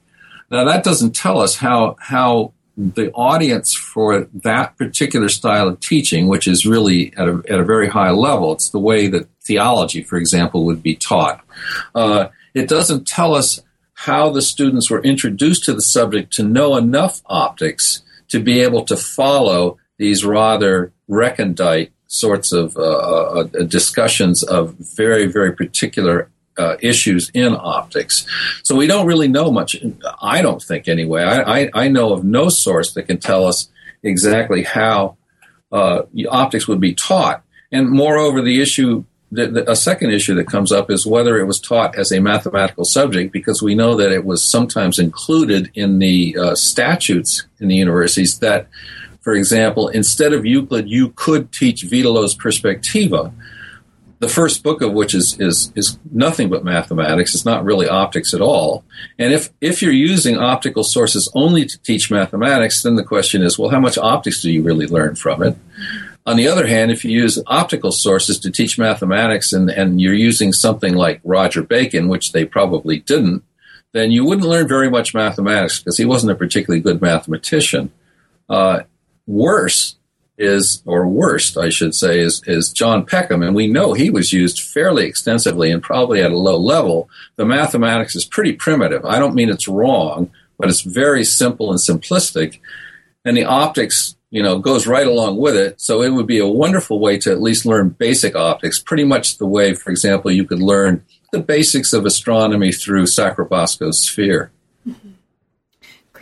Now, 0.50 0.64
that 0.64 0.84
doesn't 0.84 1.14
tell 1.16 1.40
us 1.40 1.56
how 1.56 1.96
how 1.98 2.52
the 2.76 3.12
audience 3.12 3.72
for 3.74 4.28
that 4.34 4.76
particular 4.76 5.28
style 5.28 5.68
of 5.68 5.80
teaching, 5.80 6.26
which 6.26 6.48
is 6.48 6.66
really 6.66 7.12
at 7.16 7.28
a, 7.28 7.42
at 7.48 7.60
a 7.60 7.64
very 7.64 7.88
high 7.88 8.10
level, 8.10 8.52
it's 8.52 8.70
the 8.70 8.80
way 8.80 9.06
that 9.06 9.28
theology, 9.44 10.02
for 10.02 10.16
example, 10.16 10.64
would 10.64 10.82
be 10.82 10.96
taught. 10.96 11.44
Uh, 11.94 12.28
it 12.52 12.68
doesn't 12.68 13.06
tell 13.06 13.34
us 13.34 13.60
how 13.94 14.30
the 14.30 14.42
students 14.42 14.90
were 14.90 15.02
introduced 15.02 15.64
to 15.64 15.72
the 15.72 15.82
subject 15.82 16.32
to 16.32 16.42
know 16.42 16.76
enough 16.76 17.22
optics 17.26 18.02
to 18.28 18.40
be 18.40 18.60
able 18.60 18.84
to 18.84 18.96
follow 18.96 19.78
these 19.98 20.24
rather 20.24 20.92
recondite 21.08 21.92
sorts 22.14 22.52
of 22.52 22.76
uh, 22.76 22.80
uh, 22.80 23.42
discussions 23.66 24.42
of 24.44 24.74
very, 24.96 25.26
very 25.26 25.52
particular 25.52 26.30
uh, 26.56 26.76
issues 26.80 27.30
in 27.34 27.56
optics. 27.58 28.24
So 28.62 28.76
we 28.76 28.86
don't 28.86 29.06
really 29.06 29.28
know 29.28 29.50
much. 29.50 29.76
I 30.22 30.40
don't 30.40 30.62
think 30.62 30.86
anyway. 30.86 31.22
I, 31.24 31.38
I, 31.58 31.70
I 31.74 31.88
know 31.88 32.12
of 32.12 32.22
no 32.22 32.48
source 32.48 32.92
that 32.94 33.08
can 33.08 33.18
tell 33.18 33.46
us 33.46 33.68
exactly 34.02 34.62
how 34.62 35.16
uh, 35.72 36.02
optics 36.30 36.68
would 36.68 36.80
be 36.80 36.94
taught. 36.94 37.42
And 37.72 37.90
moreover, 37.90 38.40
the 38.40 38.62
issue, 38.62 39.04
the, 39.32 39.48
the, 39.48 39.70
a 39.70 39.74
second 39.74 40.12
issue 40.12 40.36
that 40.36 40.46
comes 40.46 40.70
up 40.70 40.90
is 40.92 41.04
whether 41.04 41.36
it 41.40 41.46
was 41.46 41.60
taught 41.60 41.98
as 41.98 42.12
a 42.12 42.20
mathematical 42.20 42.84
subject, 42.84 43.32
because 43.32 43.60
we 43.60 43.74
know 43.74 43.96
that 43.96 44.12
it 44.12 44.24
was 44.24 44.48
sometimes 44.48 45.00
included 45.00 45.72
in 45.74 45.98
the 45.98 46.36
uh, 46.38 46.54
statutes 46.54 47.44
in 47.58 47.66
the 47.66 47.74
universities 47.74 48.38
that, 48.38 48.68
for 49.24 49.34
example, 49.34 49.88
instead 49.88 50.32
of 50.32 50.46
Euclid, 50.46 50.88
you 50.88 51.08
could 51.16 51.50
teach 51.50 51.82
Witelo's 51.82 52.36
Perspectiva 52.36 53.32
the 54.20 54.28
first 54.28 54.62
book 54.62 54.80
of 54.80 54.92
which 54.92 55.14
is, 55.14 55.38
is, 55.38 55.72
is 55.74 55.98
nothing 56.10 56.48
but 56.48 56.64
mathematics. 56.64 57.34
It's 57.34 57.44
not 57.44 57.64
really 57.64 57.88
optics 57.88 58.32
at 58.32 58.40
all. 58.40 58.84
And 59.18 59.32
if, 59.34 59.50
if 59.60 59.82
you're 59.82 59.92
using 59.92 60.38
optical 60.38 60.82
sources 60.82 61.30
only 61.34 61.66
to 61.66 61.78
teach 61.82 62.10
mathematics, 62.10 62.82
then 62.82 62.94
the 62.94 63.04
question 63.04 63.42
is, 63.42 63.58
well, 63.58 63.70
how 63.70 63.80
much 63.80 63.98
optics 63.98 64.40
do 64.40 64.50
you 64.50 64.62
really 64.62 64.86
learn 64.86 65.14
from 65.14 65.42
it? 65.42 65.56
On 66.24 66.36
the 66.36 66.48
other 66.48 66.66
hand, 66.66 66.90
if 66.90 67.04
you 67.04 67.10
use 67.10 67.42
optical 67.46 67.92
sources 67.92 68.38
to 68.38 68.50
teach 68.50 68.78
mathematics 68.78 69.52
and, 69.52 69.68
and 69.68 70.00
you're 70.00 70.14
using 70.14 70.54
something 70.54 70.94
like 70.94 71.20
Roger 71.22 71.62
Bacon, 71.62 72.08
which 72.08 72.32
they 72.32 72.46
probably 72.46 73.00
didn't, 73.00 73.42
then 73.92 74.10
you 74.10 74.24
wouldn't 74.24 74.48
learn 74.48 74.66
very 74.66 74.88
much 74.88 75.12
mathematics 75.12 75.80
because 75.80 75.98
he 75.98 76.06
wasn't 76.06 76.32
a 76.32 76.34
particularly 76.34 76.80
good 76.80 77.02
mathematician. 77.02 77.92
Uh, 78.48 78.80
worse, 79.26 79.96
is, 80.36 80.82
or 80.84 81.06
worst, 81.06 81.56
I 81.56 81.68
should 81.68 81.94
say, 81.94 82.20
is, 82.20 82.42
is 82.46 82.72
John 82.72 83.06
Peckham. 83.06 83.42
And 83.42 83.54
we 83.54 83.66
know 83.66 83.92
he 83.92 84.10
was 84.10 84.32
used 84.32 84.60
fairly 84.60 85.06
extensively 85.06 85.70
and 85.70 85.82
probably 85.82 86.20
at 86.20 86.32
a 86.32 86.36
low 86.36 86.58
level. 86.58 87.08
The 87.36 87.44
mathematics 87.44 88.16
is 88.16 88.24
pretty 88.24 88.52
primitive. 88.52 89.04
I 89.04 89.18
don't 89.18 89.34
mean 89.34 89.48
it's 89.48 89.68
wrong, 89.68 90.30
but 90.58 90.68
it's 90.68 90.80
very 90.80 91.24
simple 91.24 91.70
and 91.70 91.78
simplistic. 91.78 92.60
And 93.24 93.36
the 93.36 93.44
optics, 93.44 94.16
you 94.30 94.42
know, 94.42 94.58
goes 94.58 94.86
right 94.86 95.06
along 95.06 95.36
with 95.36 95.56
it. 95.56 95.80
So 95.80 96.02
it 96.02 96.10
would 96.10 96.26
be 96.26 96.40
a 96.40 96.48
wonderful 96.48 96.98
way 96.98 97.16
to 97.18 97.30
at 97.30 97.40
least 97.40 97.64
learn 97.64 97.90
basic 97.90 98.34
optics, 98.34 98.80
pretty 98.80 99.04
much 99.04 99.38
the 99.38 99.46
way, 99.46 99.74
for 99.74 99.90
example, 99.90 100.30
you 100.30 100.44
could 100.44 100.60
learn 100.60 101.04
the 101.32 101.38
basics 101.38 101.92
of 101.92 102.04
astronomy 102.04 102.72
through 102.72 103.04
Sacrobosco's 103.04 104.00
sphere. 104.00 104.50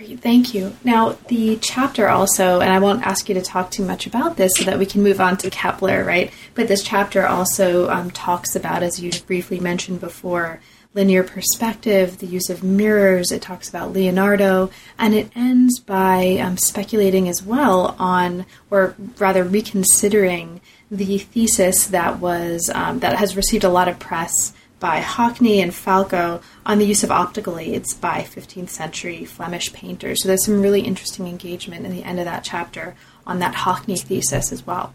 Great, 0.05 0.19
thank 0.21 0.53
you. 0.53 0.75
Now, 0.83 1.17
the 1.29 1.59
chapter 1.59 2.09
also, 2.09 2.59
and 2.59 2.73
I 2.73 2.81
won't 2.81 3.07
ask 3.07 3.29
you 3.29 3.37
to 3.37 3.41
talk 3.41 3.71
too 3.71 3.85
much 3.85 4.05
about 4.05 4.37
this 4.37 4.53
so 4.57 4.65
that 4.65 4.77
we 4.77 4.85
can 4.85 5.01
move 5.01 5.21
on 5.21 5.37
to 5.37 5.51
Kepler, 5.51 6.03
right? 6.03 6.33
But 6.55 6.67
this 6.67 6.83
chapter 6.83 7.25
also 7.25 7.89
um, 7.89 8.11
talks 8.11 8.57
about, 8.57 8.83
as 8.83 9.01
you 9.01 9.13
briefly 9.29 9.61
mentioned 9.61 10.01
before, 10.01 10.59
linear 10.93 11.23
perspective, 11.23 12.19
the 12.19 12.27
use 12.27 12.51
of 12.51 12.65
mirrors. 12.65 13.31
It 13.31 13.43
talks 13.43 13.69
about 13.69 13.93
Leonardo, 13.93 14.71
and 14.99 15.15
it 15.15 15.31
ends 15.37 15.79
by 15.79 16.37
um, 16.39 16.57
speculating 16.57 17.29
as 17.29 17.41
well 17.41 17.95
on, 17.97 18.45
or 18.71 18.97
rather 19.19 19.45
reconsidering, 19.45 20.61
the 20.91 21.19
thesis 21.19 21.87
that 21.87 22.19
was 22.19 22.71
um, 22.75 22.99
that 22.99 23.19
has 23.19 23.37
received 23.37 23.63
a 23.63 23.71
lot 23.71 23.89
of 23.89 24.01
press 24.01 24.53
by 24.83 25.01
Hockney 25.01 25.62
and 25.62 25.72
Falco 25.72 26.43
on 26.66 26.80
the 26.80 26.85
use 26.85 27.05
of 27.05 27.12
optical 27.12 27.57
aids 27.57 27.95
by 27.95 28.22
15th 28.22 28.68
century 28.68 29.24
Flemish 29.24 29.72
painters. 29.72 30.20
So 30.20 30.26
there's 30.26 30.45
some 30.45 30.61
really 30.61 30.80
interesting 30.80 31.28
engagement 31.28 31.87
in 31.87 31.93
the 31.93 32.03
end 32.03 32.18
of 32.18 32.24
that 32.24 32.43
chapter 32.43 32.97
on 33.24 33.39
that 33.39 33.55
Hockney 33.55 33.97
thesis 33.97 34.51
as 34.51 34.66
well. 34.66 34.93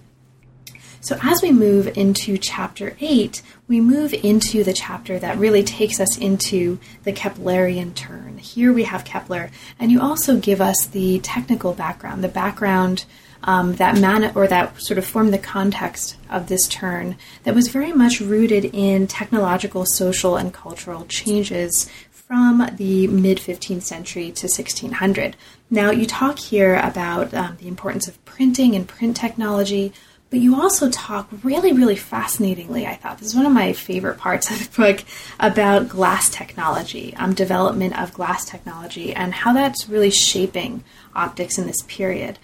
So 0.99 1.17
as 1.23 1.41
we 1.41 1.53
move 1.53 1.97
into 1.97 2.37
chapter 2.37 2.97
8, 2.99 3.41
we 3.69 3.79
move 3.79 4.13
into 4.13 4.61
the 4.61 4.73
chapter 4.73 5.19
that 5.19 5.37
really 5.37 5.63
takes 5.63 6.01
us 6.01 6.17
into 6.17 6.79
the 7.05 7.13
Keplerian 7.13 7.95
turn. 7.95 8.39
Here 8.39 8.73
we 8.73 8.83
have 8.83 9.05
Kepler, 9.05 9.51
and 9.79 9.89
you 9.89 10.01
also 10.01 10.37
give 10.37 10.59
us 10.59 10.85
the 10.85 11.19
technical 11.19 11.71
background, 11.71 12.25
the 12.25 12.27
background 12.27 13.05
um, 13.47 13.75
that 13.77 13.97
man 13.97 14.31
or 14.35 14.45
that 14.45 14.79
sort 14.79 14.97
of 14.97 15.05
formed 15.05 15.33
the 15.33 15.39
context 15.39 16.17
of 16.29 16.47
this 16.47 16.67
turn 16.67 17.15
that 17.43 17.55
was 17.55 17.69
very 17.69 17.93
much 17.93 18.19
rooted 18.19 18.65
in 18.65 19.07
technological, 19.07 19.85
social, 19.85 20.35
and 20.35 20.53
cultural 20.53 21.05
changes 21.05 21.89
from 22.11 22.69
the 22.75 23.07
mid 23.07 23.37
15th 23.37 23.83
century 23.83 24.25
to 24.25 24.47
1600. 24.47 25.37
Now, 25.69 25.91
you 25.91 26.05
talk 26.05 26.39
here 26.39 26.75
about 26.75 27.33
um, 27.33 27.57
the 27.59 27.69
importance 27.69 28.07
of 28.07 28.23
printing 28.25 28.75
and 28.75 28.85
print 28.85 29.15
technology, 29.15 29.93
but 30.29 30.39
you 30.39 30.61
also 30.61 30.89
talk 30.89 31.29
really, 31.41 31.71
really 31.71 31.95
fascinatingly, 31.95 32.85
I 32.85 32.95
thought. 32.95 33.19
This 33.19 33.29
is 33.29 33.35
one 33.35 33.45
of 33.45 33.53
my 33.53 33.71
favorite 33.71 34.17
parts 34.17 34.51
of 34.51 34.59
the 34.59 34.75
book 34.75 35.05
about 35.39 35.87
glass 35.87 36.29
technology, 36.29 37.13
um, 37.15 37.33
development 37.33 37.97
of 37.97 38.13
glass 38.13 38.43
technology, 38.43 39.13
and 39.13 39.33
how 39.33 39.53
that's 39.53 39.87
really 39.87 40.11
shaping 40.11 40.83
optics 41.15 41.57
in 41.57 41.65
this 41.65 41.81
period. 41.87 42.39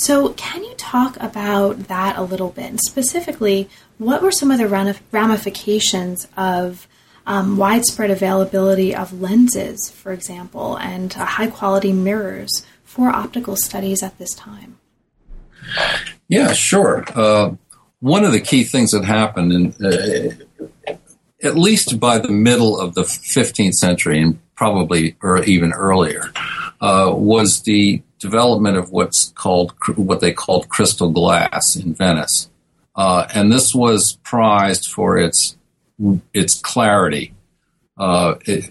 So, 0.00 0.28
can 0.34 0.62
you 0.62 0.74
talk 0.74 1.16
about 1.18 1.88
that 1.88 2.16
a 2.16 2.22
little 2.22 2.50
bit? 2.50 2.66
And 2.66 2.80
specifically, 2.80 3.68
what 3.98 4.22
were 4.22 4.30
some 4.30 4.52
of 4.52 4.58
the 4.58 4.68
ramifications 5.10 6.28
of 6.36 6.86
um, 7.26 7.56
widespread 7.56 8.10
availability 8.10 8.94
of 8.94 9.20
lenses, 9.20 9.90
for 9.90 10.12
example, 10.12 10.76
and 10.76 11.14
uh, 11.16 11.24
high 11.24 11.48
quality 11.48 11.92
mirrors 11.92 12.64
for 12.84 13.08
optical 13.10 13.56
studies 13.56 14.02
at 14.04 14.18
this 14.18 14.34
time? 14.34 14.78
Yeah, 16.28 16.52
sure. 16.52 17.04
Uh, 17.14 17.56
one 17.98 18.24
of 18.24 18.30
the 18.30 18.40
key 18.40 18.62
things 18.62 18.92
that 18.92 19.04
happened, 19.04 19.52
in, 19.52 19.74
uh, 19.84 20.94
at 21.42 21.56
least 21.56 21.98
by 21.98 22.18
the 22.18 22.30
middle 22.30 22.78
of 22.78 22.94
the 22.94 23.02
15th 23.02 23.74
century, 23.74 24.22
and 24.22 24.38
probably 24.54 25.16
or 25.22 25.42
even 25.42 25.72
earlier, 25.72 26.30
uh, 26.80 27.12
was 27.12 27.62
the 27.62 28.00
development 28.18 28.76
of 28.76 28.90
what's 28.90 29.30
called 29.30 29.74
what 29.96 30.20
they 30.20 30.32
called 30.32 30.68
crystal 30.68 31.10
glass 31.10 31.76
in 31.76 31.94
Venice, 31.94 32.50
uh, 32.96 33.26
and 33.34 33.52
this 33.52 33.74
was 33.74 34.18
prized 34.24 34.90
for 34.90 35.18
its 35.18 35.56
its 36.32 36.60
clarity. 36.60 37.34
Uh, 37.96 38.34
it, 38.44 38.70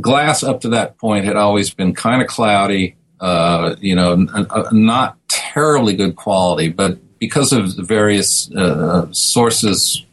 glass 0.00 0.42
up 0.42 0.60
to 0.60 0.68
that 0.68 0.98
point 0.98 1.24
had 1.24 1.36
always 1.36 1.72
been 1.72 1.94
kind 1.94 2.22
of 2.22 2.28
cloudy, 2.28 2.96
uh, 3.20 3.74
you 3.80 3.94
know, 3.94 4.12
n- 4.12 4.30
n- 4.34 4.46
not 4.72 5.16
terribly 5.28 5.96
good 5.96 6.14
quality, 6.14 6.68
but 6.68 6.98
because 7.18 7.52
of 7.52 7.74
the 7.76 7.82
various 7.82 8.50
uh, 8.52 9.10
sources, 9.12 10.04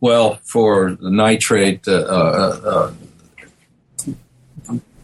well, 0.00 0.38
for 0.44 0.96
nitrate 1.00 1.86
uh, 1.88 2.90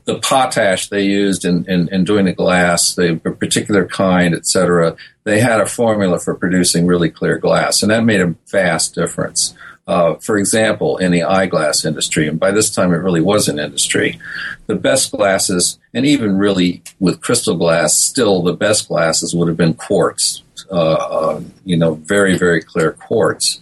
the 0.05 0.18
potash 0.18 0.88
they 0.88 1.03
used 1.03 1.44
in, 1.44 1.64
in, 1.66 1.88
in 1.88 2.05
doing 2.05 2.24
the 2.24 2.32
glass, 2.32 2.94
the 2.94 3.16
particular 3.38 3.86
kind, 3.86 4.34
etc., 4.34 4.96
they 5.24 5.40
had 5.40 5.61
a 5.61 5.66
formula 5.66 6.18
for 6.18 6.34
producing 6.34 6.86
really 6.86 7.11
clear 7.11 7.38
glass, 7.38 7.82
and 7.82 7.90
that 7.90 8.05
made 8.05 8.20
a 8.20 8.34
vast 8.50 8.94
difference. 8.94 9.55
Uh, 9.86 10.14
for 10.16 10.38
example, 10.38 10.96
in 10.98 11.11
the 11.11 11.24
eyeglass 11.24 11.84
industry, 11.84 12.28
and 12.28 12.38
by 12.38 12.50
this 12.50 12.70
time 12.70 12.92
it 12.92 12.98
really 12.98 13.20
was 13.20 13.48
an 13.48 13.59
industry, 13.59 14.18
the 14.66 14.76
best 14.76 15.11
glasses, 15.11 15.78
and 15.92 16.07
even 16.07 16.36
really 16.36 16.82
with 17.00 17.20
crystal 17.20 17.57
glass, 17.57 17.96
still 17.98 18.42
the 18.42 18.53
best 18.53 18.88
glasses 18.88 19.34
would 19.34 19.48
have 19.48 19.57
been 19.57 19.74
quartz, 19.74 20.42
uh, 20.72 20.74
uh, 20.74 21.40
you 21.64 21.76
know, 21.76 21.94
very, 21.94 22.38
very 22.38 22.62
clear 22.62 22.92
quartz. 22.92 23.60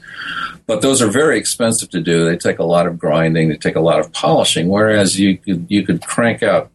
But 0.67 0.81
those 0.81 1.03
are 1.03 1.09
very 1.09 1.39
expensive 1.39 1.91
to 1.91 2.01
do. 2.01 2.25
They 2.25 2.37
take 2.37 2.61
a 2.61 2.65
lot 2.65 2.87
of 2.87 3.01
grinding, 3.01 3.49
they 3.49 3.57
take 3.57 3.75
a 3.75 3.81
lot 3.81 3.99
of 3.99 4.13
polishing, 4.13 4.69
whereas 4.69 5.19
you 5.19 5.37
could, 5.37 5.67
you 5.69 5.85
could 5.85 6.07
crank 6.07 6.45
out 6.45 6.71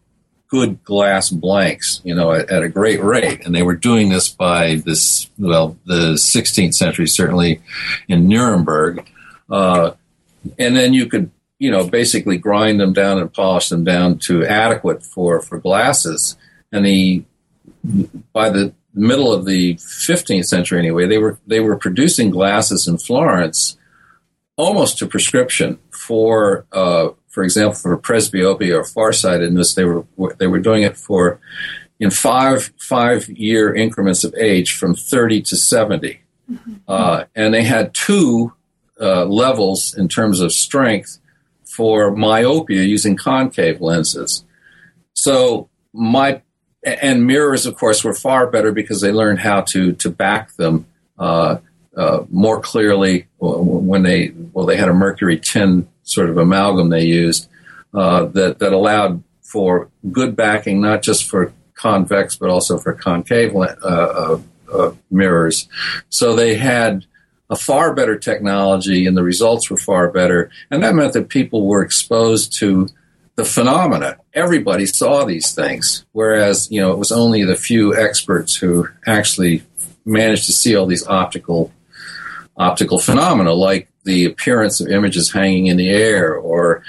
good 0.50 0.84
glass 0.84 1.30
blanks, 1.30 2.02
you 2.04 2.14
know, 2.14 2.34
at, 2.34 2.50
at, 2.50 2.64
a 2.64 2.68
great 2.70 3.02
rate. 3.02 3.46
And 3.46 3.56
they 3.56 3.64
were 3.64 3.76
doing 3.76 4.10
this 4.10 4.28
by 4.28 4.76
this, 4.76 5.30
well, 5.38 5.78
the 5.86 6.14
16th 6.16 6.74
century, 6.74 7.08
certainly 7.08 7.62
in 8.10 8.28
Nuremberg. 8.28 9.10
Uh, 9.50 9.92
and 10.60 10.76
then 10.76 10.94
you 10.94 11.08
could, 11.08 11.32
you 11.60 11.72
know, 11.72 11.88
basically 11.88 12.38
grind 12.38 12.80
them 12.80 12.92
down 12.92 13.20
and 13.20 13.34
polish 13.34 13.70
them 13.70 13.86
down 13.86 14.20
to 14.26 14.46
adequate 14.46 15.04
for, 15.04 15.40
for 15.40 15.58
glasses. 15.58 16.36
And 16.72 16.86
the, 16.86 17.24
by 18.34 18.50
the 18.50 18.74
middle 18.96 19.32
of 19.32 19.46
the 19.46 19.76
15th 19.76 20.46
century 20.46 20.80
anyway, 20.80 21.08
they 21.08 21.18
were, 21.18 21.40
they 21.46 21.60
were 21.60 21.78
producing 21.78 22.30
glasses 22.30 22.88
in 22.88 22.98
Florence 22.98 23.78
almost 24.58 24.98
to 25.00 25.06
prescription 25.06 25.80
for, 25.92 26.66
uh, 26.72 27.10
for 27.30 27.44
example, 27.44 27.74
for 27.74 27.98
presbyopia 27.98 28.80
or 28.80 28.84
farsightedness, 28.84 29.74
they 29.74 29.84
were 29.84 30.06
they 30.38 30.48
were 30.48 30.60
doing 30.60 30.84
it 30.84 30.98
for 30.98 31.40
in 32.00 32.12
five 32.12 32.72
five 32.80 33.28
year 33.30 33.74
increments 33.74 34.24
of 34.24 34.34
age 34.36 34.74
from 34.74 34.96
30 34.96 35.42
to 35.42 35.56
70, 35.56 36.22
mm-hmm. 36.50 36.74
uh, 36.88 37.26
and 37.36 37.54
they 37.54 37.64
had 37.64 37.94
two 37.94 38.54
uh, 39.00 39.26
levels 39.26 39.94
in 39.94 40.08
terms 40.08 40.40
of 40.40 40.52
strength 40.54 41.20
for 41.66 42.16
myopia 42.16 42.84
using 42.84 43.18
concave 43.18 43.82
lenses. 43.82 44.46
So 45.14 45.70
my 45.94 46.42
and 46.86 47.26
mirrors, 47.26 47.66
of 47.66 47.76
course, 47.76 48.04
were 48.04 48.14
far 48.14 48.48
better 48.48 48.72
because 48.72 49.02
they 49.02 49.12
learned 49.12 49.40
how 49.40 49.62
to 49.62 49.94
to 49.94 50.10
back 50.10 50.54
them 50.54 50.86
uh, 51.18 51.58
uh, 51.98 52.24
more 52.30 52.60
clearly 52.60 53.28
when 53.40 54.04
they 54.04 54.32
well 54.54 54.66
they 54.66 54.78
had 54.78 54.90
a 54.90 54.94
mercury 54.94 55.40
tin 55.40 55.88
sort 56.04 56.30
of 56.30 56.38
amalgam 56.38 56.90
they 56.90 57.06
used 57.06 57.50
uh, 57.94 58.26
that 58.26 58.60
that 58.60 58.74
allowed 58.74 59.24
for 59.42 59.90
good 60.12 60.36
backing, 60.36 60.82
not 60.82 61.02
just 61.02 61.30
for 61.30 61.54
convex 61.76 62.36
but 62.36 62.50
also 62.50 62.78
for 62.78 62.94
concave 62.94 63.56
uh, 63.56 63.76
uh, 63.84 64.40
uh, 64.74 64.92
mirrors. 65.10 65.68
So 66.10 66.36
they 66.36 66.56
had 66.56 67.06
a 67.50 67.56
far 67.56 67.94
better 67.94 68.18
technology, 68.18 69.06
and 69.06 69.16
the 69.16 69.24
results 69.24 69.70
were 69.70 69.78
far 69.78 70.12
better, 70.12 70.50
and 70.72 70.84
that 70.84 70.96
meant 70.96 71.14
that 71.14 71.30
people 71.30 71.66
were 71.66 71.82
exposed 71.82 72.54
to 72.60 72.90
the 73.36 73.46
phenomena. 73.46 74.18
Everybody 74.34 74.86
saw 74.86 75.26
these 75.26 75.54
things, 75.54 76.06
whereas 76.14 76.70
you 76.72 76.82
know 76.82 76.92
it 76.92 76.98
was 76.98 77.12
only 77.12 77.44
the 77.44 77.56
few 77.56 77.96
experts 77.96 78.56
who 78.56 78.88
actually 79.06 79.64
managed 80.06 80.46
to 80.46 80.54
see 80.54 80.76
all 80.76 80.86
these 80.86 81.06
optical 81.08 81.72
optical 82.58 83.00
phenomena, 83.00 83.54
like 83.54 83.90
the 84.06 84.26
appearance 84.26 84.80
of 84.80 84.88
images 84.88 85.32
hanging 85.32 85.68
in 85.68 85.78
the 85.78 85.90
air, 85.90 86.36
or 86.36 86.84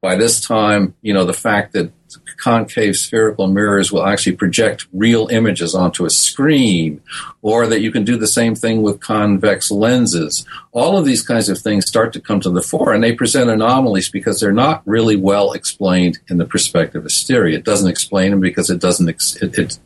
by 0.00 0.16
this 0.16 0.40
time, 0.40 0.94
you 1.02 1.12
know, 1.12 1.24
the 1.24 1.34
fact 1.34 1.72
that 1.72 1.92
concave 2.38 2.96
spherical 2.96 3.46
mirrors 3.46 3.92
will 3.92 4.04
actually 4.04 4.34
project 4.34 4.86
real 4.92 5.28
images 5.28 5.74
onto 5.74 6.04
a 6.04 6.10
screen, 6.10 7.00
or 7.42 7.66
that 7.66 7.82
you 7.82 7.92
can 7.92 8.04
do 8.04 8.16
the 8.16 8.26
same 8.26 8.54
thing 8.54 8.82
with 8.82 9.00
convex 9.00 9.70
lenses. 9.70 10.44
All 10.72 10.96
of 10.96 11.04
these 11.04 11.22
kinds 11.22 11.48
of 11.48 11.58
things 11.58 11.86
start 11.86 12.12
to 12.14 12.20
come 12.20 12.40
to 12.40 12.50
the 12.50 12.62
fore, 12.62 12.92
and 12.92 13.04
they 13.04 13.12
present 13.12 13.50
anomalies 13.50 14.10
because 14.10 14.40
they're 14.40 14.52
not 14.52 14.82
really 14.86 15.16
well 15.16 15.52
explained 15.52 16.18
in 16.28 16.38
the 16.38 16.46
perspective 16.46 16.70
perspectivist 16.70 17.26
theory. 17.26 17.54
It 17.54 17.64
doesn't 17.64 17.90
explain 17.90 18.30
them 18.30 18.40
because 18.40 18.70
it 18.70 18.80
doesn't 18.80 19.08
it, 19.08 19.58
it, 19.58 19.78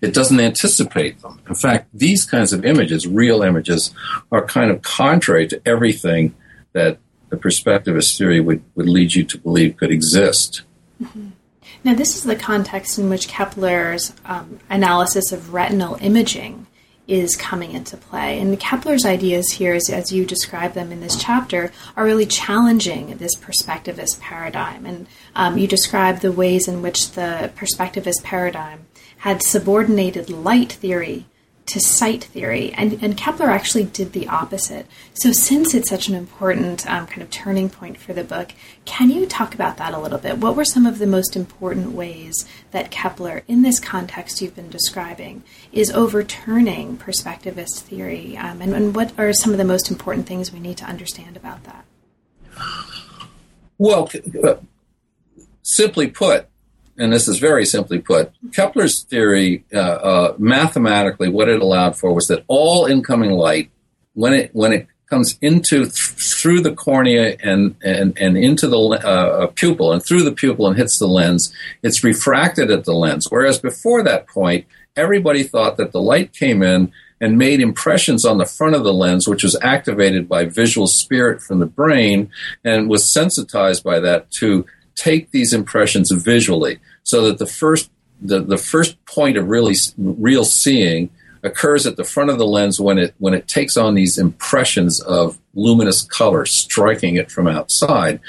it 0.00 0.14
doesn't 0.14 0.40
anticipate 0.40 1.20
them. 1.22 1.40
In 1.48 1.54
fact, 1.54 1.88
these 1.92 2.24
kinds 2.24 2.52
of 2.52 2.64
images, 2.64 3.06
real 3.06 3.42
images, 3.42 3.94
are 4.30 4.44
kind 4.44 4.70
of 4.70 4.82
contrary 4.82 5.46
to 5.48 5.60
everything 5.66 6.34
that 6.72 6.98
the 7.32 7.38
perspectivist 7.38 8.18
theory 8.18 8.40
would, 8.40 8.62
would 8.74 8.88
lead 8.88 9.14
you 9.14 9.24
to 9.24 9.38
believe 9.38 9.78
could 9.78 9.90
exist. 9.90 10.62
Mm-hmm. 11.02 11.30
Now, 11.82 11.94
this 11.94 12.14
is 12.14 12.24
the 12.24 12.36
context 12.36 12.98
in 12.98 13.08
which 13.08 13.26
Kepler's 13.26 14.12
um, 14.26 14.60
analysis 14.68 15.32
of 15.32 15.54
retinal 15.54 15.96
imaging 16.02 16.66
is 17.08 17.34
coming 17.34 17.72
into 17.72 17.96
play. 17.96 18.38
And 18.38 18.60
Kepler's 18.60 19.06
ideas 19.06 19.52
here, 19.52 19.72
as, 19.72 19.88
as, 19.88 20.12
you 20.12 20.26
describe 20.26 20.74
them 20.74 20.92
in 20.92 21.00
this 21.00 21.16
chapter, 21.16 21.72
are 21.96 22.04
really 22.04 22.26
challenging 22.26 23.16
this 23.16 23.34
perspectivist 23.34 24.20
paradigm. 24.20 24.84
And 24.84 25.06
um, 25.34 25.56
you 25.56 25.66
describe 25.66 26.20
the 26.20 26.32
ways 26.32 26.68
in 26.68 26.82
which 26.82 27.12
the 27.12 27.50
perspectivist 27.56 28.22
paradigm 28.22 28.86
had 29.18 29.42
subordinated 29.42 30.28
light 30.28 30.72
theory 30.72 31.24
to 31.72 31.80
sight 31.80 32.24
theory, 32.24 32.70
and, 32.74 33.02
and 33.02 33.16
Kepler 33.16 33.48
actually 33.48 33.84
did 33.84 34.12
the 34.12 34.28
opposite. 34.28 34.86
So, 35.14 35.32
since 35.32 35.72
it's 35.72 35.88
such 35.88 36.06
an 36.06 36.14
important 36.14 36.86
um, 36.86 37.06
kind 37.06 37.22
of 37.22 37.30
turning 37.30 37.70
point 37.70 37.96
for 37.96 38.12
the 38.12 38.22
book, 38.22 38.52
can 38.84 39.08
you 39.08 39.24
talk 39.24 39.54
about 39.54 39.78
that 39.78 39.94
a 39.94 39.98
little 39.98 40.18
bit? 40.18 40.36
What 40.36 40.54
were 40.54 40.66
some 40.66 40.84
of 40.84 40.98
the 40.98 41.06
most 41.06 41.34
important 41.34 41.92
ways 41.92 42.46
that 42.72 42.90
Kepler, 42.90 43.42
in 43.48 43.62
this 43.62 43.80
context 43.80 44.42
you've 44.42 44.54
been 44.54 44.68
describing, 44.68 45.44
is 45.72 45.90
overturning 45.90 46.98
perspectivist 46.98 47.80
theory, 47.80 48.36
um, 48.36 48.60
and, 48.60 48.74
and 48.74 48.94
what 48.94 49.18
are 49.18 49.32
some 49.32 49.52
of 49.52 49.58
the 49.58 49.64
most 49.64 49.90
important 49.90 50.26
things 50.26 50.52
we 50.52 50.60
need 50.60 50.76
to 50.76 50.84
understand 50.84 51.38
about 51.38 51.64
that? 51.64 51.86
Well, 53.78 54.10
uh, 54.44 54.56
simply 55.62 56.08
put, 56.08 56.48
and 56.98 57.12
this 57.12 57.28
is 57.28 57.38
very 57.38 57.64
simply 57.64 57.98
put, 57.98 58.32
Kepler's 58.52 59.02
theory, 59.02 59.64
uh, 59.72 59.78
uh, 59.78 60.34
mathematically, 60.38 61.28
what 61.28 61.48
it 61.48 61.60
allowed 61.60 61.96
for 61.96 62.12
was 62.12 62.28
that 62.28 62.44
all 62.48 62.86
incoming 62.86 63.32
light, 63.32 63.70
when 64.14 64.34
it 64.34 64.50
when 64.54 64.72
it 64.72 64.88
comes 65.08 65.38
into 65.40 65.84
th- 65.84 65.92
through 65.92 66.60
the 66.60 66.74
cornea 66.74 67.36
and 67.42 67.76
and 67.82 68.16
and 68.18 68.36
into 68.36 68.66
the 68.66 68.78
uh, 68.78 69.46
pupil 69.48 69.92
and 69.92 70.04
through 70.04 70.22
the 70.22 70.32
pupil 70.32 70.66
and 70.66 70.76
hits 70.76 70.98
the 70.98 71.06
lens, 71.06 71.52
it's 71.82 72.04
refracted 72.04 72.70
at 72.70 72.84
the 72.84 72.94
lens. 72.94 73.26
Whereas 73.30 73.58
before 73.58 74.02
that 74.02 74.26
point, 74.28 74.66
everybody 74.96 75.42
thought 75.42 75.76
that 75.78 75.92
the 75.92 76.00
light 76.00 76.32
came 76.32 76.62
in 76.62 76.92
and 77.22 77.38
made 77.38 77.60
impressions 77.60 78.24
on 78.24 78.38
the 78.38 78.44
front 78.44 78.74
of 78.74 78.82
the 78.82 78.92
lens, 78.92 79.28
which 79.28 79.44
was 79.44 79.56
activated 79.62 80.28
by 80.28 80.44
visual 80.44 80.88
spirit 80.88 81.40
from 81.40 81.60
the 81.60 81.66
brain 81.66 82.28
and 82.64 82.90
was 82.90 83.12
sensitized 83.12 83.84
by 83.84 84.00
that 84.00 84.30
to 84.32 84.66
take 84.94 85.30
these 85.30 85.52
impressions 85.52 86.10
visually 86.10 86.78
so 87.02 87.22
that 87.22 87.38
the 87.38 87.46
first 87.46 87.90
the, 88.20 88.40
the 88.40 88.58
first 88.58 89.04
point 89.04 89.36
of 89.36 89.48
really 89.48 89.74
real 89.98 90.44
seeing 90.44 91.10
occurs 91.42 91.86
at 91.86 91.96
the 91.96 92.04
front 92.04 92.30
of 92.30 92.38
the 92.38 92.46
lens 92.46 92.80
when 92.80 92.98
it 92.98 93.14
when 93.18 93.34
it 93.34 93.48
takes 93.48 93.76
on 93.76 93.94
these 93.94 94.16
impressions 94.16 95.00
of 95.00 95.38
luminous 95.54 96.02
color 96.02 96.46
striking 96.46 97.16
it 97.16 97.30
from 97.30 97.48
outside. 97.48 98.20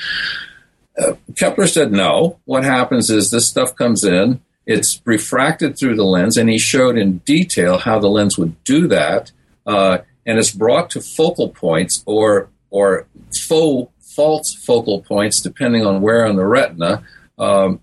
Uh, 0.97 1.13
Kepler 1.37 1.67
said 1.67 1.91
no. 1.91 2.39
What 2.45 2.63
happens 2.63 3.09
is 3.09 3.29
this 3.29 3.47
stuff 3.47 3.75
comes 3.75 4.03
in, 4.03 4.41
it's 4.65 5.01
refracted 5.05 5.77
through 5.77 5.95
the 5.95 6.03
lens, 6.03 6.37
and 6.37 6.49
he 6.49 6.59
showed 6.59 6.97
in 6.97 7.19
detail 7.19 7.77
how 7.77 7.99
the 7.99 8.09
lens 8.09 8.37
would 8.37 8.63
do 8.63 8.87
that, 8.87 9.31
uh, 9.65 9.99
and 10.25 10.39
it's 10.39 10.51
brought 10.51 10.89
to 10.91 11.01
focal 11.01 11.49
points 11.49 12.03
or 12.05 12.49
or 12.69 13.07
faux 13.47 13.91
false 14.15 14.53
focal 14.53 15.01
points 15.01 15.41
depending 15.41 15.85
on 15.85 16.01
where 16.01 16.25
on 16.25 16.35
the 16.35 16.45
retina. 16.45 17.03
Um, 17.37 17.79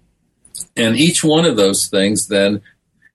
and 0.76 0.96
each 0.96 1.24
one 1.24 1.44
of 1.44 1.56
those 1.56 1.88
things 1.88 2.28
then 2.28 2.62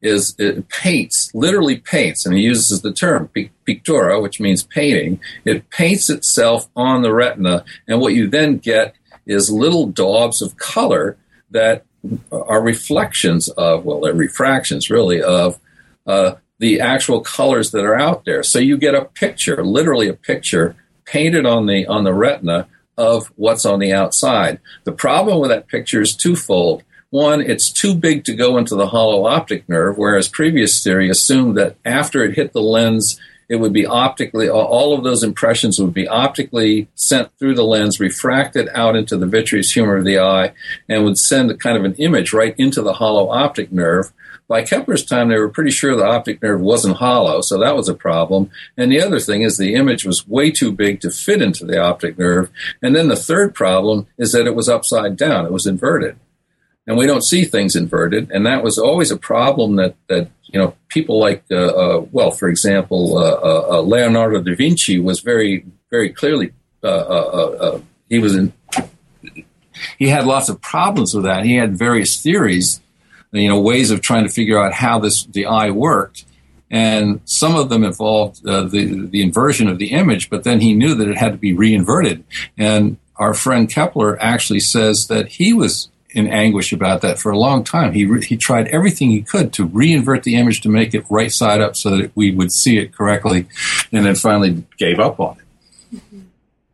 is 0.02 0.36
it 0.38 0.70
paints, 0.70 1.32
literally 1.34 1.78
paints, 1.78 2.26
and 2.26 2.36
he 2.36 2.44
uses 2.44 2.82
the 2.82 2.94
term 2.94 3.30
pictura, 3.68 4.22
which 4.22 4.40
means 4.40 4.64
painting. 4.64 5.20
It 5.46 5.70
paints 5.70 6.10
itself 6.10 6.70
on 6.76 7.02
the 7.02 7.14
retina, 7.14 7.66
and 7.88 8.00
what 8.00 8.14
you 8.14 8.28
then 8.28 8.58
get 8.58 8.96
is 9.26 9.50
little 9.50 9.88
daubs 9.88 10.42
of 10.42 10.58
color 10.58 11.18
that 11.50 11.86
are 12.32 12.62
reflections 12.62 13.50
of, 13.50 13.84
well, 13.86 14.02
they're 14.02 14.14
refractions 14.14 14.92
really, 14.92 15.22
of 15.22 15.60
uh, 16.06 16.36
the 16.60 16.80
actual 16.80 17.22
colors 17.22 17.72
that 17.72 17.84
are 17.84 18.00
out 18.00 18.26
there. 18.26 18.44
So 18.44 18.60
you 18.60 18.78
get 18.78 18.94
a 18.94 19.06
picture, 19.06 19.64
literally 19.64 20.08
a 20.08 20.14
picture, 20.14 20.76
painted 21.06 21.46
on 21.46 21.66
the 21.68 21.86
on 21.88 22.04
the 22.04 22.14
retina 22.14 22.68
of 22.98 23.28
what's 23.36 23.66
on 23.66 23.80
the 23.80 23.94
outside. 23.94 24.60
The 24.84 24.92
problem 24.92 25.40
with 25.40 25.50
that 25.50 25.68
picture 25.68 26.02
is 26.02 26.16
twofold. 26.16 26.84
One, 27.10 27.42
it's 27.42 27.72
too 27.72 27.96
big 27.96 28.26
to 28.26 28.36
go 28.36 28.58
into 28.58 28.76
the 28.76 28.88
hollow 28.88 29.26
optic 29.26 29.70
nerve, 29.70 29.98
whereas 29.98 30.28
previous 30.28 30.84
theory 30.84 31.10
assumed 31.10 31.58
that 31.58 31.78
after 31.86 32.24
it 32.24 32.36
hit 32.36 32.54
the 32.54 32.62
lens, 32.62 33.20
it 33.48 33.58
would 33.58 33.74
be 33.74 33.86
optically, 33.86 34.50
all 34.50 34.98
of 34.98 35.04
those 35.04 35.24
impressions 35.24 35.80
would 35.80 35.94
be 35.94 36.08
optically 36.08 36.88
sent 36.96 37.30
through 37.38 37.56
the 37.56 37.64
lens, 37.64 38.00
refracted 38.00 38.70
out 38.74 38.96
into 38.96 39.18
the 39.18 39.28
vitreous 39.28 39.72
humor 39.72 39.98
of 39.98 40.06
the 40.06 40.20
eye, 40.20 40.54
and 40.90 41.04
would 41.04 41.18
send 41.18 41.52
a 41.52 41.58
kind 41.58 41.78
of 41.78 41.84
an 41.84 41.96
image 41.96 42.34
right 42.34 42.56
into 42.58 42.82
the 42.82 42.94
hollow 42.94 43.30
optic 43.30 43.72
nerve. 43.72 44.12
By 44.48 44.64
Kepler's 44.64 45.04
time, 45.04 45.30
they 45.30 45.38
were 45.38 45.50
pretty 45.50 45.72
sure 45.72 45.96
the 45.96 46.06
optic 46.06 46.42
nerve 46.42 46.62
wasn't 46.62 46.98
hollow, 46.98 47.42
so 47.42 47.60
that 47.60 47.76
was 47.76 47.90
a 47.90 47.96
problem. 47.96 48.52
And 48.78 48.92
the 48.92 49.02
other 49.02 49.20
thing 49.20 49.42
is 49.42 49.58
the 49.58 49.74
image 49.74 50.06
was 50.06 50.28
way 50.28 50.52
too 50.52 50.72
big 50.72 51.02
to 51.02 51.10
fit 51.10 51.42
into 51.42 51.66
the 51.66 51.80
optic 51.80 52.18
nerve. 52.18 52.52
And 52.82 52.96
then 52.96 53.08
the 53.08 53.16
third 53.16 53.56
problem 53.56 54.06
is 54.18 54.34
that 54.34 54.46
it 54.46 54.56
was 54.56 54.70
upside 54.70 55.18
down, 55.18 55.46
it 55.46 55.52
was 55.52 55.66
inverted. 55.66 56.18
And 56.88 56.98
we 56.98 57.08
don't 57.08 57.24
see 57.24 57.46
things 57.46 57.76
inverted, 57.76 58.30
and 58.32 58.46
that 58.46 58.64
was 58.64 58.78
always 58.78 59.10
a 59.10 59.18
problem 59.18 59.78
that, 59.78 59.96
that 60.08 60.30
you 60.44 60.60
know 60.60 60.76
people 60.88 61.20
like 61.20 61.44
uh, 61.50 61.56
uh, 61.56 62.06
well, 62.12 62.32
for 62.32 62.48
example, 62.48 63.18
uh, 63.18 63.32
uh, 63.32 63.68
uh 63.72 63.82
Leonardo 63.82 64.42
da 64.42 64.56
Vinci 64.56 65.00
was 65.00 65.22
very 65.22 65.66
very 65.90 66.12
clearly 66.12 66.54
uh, 66.84 67.80
he 68.08 68.20
was 68.20 68.36
in 68.36 68.54
he 69.98 70.10
had 70.10 70.26
lots 70.26 70.48
of 70.48 70.62
problems 70.62 71.14
with 71.16 71.24
that. 71.26 71.44
He 71.44 71.56
had 71.56 71.78
various 71.78 72.22
theories 72.22 72.82
you 73.36 73.50
know, 73.50 73.60
ways 73.60 73.92
of 73.92 74.02
trying 74.02 74.24
to 74.26 74.32
figure 74.32 74.60
out 74.60 74.74
how 74.74 75.00
this 75.00 75.26
the 75.26 75.46
eye 75.46 75.72
worked. 75.72 76.26
And 76.72 77.22
some 77.26 77.56
of 77.56 77.70
them 77.70 77.84
involved 77.84 78.44
the 78.44 78.64
the 79.12 79.22
inversion 79.22 79.68
of 79.68 79.78
the 79.78 79.92
image, 79.92 80.30
but 80.30 80.44
then 80.44 80.62
he 80.62 80.74
knew 80.74 80.96
that 80.96 81.08
it 81.08 81.18
had 81.18 81.34
to 81.34 81.38
be 81.38 81.54
reinverted. 81.54 82.24
And 82.58 82.98
our 83.18 83.34
friend 83.34 83.70
Kepler 83.70 84.22
actually 84.22 84.60
says 84.60 85.08
that 85.08 85.28
he 85.28 85.54
was 85.54 85.90
in 86.16 86.28
anguish 86.28 86.72
about 86.72 87.02
that 87.02 87.20
for 87.20 87.32
a 87.32 87.38
long 87.38 87.64
time. 87.64 87.94
He 87.94 88.06
re- 88.06 88.26
he 88.26 88.38
tried 88.38 88.68
everything 88.70 89.12
he 89.12 89.22
could 89.22 89.54
to 89.54 89.68
reinvert 89.68 90.24
the 90.24 90.36
image 90.36 90.62
to 90.62 90.70
make 90.70 90.96
it 90.96 91.06
right 91.10 91.32
side 91.32 91.62
up 91.62 91.76
so 91.76 91.98
that 91.98 92.12
we 92.16 92.32
would 92.32 92.52
see 92.52 92.78
it 92.78 92.94
correctly, 92.94 93.48
and 93.92 94.06
then 94.06 94.16
finally 94.16 94.64
gave 94.78 95.00
up 95.00 95.20
on 95.20 95.38
it. 95.38 95.98
Mm-hmm. 95.98 96.22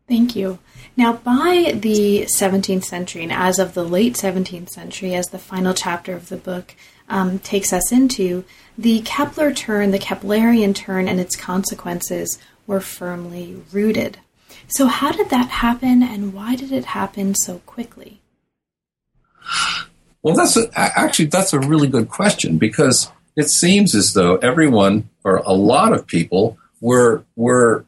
Thank 0.08 0.36
you. 0.36 0.60
Now, 0.96 1.14
by 1.14 1.74
the 1.76 2.28
17th 2.38 2.84
century, 2.84 3.24
and 3.24 3.32
as 3.32 3.60
of 3.60 3.74
the 3.74 3.84
late 3.84 4.14
17th 4.14 4.70
century, 4.70 5.16
as 5.16 5.28
the 5.28 5.39
final 5.39 5.74
chapter 5.74 6.14
of 6.14 6.30
the 6.30 6.38
book 6.38 6.76
um, 7.10 7.39
takes 7.39 7.74
us 7.74 7.92
into, 7.92 8.44
the 8.78 9.02
Kepler 9.02 9.54
turn, 9.54 9.92
the 9.92 10.00
Keplerian 10.00 10.76
turn, 10.76 11.08
and 11.08 11.20
its 11.20 11.36
consequences 11.36 12.38
were 12.68 12.82
firmly 12.82 13.62
rooted. 13.72 14.20
So, 14.68 14.86
how 14.86 15.12
did 15.12 15.30
that 15.30 15.50
happen, 15.50 16.04
and 16.04 16.34
why 16.34 16.56
did 16.56 16.72
it 16.72 16.86
happen 16.86 17.34
so 17.36 17.60
quickly? 17.66 18.20
Well, 20.24 20.36
that's 20.36 20.56
a, 20.58 20.70
actually 20.76 21.26
that's 21.26 21.54
a 21.54 21.60
really 21.60 21.88
good 21.88 22.10
question 22.10 22.58
because 22.58 23.12
it 23.36 23.50
seems 23.50 23.96
as 23.96 24.14
though 24.14 24.36
everyone 24.38 25.10
or 25.24 25.38
a 25.38 25.54
lot 25.54 25.94
of 25.94 26.06
people 26.06 26.58
were 26.80 27.24
were 27.36 27.86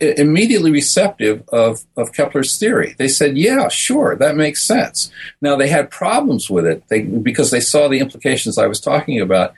immediately 0.00 0.70
receptive 0.70 1.46
of, 1.48 1.84
of 1.96 2.12
Kepler's 2.12 2.58
theory. 2.58 2.94
They 2.98 3.08
said, 3.08 3.36
yeah, 3.36 3.68
sure, 3.68 4.16
that 4.16 4.36
makes 4.36 4.62
sense. 4.62 5.10
Now, 5.40 5.56
they 5.56 5.68
had 5.68 5.90
problems 5.90 6.48
with 6.48 6.66
it 6.66 6.84
they, 6.88 7.02
because 7.02 7.50
they 7.50 7.60
saw 7.60 7.88
the 7.88 7.98
implications 7.98 8.56
I 8.56 8.66
was 8.66 8.80
talking 8.80 9.20
about. 9.20 9.54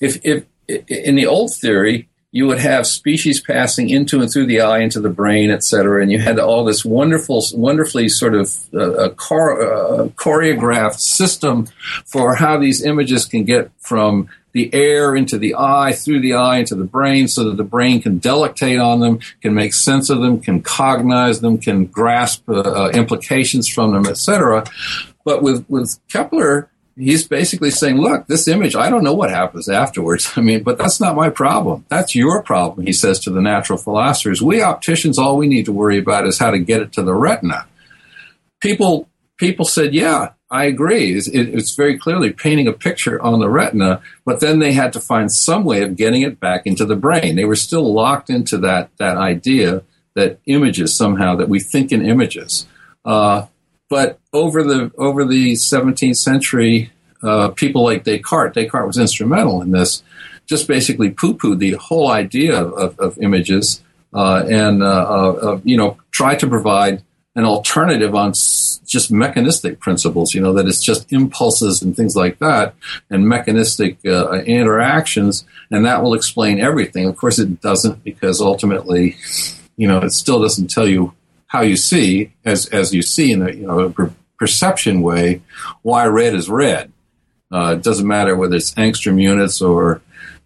If, 0.00 0.24
if 0.24 0.44
in 0.66 1.16
the 1.16 1.26
old 1.26 1.54
theory, 1.54 2.08
you 2.36 2.46
would 2.46 2.58
have 2.58 2.86
species 2.86 3.40
passing 3.40 3.88
into 3.88 4.20
and 4.20 4.30
through 4.30 4.44
the 4.46 4.60
eye, 4.60 4.80
into 4.80 5.00
the 5.00 5.14
brain, 5.22 5.50
et 5.50 5.62
cetera, 5.64 6.02
and 6.02 6.12
you 6.12 6.18
had 6.18 6.38
all 6.38 6.64
this 6.66 6.84
wonderful, 6.84 7.42
wonderfully 7.54 8.08
sort 8.10 8.34
of 8.34 8.46
uh, 8.74 9.08
chore- 9.26 9.62
uh, 9.62 10.08
choreographed 10.22 11.00
system 11.00 11.66
for 12.04 12.34
how 12.34 12.58
these 12.58 12.84
images 12.84 13.24
can 13.24 13.44
get 13.44 13.70
from 13.78 14.28
the 14.52 14.68
air 14.74 15.16
into 15.16 15.38
the 15.38 15.54
eye, 15.54 15.92
through 15.92 16.20
the 16.20 16.34
eye 16.34 16.58
into 16.58 16.74
the 16.74 16.84
brain, 16.84 17.26
so 17.26 17.44
that 17.44 17.56
the 17.56 17.70
brain 17.76 18.02
can 18.02 18.18
delectate 18.18 18.78
on 18.78 19.00
them, 19.00 19.18
can 19.40 19.54
make 19.54 19.72
sense 19.72 20.10
of 20.10 20.20
them, 20.20 20.38
can 20.38 20.60
cognize 20.60 21.40
them, 21.40 21.56
can 21.56 21.86
grasp 21.86 22.46
uh, 22.48 22.60
uh, 22.60 22.90
implications 22.92 23.66
from 23.66 23.92
them, 23.94 24.06
et 24.06 24.18
cetera. 24.18 24.62
But 25.24 25.42
with 25.42 25.64
with 25.68 25.98
Kepler, 26.12 26.68
he's 26.96 27.28
basically 27.28 27.70
saying, 27.70 27.98
look, 27.98 28.26
this 28.26 28.48
image, 28.48 28.74
I 28.74 28.88
don't 28.90 29.04
know 29.04 29.14
what 29.14 29.30
happens 29.30 29.68
afterwards. 29.68 30.32
I 30.36 30.40
mean, 30.40 30.62
but 30.62 30.78
that's 30.78 31.00
not 31.00 31.16
my 31.16 31.30
problem. 31.30 31.84
That's 31.88 32.14
your 32.14 32.42
problem, 32.42 32.86
he 32.86 32.92
says 32.92 33.20
to 33.20 33.30
the 33.30 33.42
natural 33.42 33.78
philosophers. 33.78 34.42
We 34.42 34.62
opticians, 34.62 35.18
all 35.18 35.36
we 35.36 35.48
need 35.48 35.66
to 35.66 35.72
worry 35.72 35.98
about 35.98 36.26
is 36.26 36.38
how 36.38 36.50
to 36.50 36.58
get 36.58 36.82
it 36.82 36.92
to 36.94 37.02
the 37.02 37.14
retina. 37.14 37.66
People, 38.60 39.08
people 39.36 39.66
said, 39.66 39.94
yeah, 39.94 40.30
I 40.50 40.64
agree. 40.64 41.12
It's, 41.12 41.26
it's, 41.26 41.74
very 41.74 41.98
clearly 41.98 42.32
painting 42.32 42.68
a 42.68 42.72
picture 42.72 43.20
on 43.20 43.40
the 43.40 43.48
retina, 43.48 44.00
but 44.24 44.40
then 44.40 44.60
they 44.60 44.72
had 44.72 44.92
to 44.92 45.00
find 45.00 45.30
some 45.30 45.64
way 45.64 45.82
of 45.82 45.96
getting 45.96 46.22
it 46.22 46.38
back 46.38 46.66
into 46.66 46.84
the 46.84 46.94
brain. 46.94 47.34
They 47.34 47.44
were 47.44 47.56
still 47.56 47.92
locked 47.92 48.30
into 48.30 48.56
that 48.58 48.90
that 48.98 49.16
idea 49.16 49.82
that 50.14 50.38
images 50.46 50.96
somehow 50.96 51.34
that 51.36 51.48
we 51.48 51.58
think 51.58 51.90
in 51.90 52.06
images. 52.06 52.66
Uh, 53.04 53.46
but 53.90 54.20
over 54.36 54.62
the 54.62 54.90
over 54.98 55.24
the 55.24 55.52
17th 55.52 56.16
century, 56.16 56.90
uh, 57.22 57.48
people 57.48 57.84
like 57.84 58.04
Descartes, 58.04 58.54
Descartes 58.54 58.86
was 58.86 58.98
instrumental 58.98 59.62
in 59.62 59.70
this, 59.70 60.02
just 60.46 60.68
basically 60.68 61.10
poo-pooed 61.10 61.58
the 61.58 61.72
whole 61.72 62.10
idea 62.10 62.62
of, 62.62 62.98
of 62.98 63.18
images 63.18 63.82
uh, 64.12 64.44
and 64.48 64.82
uh, 64.82 65.58
you 65.64 65.76
know 65.76 65.98
tried 66.10 66.38
to 66.40 66.46
provide 66.46 67.02
an 67.36 67.44
alternative 67.44 68.14
on 68.14 68.32
just 68.86 69.10
mechanistic 69.12 69.78
principles, 69.78 70.34
you 70.34 70.40
know, 70.40 70.54
that 70.54 70.66
it's 70.66 70.82
just 70.82 71.12
impulses 71.12 71.82
and 71.82 71.94
things 71.94 72.16
like 72.16 72.38
that 72.38 72.74
and 73.10 73.28
mechanistic 73.28 73.98
uh, 74.06 74.32
interactions, 74.44 75.44
and 75.70 75.84
that 75.84 76.02
will 76.02 76.14
explain 76.14 76.58
everything. 76.58 77.06
Of 77.06 77.16
course, 77.16 77.38
it 77.38 77.60
doesn't 77.60 78.02
because 78.02 78.40
ultimately, 78.40 79.16
you 79.76 79.86
know, 79.86 79.98
it 79.98 80.12
still 80.12 80.40
doesn't 80.40 80.70
tell 80.70 80.88
you 80.88 81.12
how 81.48 81.60
you 81.60 81.76
see 81.76 82.32
as, 82.46 82.66
as 82.66 82.94
you 82.94 83.02
see 83.02 83.32
in 83.32 83.42
a, 83.42 83.50
you 83.52 83.66
know, 83.66 83.94
perception 84.38 85.02
way 85.02 85.42
why 85.82 86.06
red 86.06 86.34
is 86.34 86.48
red. 86.48 86.92
Uh, 87.52 87.76
it 87.76 87.82
doesn't 87.82 88.06
matter 88.06 88.36
whether 88.36 88.56
it's 88.56 88.74
angstrom 88.74 89.20
units 89.20 89.60
or 89.60 90.00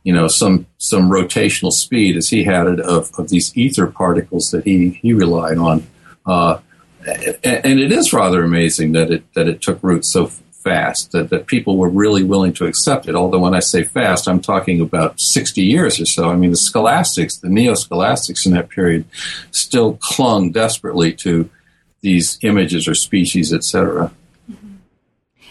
you 0.04 0.12
know 0.12 0.28
some 0.28 0.66
some 0.78 1.10
rotational 1.10 1.72
speed 1.72 2.16
as 2.16 2.28
he 2.28 2.44
had 2.44 2.66
it 2.66 2.80
of, 2.80 3.10
of 3.18 3.28
these 3.28 3.56
ether 3.56 3.86
particles 3.86 4.50
that 4.50 4.64
he 4.64 4.90
he 5.02 5.12
relied 5.12 5.58
on. 5.58 5.86
Uh, 6.26 6.58
and 7.06 7.80
it 7.80 7.92
is 7.92 8.12
rather 8.12 8.44
amazing 8.44 8.92
that 8.92 9.10
it 9.10 9.34
that 9.34 9.48
it 9.48 9.62
took 9.62 9.82
root 9.82 10.04
so 10.04 10.30
fast 10.62 11.12
that, 11.12 11.30
that 11.30 11.46
people 11.46 11.76
were 11.76 11.88
really 11.88 12.22
willing 12.22 12.52
to 12.52 12.66
accept 12.66 13.08
it. 13.08 13.14
Although 13.14 13.38
when 13.38 13.54
I 13.54 13.60
say 13.60 13.82
fast, 13.82 14.28
I'm 14.28 14.40
talking 14.40 14.80
about 14.80 15.18
60 15.18 15.62
years 15.62 16.00
or 16.00 16.06
so. 16.06 16.28
I 16.28 16.36
mean, 16.36 16.50
the 16.50 16.56
scholastics, 16.56 17.38
the 17.38 17.48
neo-scholastics 17.48 18.44
in 18.44 18.52
that 18.52 18.68
period, 18.68 19.06
still 19.50 19.98
clung 20.02 20.52
desperately 20.52 21.12
to 21.14 21.48
these 22.00 22.38
images 22.42 22.88
or 22.88 22.94
species, 22.94 23.52
etc. 23.52 24.12
Mm-hmm. 24.50 24.74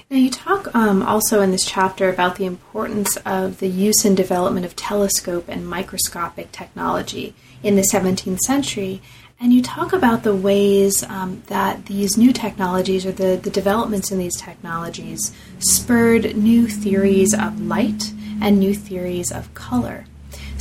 Now, 0.09 0.17
you 0.17 0.29
talk 0.29 0.73
um, 0.75 1.03
also 1.03 1.41
in 1.41 1.51
this 1.51 1.65
chapter 1.65 2.09
about 2.09 2.35
the 2.37 2.45
importance 2.45 3.17
of 3.25 3.59
the 3.59 3.69
use 3.69 4.05
and 4.05 4.17
development 4.17 4.65
of 4.65 4.75
telescope 4.75 5.45
and 5.47 5.67
microscopic 5.67 6.51
technology 6.51 7.35
in 7.61 7.75
the 7.75 7.87
17th 7.93 8.39
century 8.39 9.01
and 9.41 9.53
you 9.53 9.61
talk 9.61 9.93
about 9.93 10.23
the 10.23 10.35
ways 10.35 11.01
um, 11.03 11.43
that 11.47 11.85
these 11.85 12.17
new 12.17 12.33
technologies 12.33 13.05
or 13.05 13.13
the, 13.13 13.39
the 13.41 13.49
developments 13.49 14.11
in 14.11 14.17
these 14.17 14.35
technologies 14.35 15.33
spurred 15.59 16.35
new 16.35 16.67
theories 16.67 17.33
of 17.33 17.61
light 17.61 18.11
and 18.41 18.59
new 18.59 18.73
theories 18.73 19.31
of 19.31 19.53
color. 19.53 20.05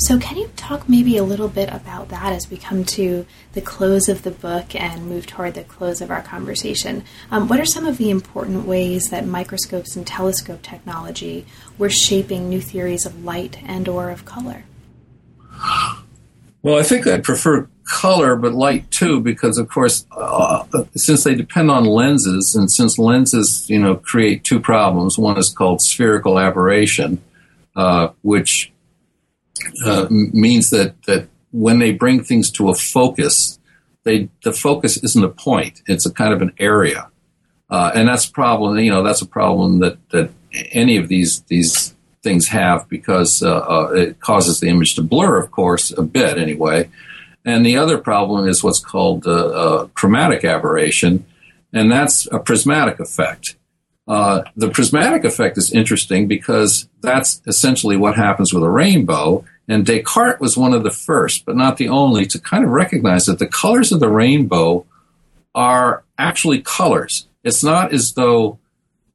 So, 0.01 0.17
can 0.17 0.37
you 0.37 0.49
talk 0.55 0.89
maybe 0.89 1.17
a 1.17 1.25
little 1.25 1.49
bit 1.49 1.69
about 1.73 2.09
that 2.11 2.33
as 2.33 2.49
we 2.49 2.57
come 2.57 2.85
to 2.85 3.27
the 3.55 3.61
close 3.61 4.09
of 4.09 4.23
the 4.23 4.31
book 4.31 4.77
and 4.77 5.07
move 5.07 5.27
toward 5.27 5.55
the 5.55 5.65
close 5.65 6.01
of 6.01 6.09
our 6.09 6.23
conversation? 6.23 7.03
Um, 7.33 7.49
what 7.49 7.59
are 7.59 7.67
some 7.67 7.85
of 7.85 7.99
the 7.99 8.09
important 8.09 8.65
ways 8.65 9.11
that 9.11 9.27
microscopes 9.27 9.97
and 9.97 10.07
telescope 10.07 10.63
technology 10.63 11.47
were 11.79 11.91
shaping 11.91 12.49
new 12.49 12.61
theories 12.61 13.07
of 13.07 13.25
light 13.25 13.59
and 13.65 13.89
or 13.89 14.11
of 14.11 14.25
color? 14.25 14.63
Well, 16.63 16.79
I 16.79 16.85
think 16.85 17.09
I'd 17.09 17.25
prefer 17.25 17.69
color, 17.85 18.37
but 18.37 18.53
light 18.53 18.89
too, 18.93 19.21
because 19.21 19.59
of 19.59 19.69
course, 19.69 20.07
uh, 20.13 20.65
since 20.95 21.25
they 21.25 21.35
depend 21.35 21.73
on 21.73 21.85
lenses, 21.85 22.55
and 22.57 22.71
since 22.71 23.01
lenses, 23.01 23.69
you 23.69 23.81
know, 23.81 23.97
create 23.97 24.45
two 24.45 24.61
problems. 24.61 25.19
One 25.19 25.39
is 25.39 25.49
called 25.49 25.83
spherical 25.83 26.39
aberration, 26.39 27.21
uh, 27.75 28.11
which 28.23 28.71
uh, 29.85 30.07
means 30.11 30.71
that 30.71 31.01
that 31.05 31.29
when 31.51 31.79
they 31.79 31.93
bring 31.93 32.23
things 32.23 32.51
to 32.53 32.69
a 32.69 32.75
focus, 32.75 33.59
they 34.05 34.29
the 34.45 34.53
focus 34.53 34.97
isn't 35.03 35.25
a 35.25 35.29
point; 35.29 35.83
it's 35.87 36.07
a 36.07 36.13
kind 36.13 36.33
of 36.33 36.43
an 36.43 36.53
area, 36.59 37.09
uh, 37.71 37.93
and 37.95 38.09
that's 38.09 38.27
a 38.27 38.33
problem. 38.33 38.79
You 38.79 38.91
know, 38.91 39.03
that's 39.03 39.23
a 39.23 39.27
problem 39.27 39.81
that 39.81 39.97
that 40.11 40.31
any 40.73 40.97
of 40.97 41.09
these 41.09 41.43
these 41.43 41.95
things 42.23 42.49
have 42.49 42.89
because 42.89 43.43
uh, 43.43 43.59
uh, 43.59 43.93
it 43.95 44.21
causes 44.21 44.61
the 44.61 44.69
image 44.69 44.95
to 44.97 45.03
blur, 45.03 45.39
of 45.39 45.51
course, 45.51 45.93
a 45.97 46.03
bit 46.03 46.39
anyway. 46.39 46.89
And 47.45 47.65
the 47.65 47.77
other 47.77 47.99
problem 47.99 48.49
is 48.49 48.63
what's 48.63 48.81
called 48.81 49.27
uh, 49.27 49.87
chromatic 49.95 50.45
aberration, 50.45 51.25
and 51.73 51.91
that's 51.91 52.27
a 52.33 52.39
prismatic 52.39 53.01
effect. 53.01 53.57
Uh, 54.09 54.43
the 54.57 54.71
prismatic 54.71 55.25
effect 55.25 55.59
is 55.59 55.71
interesting 55.71 56.27
because 56.27 56.89
that's 57.03 57.43
essentially 57.47 57.97
what 57.97 58.17
happens 58.17 58.55
with 58.55 58.65
a 58.65 58.69
rainbow. 58.69 59.45
And 59.69 59.85
Descartes 59.85 60.41
was 60.41 60.57
one 60.57 60.73
of 60.73 60.83
the 60.83 60.91
first, 60.91 61.45
but 61.45 61.57
not 61.57 61.77
the 61.77 61.89
only, 61.89 62.25
to 62.27 62.39
kind 62.39 62.65
of 62.65 62.71
recognize 62.71 63.27
that 63.27 63.39
the 63.39 63.47
colors 63.47 63.93
of 63.93 64.01
the 64.01 64.09
rainbow 64.09 64.87
are 65.55 66.05
actually 66.17 66.63
colors. 66.63 67.29
It's 67.45 67.63
not 67.63 67.93
as 67.93 68.15
though 68.15 68.59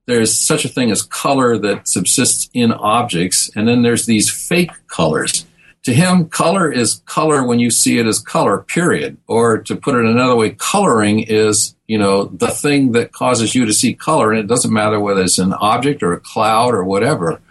there's 0.05 0.33
such 0.33 0.63
a 0.63 0.69
thing 0.69 0.91
as 0.91 1.01
color 1.01 1.57
that 1.57 1.87
subsists 1.87 2.49
in 2.53 2.71
objects, 2.71 3.49
and 3.55 3.67
then 3.67 3.81
there's 3.81 4.05
these 4.05 4.29
fake 4.29 4.71
colors 4.87 5.45
to 5.83 5.93
him, 5.93 6.29
color 6.29 6.71
is 6.71 7.01
color 7.05 7.45
when 7.45 7.59
you 7.59 7.69
see 7.69 7.99
it 7.99 8.05
as 8.05 8.19
color, 8.19 8.59
period. 8.59 9.17
Or 9.27 9.59
to 9.63 9.75
put 9.75 9.95
it 9.95 10.05
another 10.05 10.35
way, 10.35 10.51
coloring 10.51 11.19
is, 11.19 11.75
you 11.87 11.97
know, 11.97 12.25
the 12.25 12.47
thing 12.47 12.93
that 12.93 13.11
causes 13.11 13.53
you 13.53 13.65
to 13.65 13.73
see 13.73 13.93
color. 13.93 14.31
And 14.31 14.39
it 14.39 14.47
doesn't 14.47 14.71
matter 14.71 14.99
whether 14.99 15.21
it's 15.21 15.39
an 15.39 15.53
object 15.53 16.01
or 16.01 16.13
a 16.13 16.19
cloud 16.19 16.73
or 16.73 16.85
whatever. 16.85 17.41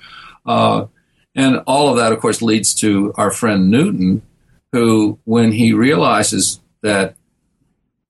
Uh, 0.47 0.87
and 1.35 1.59
all 1.67 1.91
of 1.91 1.97
that, 1.99 2.13
of 2.13 2.21
course, 2.21 2.41
leads 2.41 2.75
to 2.77 3.13
our 3.17 3.31
friend 3.31 3.71
Newton, 3.71 4.23
who, 4.73 5.19
when 5.25 5.53
he 5.53 5.75
realizes 5.75 6.61
that 6.83 7.15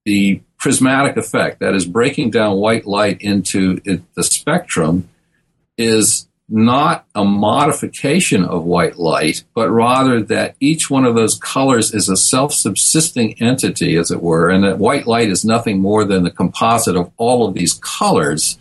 the 0.04 0.40
prismatic 0.58 1.16
effect, 1.16 1.58
that 1.58 1.74
is 1.74 1.84
breaking 1.84 2.30
down 2.30 2.56
white 2.56 2.86
light 2.86 3.20
into 3.20 3.80
it, 3.84 4.02
the 4.14 4.22
spectrum, 4.22 5.08
is 5.76 6.28
not 6.52 7.06
a 7.14 7.24
modification 7.24 8.44
of 8.44 8.64
white 8.64 8.98
light, 8.98 9.42
but 9.54 9.70
rather 9.70 10.22
that 10.22 10.54
each 10.60 10.90
one 10.90 11.06
of 11.06 11.14
those 11.14 11.38
colors 11.38 11.94
is 11.94 12.10
a 12.10 12.16
self 12.16 12.52
subsisting 12.52 13.40
entity, 13.42 13.96
as 13.96 14.10
it 14.10 14.22
were, 14.22 14.50
and 14.50 14.62
that 14.62 14.78
white 14.78 15.06
light 15.06 15.30
is 15.30 15.46
nothing 15.46 15.80
more 15.80 16.04
than 16.04 16.24
the 16.24 16.30
composite 16.30 16.94
of 16.94 17.10
all 17.16 17.48
of 17.48 17.54
these 17.54 17.74
colors. 17.74 18.58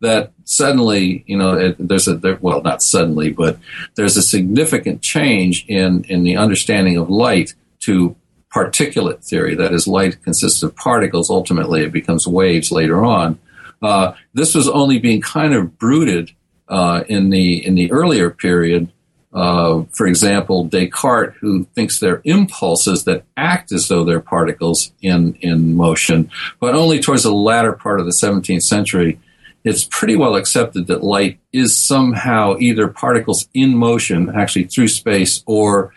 That 0.00 0.32
suddenly, 0.44 1.24
you 1.26 1.36
know, 1.36 1.54
it, 1.54 1.76
there's 1.78 2.06
a 2.06 2.14
there, 2.14 2.38
well, 2.40 2.62
not 2.62 2.82
suddenly, 2.82 3.30
but 3.30 3.58
there's 3.96 4.16
a 4.16 4.22
significant 4.22 5.02
change 5.02 5.64
in 5.66 6.04
in 6.04 6.22
the 6.22 6.36
understanding 6.36 6.96
of 6.96 7.10
light 7.10 7.54
to 7.80 8.14
particulate 8.54 9.24
theory. 9.24 9.56
That 9.56 9.72
is, 9.72 9.88
light 9.88 10.22
consists 10.22 10.62
of 10.62 10.76
particles. 10.76 11.30
Ultimately, 11.30 11.82
it 11.82 11.92
becomes 11.92 12.28
waves 12.28 12.70
later 12.70 13.04
on. 13.04 13.40
Uh, 13.82 14.12
this 14.34 14.54
was 14.54 14.68
only 14.68 14.98
being 14.98 15.20
kind 15.20 15.52
of 15.52 15.78
brooded 15.78 16.30
uh, 16.68 17.04
in 17.08 17.30
the 17.30 17.64
in 17.64 17.74
the 17.74 17.90
earlier 17.90 18.30
period. 18.30 18.90
Uh, 19.32 19.82
for 19.92 20.06
example, 20.06 20.64
Descartes, 20.64 21.34
who 21.40 21.64
thinks 21.74 21.98
they're 21.98 22.22
impulses 22.24 23.02
that 23.04 23.24
act 23.36 23.72
as 23.72 23.88
though 23.88 24.04
they're 24.04 24.20
particles 24.20 24.92
in 25.02 25.34
in 25.40 25.74
motion, 25.74 26.30
but 26.60 26.74
only 26.74 27.00
towards 27.00 27.24
the 27.24 27.32
latter 27.32 27.72
part 27.72 27.98
of 27.98 28.06
the 28.06 28.16
17th 28.22 28.62
century, 28.62 29.18
it's 29.64 29.88
pretty 29.90 30.14
well 30.14 30.36
accepted 30.36 30.86
that 30.86 31.02
light 31.02 31.40
is 31.52 31.76
somehow 31.76 32.56
either 32.60 32.86
particles 32.86 33.48
in 33.54 33.76
motion, 33.76 34.30
actually 34.34 34.64
through 34.64 34.88
space, 34.88 35.42
or 35.46 35.92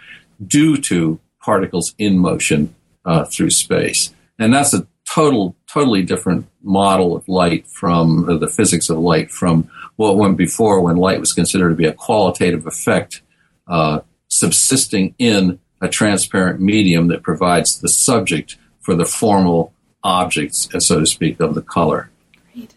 due 0.46 0.78
to 0.78 1.20
particles 1.40 1.94
in 1.98 2.18
motion 2.18 2.74
uh, 3.06 3.26
through 3.26 3.50
space. 3.50 4.14
And 4.40 4.54
that's 4.54 4.74
a 4.74 4.88
total, 5.14 5.56
totally 5.68 6.04
different 6.04 6.48
model 6.62 7.16
of 7.16 7.28
light 7.28 7.68
from 7.68 8.30
uh, 8.30 8.38
the 8.38 8.48
physics 8.48 8.90
of 8.90 8.98
light 8.98 9.32
from 9.32 9.70
what 9.96 10.18
went 10.18 10.38
before 10.38 10.82
when 10.82 10.96
light 10.96 11.20
was 11.20 11.34
considered 11.34 11.70
to 11.70 11.76
be 11.76 11.86
a 11.86 11.94
qualitative 11.94 12.66
effect 12.68 13.22
uh, 13.68 14.00
subsisting 14.28 15.16
in 15.18 15.60
a 15.82 15.88
transparent 15.88 16.60
medium 16.60 17.08
that 17.08 17.24
provides 17.24 17.80
the 17.80 17.90
subject 17.90 18.58
for 18.80 18.96
the 18.96 19.06
formal 19.06 19.74
objects, 20.04 20.68
uh, 20.74 20.80
so 20.80 21.00
to 21.00 21.06
speak, 21.06 21.40
of 21.40 21.56
the 21.56 21.62
color. 21.62 22.10
Great. 22.54 22.76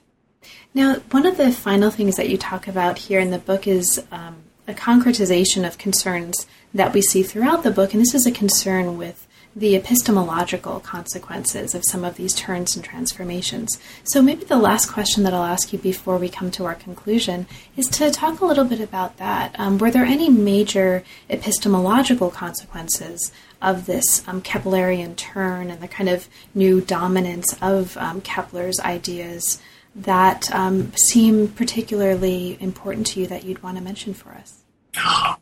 Now, 0.75 0.97
one 1.11 1.27
of 1.27 1.37
the 1.37 1.53
final 1.53 1.91
things 1.91 2.17
that 2.17 2.29
you 2.29 2.37
talk 2.37 2.69
about 2.69 2.99
here 2.99 3.21
in 3.21 3.31
the 3.31 3.39
book 3.39 3.67
is 3.67 4.05
um, 4.13 4.37
a 4.69 4.75
concretization 4.75 5.67
of 5.67 5.79
concerns 5.79 6.47
that 6.73 6.93
we 6.93 7.03
see 7.03 7.23
throughout 7.23 7.63
the 7.63 7.71
book, 7.71 7.93
and 7.93 8.01
this 8.01 8.15
is 8.15 8.27
a 8.27 8.31
concern 8.31 8.97
with 8.97 9.27
the 9.61 9.77
epistemological 9.77 10.81
consequences 10.81 11.75
of 11.75 11.85
some 11.85 12.03
of 12.03 12.17
these 12.17 12.35
turns 12.35 12.75
and 12.75 12.85
transformations. 12.85 13.79
So, 14.05 14.23
maybe 14.23 14.45
the 14.45 14.57
last 14.57 14.91
question 14.91 15.23
that 15.25 15.35
I'll 15.35 15.45
ask 15.45 15.71
you 15.71 15.79
before 15.79 16.17
we 16.17 16.31
come 16.31 16.51
to 16.53 16.65
our 16.65 16.75
conclusion 16.75 17.47
is 17.77 17.87
to 17.89 18.11
talk 18.11 18.41
a 18.41 18.47
little 18.47 18.65
bit 18.65 18.81
about 18.81 19.19
that. 19.19 19.55
Um, 19.59 19.77
were 19.77 19.91
there 19.91 20.07
any 20.07 20.31
major 20.31 21.05
epistemological 21.29 22.31
consequences 22.31 23.33
of 23.61 23.85
this 23.85 24.27
um, 24.27 24.41
Keplerian 24.41 25.15
turn 25.15 25.71
and 25.71 25.83
the 25.83 25.89
kind 25.89 26.09
of 26.09 26.27
new 26.55 26.81
dominance 26.81 27.55
of 27.61 27.99
um, 27.99 28.23
Kepler's 28.23 28.81
ideas 28.81 29.61
that 29.95 30.51
um, 30.55 30.93
seem 30.97 31.49
particularly 31.49 32.57
important 32.61 33.07
to 33.09 33.21
you 33.21 33.27
that 33.27 33.45
you'd 33.45 33.63
want 33.63 33.77
to 33.77 33.83
mention 33.83 34.15
for 34.15 34.31
us? 34.31 34.60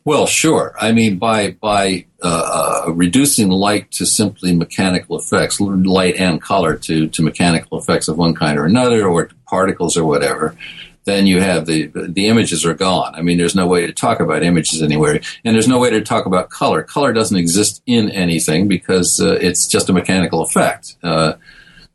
Well, 0.05 0.27
sure. 0.27 0.75
I 0.79 0.91
mean, 0.91 1.17
by 1.17 1.51
by 1.51 2.05
uh, 2.21 2.83
uh, 2.87 2.91
reducing 2.91 3.49
light 3.49 3.91
to 3.91 4.05
simply 4.05 4.55
mechanical 4.55 5.17
effects, 5.17 5.59
light 5.59 6.15
and 6.17 6.41
color 6.41 6.75
to 6.75 7.07
to 7.07 7.21
mechanical 7.21 7.79
effects 7.79 8.07
of 8.07 8.17
one 8.17 8.35
kind 8.35 8.57
or 8.57 8.65
another, 8.65 9.07
or 9.07 9.29
particles 9.47 9.97
or 9.97 10.05
whatever, 10.05 10.55
then 11.05 11.27
you 11.27 11.41
have 11.41 11.65
the 11.65 11.87
the 11.93 12.27
images 12.27 12.65
are 12.65 12.73
gone. 12.73 13.15
I 13.15 13.21
mean, 13.21 13.37
there's 13.37 13.55
no 13.55 13.67
way 13.67 13.87
to 13.87 13.93
talk 13.93 14.19
about 14.19 14.43
images 14.43 14.81
anywhere, 14.81 15.19
and 15.43 15.55
there's 15.55 15.67
no 15.67 15.79
way 15.79 15.89
to 15.89 16.01
talk 16.01 16.25
about 16.25 16.49
color. 16.49 16.83
Color 16.83 17.13
doesn't 17.13 17.37
exist 17.37 17.81
in 17.85 18.09
anything 18.11 18.67
because 18.67 19.19
uh, 19.19 19.37
it's 19.41 19.67
just 19.67 19.89
a 19.89 19.93
mechanical 19.93 20.41
effect. 20.41 20.95
Uh, 21.03 21.33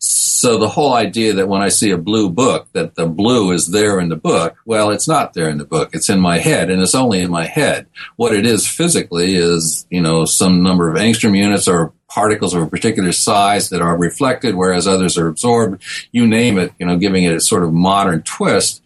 so 0.07 0.59
the 0.59 0.69
whole 0.69 0.93
idea 0.93 1.33
that 1.33 1.49
when 1.49 1.63
I 1.63 1.71
see 1.71 1.91
a 1.91 1.97
blue 1.97 2.29
book, 2.29 2.69
that 2.75 2.95
the 2.95 3.07
blue 3.07 3.53
is 3.53 3.69
there 3.69 3.99
in 3.99 4.11
the 4.11 4.17
book, 4.17 4.55
well, 4.67 4.91
it's 4.91 5.09
not 5.09 5.33
there 5.33 5.49
in 5.49 5.57
the 5.57 5.65
book. 5.65 5.91
It's 5.95 6.11
in 6.11 6.21
my 6.21 6.39
head, 6.39 6.71
and 6.71 6.83
it's 6.83 6.95
only 6.95 7.23
in 7.23 7.31
my 7.31 7.47
head. 7.47 7.87
What 8.17 8.35
it 8.35 8.45
is 8.45 8.69
physically 8.69 9.37
is, 9.37 9.87
you 9.89 10.03
know, 10.03 10.27
some 10.27 10.63
number 10.63 10.91
of 10.91 10.97
angstrom 10.97 11.35
units 11.35 11.67
or 11.67 11.95
particles 12.11 12.53
of 12.53 12.63
a 12.63 12.67
particular 12.67 13.13
size 13.13 13.71
that 13.71 13.81
are 13.81 13.97
reflected, 13.97 14.55
whereas 14.55 14.87
others 14.87 15.17
are 15.17 15.29
absorbed. 15.29 15.83
You 16.13 16.27
name 16.27 16.59
it, 16.59 16.75
you 16.79 16.85
know, 16.85 16.99
giving 16.99 17.25
it 17.25 17.35
a 17.35 17.41
sort 17.41 17.65
of 17.65 17.73
modern 17.73 18.23
twist. 18.25 18.83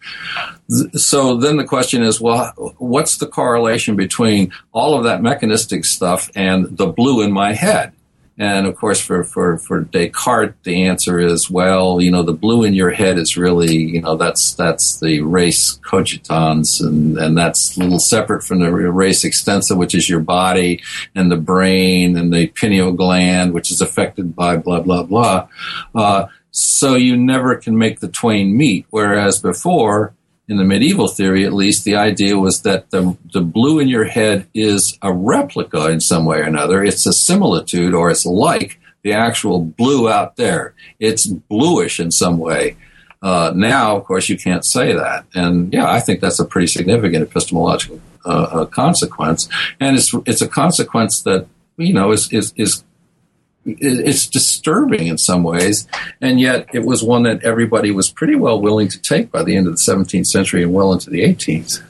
So 0.93 1.35
then 1.35 1.57
the 1.57 1.65
question 1.65 2.01
is, 2.01 2.21
well, 2.21 2.53
what's 2.77 3.17
the 3.17 3.27
correlation 3.27 3.97
between 3.97 4.53
all 4.71 4.97
of 4.97 5.03
that 5.03 5.21
mechanistic 5.21 5.83
stuff 5.83 6.31
and 6.33 6.77
the 6.77 6.87
blue 6.87 7.21
in 7.21 7.33
my 7.33 7.51
head? 7.51 7.91
And 8.39 8.67
of 8.67 8.77
course, 8.77 9.01
for, 9.01 9.25
for, 9.25 9.57
for 9.57 9.81
Descartes, 9.81 10.55
the 10.63 10.85
answer 10.85 11.19
is, 11.19 11.51
well, 11.51 11.99
you 11.99 12.09
know, 12.09 12.23
the 12.23 12.33
blue 12.33 12.63
in 12.63 12.73
your 12.73 12.89
head 12.89 13.17
is 13.17 13.35
really, 13.35 13.75
you 13.75 14.01
know, 14.01 14.15
that's, 14.15 14.53
that's 14.53 15.01
the 15.01 15.19
res 15.19 15.77
cogitans 15.83 16.79
and, 16.79 17.17
and 17.17 17.37
that's 17.37 17.75
a 17.75 17.81
little 17.81 17.99
separate 17.99 18.43
from 18.43 18.61
the 18.61 18.71
res 18.71 19.23
extensa, 19.23 19.75
which 19.75 19.93
is 19.93 20.09
your 20.09 20.21
body 20.21 20.81
and 21.13 21.29
the 21.29 21.37
brain 21.37 22.17
and 22.17 22.33
the 22.33 22.47
pineal 22.47 22.93
gland, 22.93 23.53
which 23.53 23.71
is 23.71 23.81
affected 23.81 24.33
by 24.37 24.55
blah, 24.55 24.79
blah, 24.79 25.03
blah. 25.03 25.49
Uh, 25.93 26.27
so 26.51 26.95
you 26.95 27.17
never 27.17 27.57
can 27.57 27.77
make 27.77 27.99
the 27.99 28.07
twain 28.07 28.55
meet. 28.55 28.85
Whereas 28.89 29.39
before, 29.39 30.13
in 30.49 30.57
the 30.57 30.63
medieval 30.63 31.07
theory 31.07 31.45
at 31.45 31.53
least, 31.53 31.85
the 31.85 31.95
idea 31.95 32.37
was 32.37 32.63
that 32.63 32.89
the, 32.89 33.15
the 33.31 33.41
blue 33.41 33.79
in 33.79 33.87
your 33.87 34.05
head 34.05 34.47
is 34.55 34.97
a 35.03 35.13
replica 35.13 35.89
in 35.89 36.01
some 36.01 36.25
way 36.25 36.39
or 36.39 36.43
another. 36.43 36.83
It's 36.83 37.05
a 37.05 37.13
similitude 37.13 37.93
or 37.93 38.09
it's 38.09 38.25
like 38.25 38.79
the 39.03 39.13
actual 39.13 39.63
blue 39.63 40.09
out 40.09 40.37
there. 40.37 40.73
It's 40.99 41.27
bluish 41.27 41.99
in 41.99 42.09
some 42.11 42.39
way. 42.39 42.77
Uh, 43.21 43.53
now, 43.55 43.95
of 43.95 44.05
course, 44.05 44.27
you 44.27 44.37
can't 44.37 44.65
say 44.65 44.91
that. 44.91 45.25
And 45.35 45.71
yeah, 45.71 45.89
I 45.89 45.99
think 45.99 46.19
that's 46.19 46.39
a 46.39 46.45
pretty 46.45 46.67
significant 46.67 47.23
epistemological 47.29 48.01
uh, 48.25 48.47
uh, 48.51 48.65
consequence. 48.65 49.47
And 49.79 49.97
it's, 49.97 50.15
it's 50.25 50.41
a 50.41 50.47
consequence 50.47 51.21
that, 51.23 51.45
you 51.77 51.93
know, 51.93 52.11
is, 52.11 52.33
is, 52.33 52.53
is 52.55 52.83
it's 53.65 54.27
disturbing 54.27 55.07
in 55.07 55.17
some 55.17 55.43
ways, 55.43 55.87
and 56.21 56.39
yet 56.39 56.67
it 56.73 56.85
was 56.85 57.03
one 57.03 57.23
that 57.23 57.43
everybody 57.43 57.91
was 57.91 58.09
pretty 58.09 58.35
well 58.35 58.61
willing 58.61 58.87
to 58.89 59.01
take 59.01 59.31
by 59.31 59.43
the 59.43 59.55
end 59.55 59.67
of 59.67 59.73
the 59.73 59.91
17th 59.91 60.25
century 60.25 60.63
and 60.63 60.73
well 60.73 60.93
into 60.93 61.09
the 61.09 61.21
18th. 61.21 61.83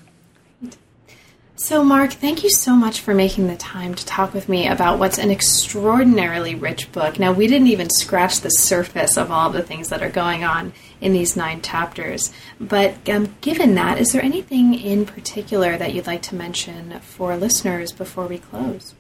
So, 1.62 1.84
Mark, 1.84 2.14
thank 2.14 2.42
you 2.42 2.50
so 2.50 2.74
much 2.74 3.02
for 3.02 3.14
making 3.14 3.48
the 3.48 3.58
time 3.58 3.94
to 3.94 4.06
talk 4.06 4.34
with 4.34 4.48
me 4.48 4.66
about 4.66 4.98
what's 4.98 5.18
an 5.18 5.30
extraordinarily 5.30 6.56
rich 6.56 6.90
book. 6.94 7.20
Now, 7.20 7.34
we 7.34 7.48
didn't 7.48 7.68
even 7.68 7.90
scratch 7.90 8.40
the 8.40 8.50
surface 8.50 9.18
of 9.18 9.30
all 9.30 9.50
the 9.50 9.62
things 9.62 9.90
that 9.90 10.02
are 10.02 10.10
going 10.10 10.46
on 10.46 10.72
in 11.02 11.12
these 11.12 11.36
nine 11.36 11.62
chapters. 11.62 12.32
But 12.62 13.08
um, 13.10 13.36
given 13.42 13.76
that, 13.76 14.00
is 14.00 14.14
there 14.14 14.24
anything 14.24 14.74
in 14.74 15.06
particular 15.06 15.78
that 15.78 15.94
you'd 15.94 16.08
like 16.08 16.22
to 16.24 16.36
mention 16.36 16.98
for 17.02 17.36
listeners 17.36 17.92
before 17.92 18.26
we 18.28 18.38
close? 18.38 18.96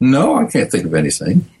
No, 0.00 0.36
I 0.36 0.46
can't 0.46 0.70
think 0.70 0.86
of 0.86 0.94
anything. 0.94 1.50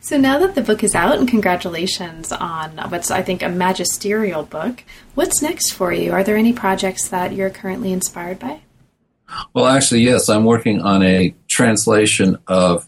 So 0.00 0.18
now 0.18 0.40
that 0.40 0.56
the 0.56 0.62
book 0.62 0.82
is 0.82 0.96
out, 0.96 1.18
and 1.20 1.28
congratulations 1.28 2.32
on 2.32 2.72
what's 2.90 3.12
I 3.12 3.22
think 3.22 3.40
a 3.40 3.48
magisterial 3.48 4.42
book, 4.42 4.82
what's 5.14 5.40
next 5.40 5.74
for 5.74 5.92
you? 5.92 6.10
Are 6.10 6.24
there 6.24 6.36
any 6.36 6.52
projects 6.52 7.08
that 7.10 7.32
you're 7.32 7.50
currently 7.50 7.92
inspired 7.92 8.40
by? 8.40 8.62
Well, 9.54 9.66
actually, 9.66 10.00
yes. 10.00 10.28
I'm 10.28 10.44
working 10.44 10.80
on 10.82 11.04
a 11.04 11.32
translation 11.46 12.36
of 12.48 12.84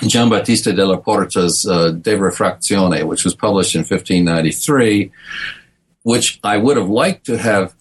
Giambattista 0.00 0.74
della 0.74 0.98
Porta's 0.98 1.66
uh, 1.68 1.90
De 1.90 2.16
Refractione, 2.16 3.02
which 3.02 3.24
was 3.24 3.34
published 3.34 3.74
in 3.74 3.80
1593, 3.80 5.10
which 6.04 6.38
I 6.44 6.56
would 6.56 6.76
have 6.76 6.88
liked 6.88 7.26
to 7.26 7.36
have. 7.36 7.74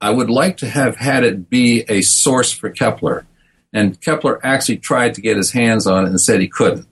I 0.00 0.08
would 0.08 0.30
like 0.30 0.56
to 0.58 0.66
have 0.66 0.96
had 0.96 1.22
it 1.22 1.50
be 1.50 1.84
a 1.86 2.00
source 2.00 2.50
for 2.50 2.70
Kepler 2.70 3.26
and 3.72 4.00
Kepler 4.00 4.44
actually 4.44 4.78
tried 4.78 5.14
to 5.14 5.20
get 5.20 5.36
his 5.36 5.52
hands 5.52 5.86
on 5.86 6.04
it 6.04 6.08
and 6.08 6.20
said 6.20 6.40
he 6.40 6.48
couldn't. 6.48 6.86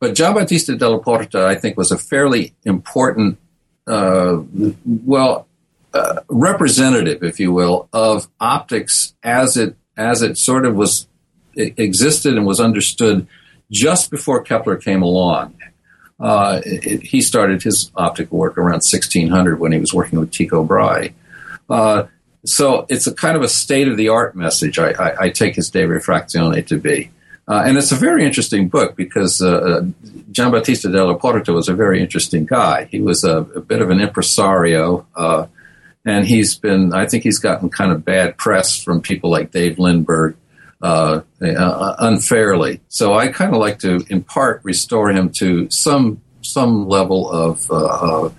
But 0.00 0.14
Giambattista 0.14 0.78
della 0.78 1.00
Porta, 1.00 1.46
I 1.46 1.54
think, 1.54 1.76
was 1.76 1.90
a 1.90 1.98
fairly 1.98 2.54
important, 2.64 3.38
uh, 3.86 4.38
well, 4.84 5.46
uh, 5.92 6.20
representative, 6.28 7.22
if 7.22 7.38
you 7.38 7.52
will, 7.52 7.88
of 7.92 8.28
optics 8.40 9.14
as 9.22 9.56
it 9.56 9.76
as 9.96 10.22
it 10.22 10.36
sort 10.36 10.66
of 10.66 10.74
was 10.74 11.06
existed 11.56 12.36
and 12.36 12.44
was 12.44 12.60
understood 12.60 13.26
just 13.70 14.10
before 14.10 14.42
Kepler 14.42 14.76
came 14.76 15.02
along. 15.02 15.54
Uh, 16.18 16.60
it, 16.64 17.02
he 17.02 17.20
started 17.20 17.62
his 17.62 17.90
optical 17.96 18.38
work 18.38 18.58
around 18.58 18.82
1600 18.82 19.58
when 19.58 19.72
he 19.72 19.78
was 19.78 19.94
working 19.94 20.18
with 20.18 20.32
Tycho 20.32 20.64
Brahe. 20.64 21.12
Uh, 21.68 22.04
so 22.44 22.86
it's 22.88 23.06
a 23.06 23.14
kind 23.14 23.36
of 23.36 23.42
a 23.42 23.48
state 23.48 23.88
of 23.88 23.96
the 23.96 24.08
art 24.08 24.36
message. 24.36 24.78
I, 24.78 24.90
I, 24.90 25.22
I, 25.24 25.30
take 25.30 25.54
his 25.56 25.70
De 25.70 25.82
Refractione 25.82 26.66
to 26.66 26.78
be. 26.78 27.10
Uh, 27.48 27.62
and 27.66 27.76
it's 27.76 27.92
a 27.92 27.96
very 27.96 28.24
interesting 28.24 28.68
book 28.68 28.96
because 28.96 29.40
uh, 29.40 29.56
uh, 29.56 29.80
Giambattista 30.32 30.90
della 30.90 31.14
Porta 31.18 31.52
was 31.52 31.68
a 31.68 31.74
very 31.74 32.00
interesting 32.00 32.44
guy. 32.44 32.84
He 32.90 33.00
was 33.00 33.24
a, 33.24 33.38
a 33.38 33.60
bit 33.60 33.82
of 33.82 33.90
an 33.90 34.00
impresario. 34.00 35.06
Uh, 35.14 35.46
and 36.04 36.26
he's 36.26 36.54
been, 36.54 36.92
I 36.92 37.06
think 37.06 37.22
he's 37.22 37.38
gotten 37.38 37.70
kind 37.70 37.92
of 37.92 38.04
bad 38.04 38.36
press 38.36 38.82
from 38.82 39.00
people 39.00 39.30
like 39.30 39.50
Dave 39.50 39.76
Lindberg. 39.76 40.36
Uh, 40.82 41.22
uh, 41.40 41.96
unfairly, 42.00 42.78
so 42.88 43.14
I 43.14 43.28
kind 43.28 43.54
of 43.54 43.58
like 43.58 43.78
to, 43.78 44.04
in 44.10 44.22
part, 44.22 44.60
restore 44.64 45.08
him 45.08 45.30
to 45.38 45.66
some 45.70 46.20
some 46.42 46.86
level 46.86 47.30
of 47.30 47.70
uh, 47.70 47.74
uh, 47.76 48.30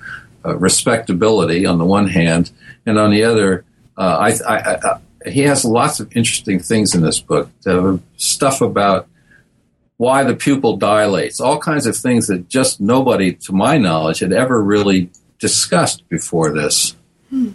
uh 0.45 0.55
respectability 0.55 1.65
on 1.65 1.79
the 1.79 1.85
one 1.85 2.07
hand, 2.07 2.51
and 2.85 2.99
on 2.99 3.09
the 3.09 3.23
other, 3.23 3.65
I, 4.03 4.31
I, 4.47 4.75
I, 4.75 5.29
he 5.29 5.41
has 5.41 5.65
lots 5.65 5.99
of 5.99 6.15
interesting 6.15 6.59
things 6.59 6.93
in 6.93 7.01
this 7.01 7.19
book. 7.19 7.49
stuff 8.17 8.61
about 8.61 9.07
why 9.97 10.23
the 10.23 10.35
pupil 10.35 10.77
dilates, 10.77 11.39
all 11.39 11.57
kinds 11.59 11.85
of 11.85 11.95
things 11.95 12.27
that 12.27 12.49
just 12.49 12.81
nobody, 12.81 13.33
to 13.33 13.53
my 13.53 13.77
knowledge, 13.77 14.19
had 14.19 14.33
ever 14.33 14.61
really 14.61 15.09
discussed 15.39 16.07
before 16.09 16.51
this. 16.51 16.95
Hmm. 17.29 17.51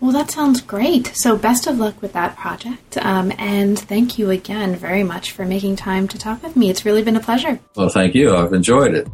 Well, 0.00 0.12
that 0.12 0.30
sounds 0.30 0.60
great. 0.60 1.12
So, 1.14 1.36
best 1.36 1.66
of 1.66 1.78
luck 1.78 2.02
with 2.02 2.12
that 2.12 2.36
project. 2.36 2.98
Um, 2.98 3.32
and 3.38 3.78
thank 3.78 4.18
you 4.18 4.30
again 4.30 4.76
very 4.76 5.02
much 5.02 5.32
for 5.32 5.44
making 5.46 5.76
time 5.76 6.08
to 6.08 6.18
talk 6.18 6.42
with 6.42 6.56
me. 6.56 6.68
It's 6.68 6.84
really 6.84 7.02
been 7.02 7.16
a 7.16 7.20
pleasure. 7.20 7.58
Well, 7.74 7.88
thank 7.88 8.14
you. 8.14 8.36
I've 8.36 8.52
enjoyed 8.52 8.94
it. 8.94 9.08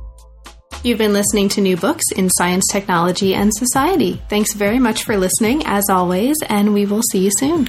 You've 0.82 0.96
been 0.96 1.12
listening 1.12 1.50
to 1.50 1.60
New 1.60 1.76
Books 1.76 2.04
in 2.16 2.30
Science, 2.30 2.66
Technology, 2.72 3.34
and 3.34 3.52
Society. 3.54 4.22
Thanks 4.30 4.54
very 4.54 4.78
much 4.78 5.04
for 5.04 5.18
listening, 5.18 5.62
as 5.66 5.84
always, 5.90 6.36
and 6.48 6.72
we 6.72 6.86
will 6.86 7.02
see 7.12 7.22
you 7.22 7.30
soon. 7.36 7.68